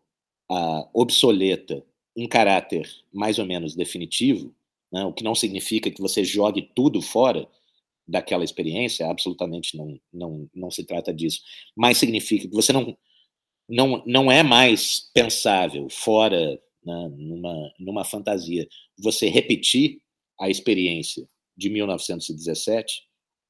a, 0.49 0.89
obsoleta 0.93 1.83
em 2.15 2.27
caráter 2.27 2.89
mais 3.11 3.39
ou 3.39 3.45
menos 3.45 3.75
definitivo, 3.75 4.53
né, 4.91 5.05
o 5.05 5.13
que 5.13 5.23
não 5.23 5.33
significa 5.33 5.89
que 5.89 6.01
você 6.01 6.23
jogue 6.23 6.69
tudo 6.75 7.01
fora, 7.01 7.47
daquela 8.07 8.43
experiência, 8.43 9.07
absolutamente 9.07 9.77
não, 9.77 9.99
não, 10.11 10.49
não 10.53 10.71
se 10.71 10.83
trata 10.83 11.13
disso, 11.13 11.41
mas 11.75 11.97
significa 11.97 12.47
que 12.47 12.53
você 12.53 12.73
não, 12.73 12.97
não, 13.69 14.03
não 14.05 14.31
é 14.31 14.43
mais 14.43 15.09
pensável 15.13 15.87
fora 15.89 16.59
né, 16.83 17.11
numa, 17.15 17.73
numa 17.79 18.03
fantasia, 18.03 18.67
você 18.97 19.27
repetir 19.27 20.01
a 20.39 20.49
experiência 20.49 21.27
de 21.55 21.69
1917, 21.69 23.03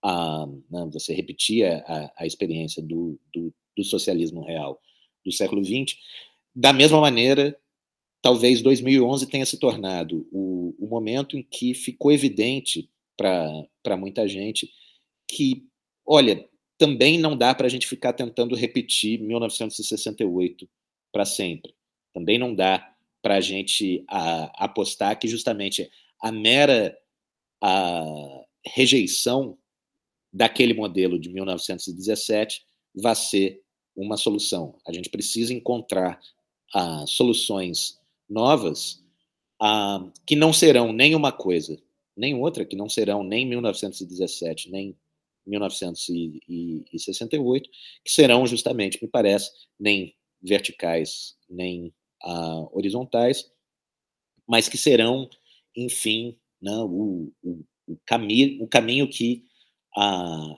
a, 0.03 0.45
né, 0.69 0.89
você 0.91 1.13
repetia 1.13 1.83
a, 1.87 2.23
a 2.23 2.25
experiência 2.25 2.83
do, 2.83 3.19
do, 3.33 3.53
do, 3.77 3.83
socialismo 3.83 4.43
real 4.43 4.79
do 5.23 5.31
século 5.31 5.63
XX, 5.63 5.95
da 6.53 6.73
mesma 6.73 6.99
maneira, 6.99 7.57
talvez 8.21 8.61
2011 8.61 9.27
tenha 9.27 9.45
se 9.45 9.57
tornado 9.57 10.27
o, 10.31 10.75
o 10.77 10.87
momento 10.87 11.37
em 11.37 11.43
que 11.43 11.73
ficou 11.73 12.11
evidente 12.11 12.89
para 13.17 13.97
muita 13.97 14.27
gente 14.27 14.69
que, 15.27 15.65
olha, 16.05 16.47
também 16.77 17.19
não 17.19 17.37
dá 17.37 17.53
para 17.53 17.67
a 17.67 17.69
gente 17.69 17.87
ficar 17.87 18.13
tentando 18.13 18.55
repetir 18.55 19.19
1968 19.21 20.67
para 21.11 21.25
sempre. 21.25 21.73
Também 22.13 22.37
não 22.37 22.53
dá 22.53 22.93
para 23.21 23.35
a 23.35 23.41
gente 23.41 24.03
apostar 24.07 25.17
que 25.19 25.27
justamente 25.27 25.89
a 26.19 26.31
mera 26.31 26.97
a 27.63 28.03
rejeição 28.65 29.57
daquele 30.33 30.73
modelo 30.73 31.19
de 31.19 31.29
1917 31.29 32.63
vai 32.95 33.15
ser 33.15 33.61
uma 33.95 34.17
solução. 34.17 34.79
A 34.87 34.91
gente 34.91 35.09
precisa 35.09 35.53
encontrar 35.53 36.19
ah, 36.73 37.05
soluções 37.05 37.99
novas 38.29 39.03
ah, 39.61 40.09
que 40.25 40.35
não 40.35 40.51
serão 40.51 40.91
nem 40.91 41.13
uma 41.13 41.31
coisa, 41.31 41.77
nem 42.15 42.35
outra, 42.35 42.63
que 42.65 42.75
não 42.75 42.89
serão 42.89 43.23
nem 43.23 43.47
1917, 43.47 44.69
nem 44.69 44.95
1968, 45.45 47.69
que 48.03 48.11
serão 48.11 48.45
justamente, 48.45 49.01
me 49.01 49.07
parece, 49.07 49.49
nem 49.79 50.13
verticais, 50.41 51.37
nem 51.49 51.93
ah, 52.23 52.67
horizontais, 52.71 53.49
mas 54.47 54.69
que 54.69 54.77
serão, 54.77 55.29
enfim, 55.75 56.37
né, 56.61 56.75
o, 56.77 57.31
o, 57.43 57.65
o, 57.87 57.97
caminho, 58.05 58.63
o 58.63 58.67
caminho 58.67 59.09
que 59.09 59.45
ah, 59.97 60.57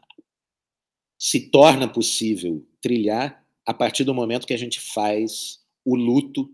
se 1.17 1.49
torna 1.49 1.87
possível 1.87 2.67
trilhar 2.81 3.43
a 3.65 3.73
partir 3.73 4.03
do 4.03 4.13
momento 4.13 4.45
que 4.45 4.53
a 4.53 4.57
gente 4.57 4.79
faz 4.79 5.63
o 5.85 5.95
luto 5.95 6.53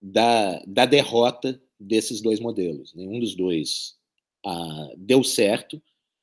da, 0.00 0.62
da 0.66 0.86
derrota 0.86 1.60
desses 1.78 2.20
dois 2.20 2.40
modelos. 2.40 2.94
Nenhum 2.94 3.18
dos 3.18 3.34
dois 3.34 3.98
deu 4.96 5.22
certo 5.22 5.82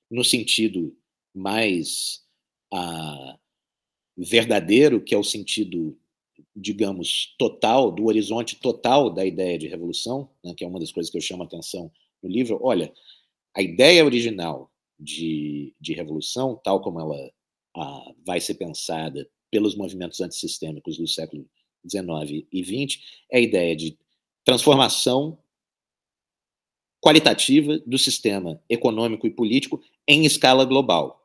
no 0.09 0.23
sentido 0.23 0.95
mais 1.33 2.23
verdadeiro, 4.17 5.01
que 5.01 5.13
é 5.13 5.17
o 5.17 5.23
sentido 5.23 5.97
digamos, 6.55 7.35
total, 7.37 7.91
do 7.91 8.05
horizonte 8.05 8.55
total 8.55 9.09
da 9.09 9.25
ideia 9.25 9.57
de 9.57 9.67
revolução, 9.67 10.29
né, 10.43 10.53
que 10.55 10.63
é 10.63 10.67
uma 10.67 10.79
das 10.79 10.91
coisas 10.91 11.11
que 11.11 11.17
eu 11.17 11.21
chamo 11.21 11.43
a 11.43 11.45
atenção 11.45 11.91
no 12.21 12.29
livro. 12.29 12.59
Olha, 12.61 12.91
a 13.55 13.61
ideia 13.61 14.03
original 14.03 14.71
de, 14.99 15.73
de 15.79 15.93
revolução, 15.93 16.59
tal 16.63 16.81
como 16.81 16.99
ela 16.99 17.31
vai 18.25 18.41
ser 18.41 18.55
pensada 18.55 19.29
pelos 19.51 19.75
movimentos 19.75 20.19
antissistêmicos 20.19 20.97
do 20.97 21.07
século 21.07 21.47
XIX 21.87 22.45
e 22.51 22.63
XX, 22.63 22.99
é 23.31 23.37
a 23.37 23.41
ideia 23.41 23.75
de 23.75 23.97
transformação 24.43 25.37
qualitativa 27.01 27.77
do 27.85 27.97
sistema 27.97 28.61
econômico 28.69 29.27
e 29.27 29.31
político 29.31 29.81
em 30.07 30.25
escala 30.25 30.65
global. 30.65 31.23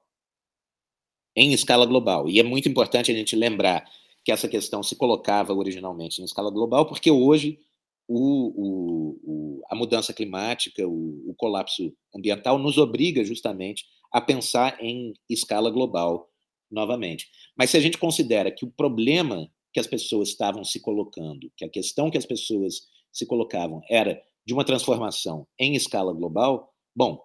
Em 1.34 1.52
escala 1.52 1.86
global. 1.86 2.28
E 2.28 2.38
é 2.38 2.42
muito 2.42 2.68
importante 2.68 3.10
a 3.10 3.14
gente 3.14 3.34
lembrar 3.34 3.88
que 4.24 4.30
essa 4.30 4.48
questão 4.48 4.82
se 4.82 4.94
colocava 4.96 5.52
originalmente 5.52 6.20
em 6.20 6.24
escala 6.24 6.50
global, 6.50 6.86
porque 6.86 7.10
hoje 7.10 7.58
o, 8.06 8.52
o, 8.54 9.20
o, 9.24 9.62
a 9.70 9.74
mudança 9.74 10.12
climática, 10.12 10.86
o, 10.86 11.34
colapso 11.36 11.92
ambiental, 12.14 12.58
nos 12.58 12.78
obriga 12.78 13.24
justamente 13.24 13.86
a 14.12 14.20
pensar 14.20 14.76
em 14.80 15.14
escala 15.28 15.70
global 15.70 16.28
novamente. 16.70 17.28
Mas 17.56 17.70
se 17.70 17.76
a 17.76 17.80
gente 17.80 17.98
considera 17.98 18.50
que 18.50 18.64
o 18.64 18.70
problema 18.70 19.50
que 19.72 19.80
as 19.80 19.86
pessoas 19.86 20.28
estavam 20.28 20.62
se 20.64 20.80
colocando, 20.80 21.50
que 21.56 21.64
a 21.64 21.68
questão 21.68 22.10
que 22.10 22.18
as 22.18 22.26
pessoas 22.26 22.82
se 23.10 23.26
colocavam 23.26 23.82
era 23.88 24.22
de 24.44 24.52
uma 24.52 24.64
transformação 24.64 25.46
em 25.58 25.74
escala 25.74 26.12
global, 26.12 26.72
bom, 26.94 27.24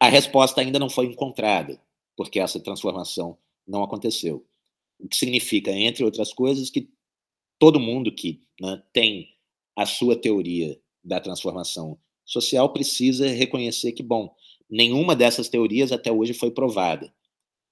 a 0.00 0.08
resposta 0.08 0.60
ainda 0.60 0.78
não 0.78 0.90
foi 0.90 1.06
encontrada, 1.06 1.80
porque 2.16 2.38
essa 2.38 2.60
transformação 2.60 3.38
não 3.66 3.82
aconteceu. 3.82 4.46
O 4.98 5.08
que 5.08 5.16
significa, 5.16 5.70
entre 5.70 6.04
outras 6.04 6.32
coisas, 6.32 6.70
que 6.70 6.90
todo 7.58 7.80
mundo 7.80 8.12
que 8.12 8.40
né, 8.60 8.82
tem 8.92 9.28
a 9.74 9.84
sua 9.84 10.16
teoria 10.16 10.80
da 11.02 11.20
transformação 11.20 11.98
social 12.24 12.72
precisa 12.72 13.28
reconhecer 13.28 13.92
que, 13.92 14.02
bom, 14.02 14.34
nenhuma 14.68 15.14
dessas 15.14 15.48
teorias 15.48 15.92
até 15.92 16.10
hoje 16.10 16.34
foi 16.34 16.50
provada 16.50 17.14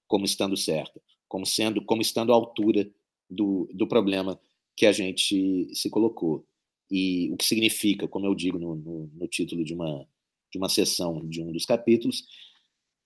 como 0.07 0.25
estando 0.25 0.57
certa, 0.57 1.01
como 1.29 1.45
sendo, 1.45 1.85
como 1.85 2.03
estando 2.03 2.33
à 2.33 2.35
altura 2.35 2.91
do, 3.29 3.69
do 3.73 3.87
problema 3.87 4.41
que 4.77 4.87
a 4.87 4.93
gente 4.93 5.69
se 5.75 5.91
colocou. 5.91 6.47
E 6.91 7.31
o 7.33 7.37
que 7.37 7.45
significa, 7.45 8.07
como 8.07 8.27
eu 8.27 8.35
digo 8.35 8.59
no, 8.59 8.75
no, 8.75 9.11
no 9.15 9.29
título 9.29 9.65
de 9.65 9.75
uma, 9.75 10.07
de 10.53 10.59
uma 10.59 10.69
sessão 10.69 11.27
de 11.29 11.43
um 11.43 11.53
dos 11.53 11.65
capítulos, 11.65 12.25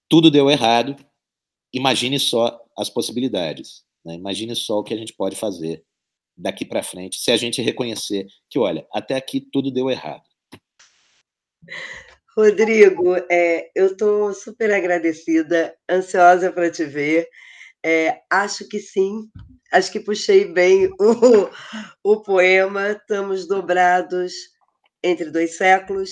tudo 0.08 0.30
deu 0.30 0.50
errado, 0.50 0.96
imagine 1.72 2.18
só 2.18 2.58
as 2.76 2.90
possibilidades. 2.90 3.84
Né? 4.04 4.14
Imagine 4.14 4.54
só 4.56 4.78
o 4.78 4.84
que 4.84 4.94
a 4.94 4.96
gente 4.96 5.14
pode 5.14 5.36
fazer 5.36 5.84
daqui 6.36 6.64
para 6.64 6.84
frente, 6.84 7.18
se 7.18 7.32
a 7.32 7.36
gente 7.36 7.60
reconhecer 7.60 8.26
que, 8.48 8.58
olha, 8.58 8.86
até 8.92 9.16
aqui 9.16 9.40
tudo 9.40 9.72
deu 9.72 9.90
errado. 9.90 10.22
Rodrigo, 12.36 13.16
é, 13.28 13.68
eu 13.74 13.86
estou 13.86 14.32
super 14.32 14.72
agradecida, 14.72 15.76
ansiosa 15.90 16.52
para 16.52 16.70
te 16.70 16.84
ver. 16.84 17.28
É, 17.84 18.20
acho 18.30 18.68
que 18.68 18.78
sim, 18.78 19.28
acho 19.72 19.92
que 19.92 20.00
puxei 20.00 20.44
bem 20.46 20.86
o, 20.98 21.50
o 22.02 22.22
poema. 22.22 22.90
Estamos 22.90 23.46
dobrados 23.46 24.32
entre 25.02 25.30
dois 25.30 25.56
séculos 25.56 26.10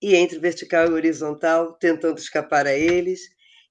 e 0.00 0.14
entre 0.14 0.38
vertical 0.38 0.86
e 0.86 0.92
horizontal, 0.92 1.74
tentando 1.74 2.18
escapar 2.18 2.66
a 2.66 2.74
eles. 2.74 3.20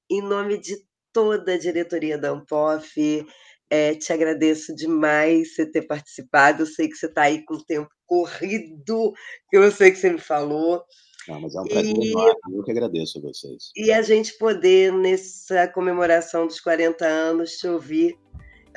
Em 0.10 0.22
nome 0.22 0.58
de 0.58 0.76
toda 1.14 1.54
a 1.54 1.58
diretoria 1.58 2.18
da 2.18 2.30
Ampof, 2.30 3.26
é, 3.70 3.96
te 3.96 4.14
agradeço 4.14 4.76
demais 4.76 5.56
você 5.56 5.66
ter 5.66 5.84
participado. 5.84 6.64
Eu 6.64 6.68
sei 6.68 6.88
que 6.88 6.96
você 6.96 7.08
está 7.08 7.24
aí 7.24 7.44
com 7.46 7.56
o 7.56 7.64
tempo 7.64 7.90
corrido, 8.06 9.14
que 9.50 9.58
eu 9.58 9.72
sei 9.72 9.92
que 9.92 9.98
você 9.98 10.10
me 10.10 10.20
falou. 10.20 10.84
Não, 11.28 11.42
mas 11.42 11.56
é 11.56 11.60
um 11.60 11.66
prazer 11.66 11.94
e, 11.98 12.12
enorme, 12.12 12.58
eu 12.58 12.64
que 12.64 12.72
agradeço 12.72 13.20
a 13.20 13.22
vocês. 13.22 13.72
E 13.76 13.92
a 13.92 14.02
gente 14.02 14.38
poder, 14.38 14.94
nessa 14.94 15.68
comemoração 15.68 16.48
dos 16.48 16.62
40 16.62 17.06
anos, 17.06 17.58
te 17.58 17.68
ouvir 17.68 18.18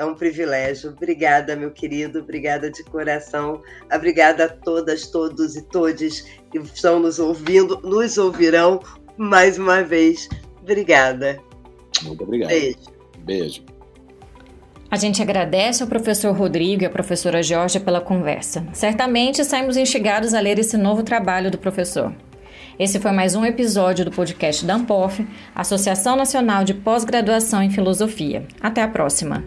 é 0.00 0.04
um 0.04 0.14
privilégio. 0.14 0.90
Obrigada, 0.90 1.54
meu 1.54 1.70
querido, 1.70 2.20
obrigada 2.20 2.70
de 2.70 2.82
coração. 2.84 3.60
Obrigada 3.94 4.46
a 4.46 4.48
todas, 4.48 5.06
todos 5.08 5.56
e 5.56 5.62
todes 5.62 6.22
que 6.50 6.58
estão 6.58 6.98
nos 6.98 7.18
ouvindo, 7.18 7.78
nos 7.82 8.16
ouvirão 8.16 8.80
mais 9.18 9.58
uma 9.58 9.82
vez. 9.82 10.26
Obrigada. 10.62 11.38
Muito 12.02 12.24
obrigado. 12.24 12.48
Beijo. 12.48 12.78
Beijo. 13.18 13.62
A 14.90 14.96
gente 14.96 15.20
agradece 15.20 15.82
ao 15.82 15.88
professor 15.88 16.34
Rodrigo 16.34 16.82
e 16.82 16.86
à 16.86 16.90
professora 16.90 17.42
Jorge 17.42 17.78
pela 17.78 18.00
conversa. 18.00 18.66
Certamente 18.72 19.44
saímos 19.44 19.76
instigados 19.76 20.32
a 20.32 20.40
ler 20.40 20.58
esse 20.58 20.78
novo 20.78 21.02
trabalho 21.02 21.50
do 21.50 21.58
professor. 21.58 22.12
Esse 22.78 22.98
foi 22.98 23.12
mais 23.12 23.34
um 23.34 23.44
episódio 23.44 24.06
do 24.06 24.10
podcast 24.10 24.64
da 24.64 24.76
Ampof, 24.76 25.20
Associação 25.54 26.16
Nacional 26.16 26.64
de 26.64 26.72
Pós-Graduação 26.72 27.62
em 27.62 27.70
Filosofia. 27.70 28.46
Até 28.62 28.82
a 28.82 28.88
próxima! 28.88 29.44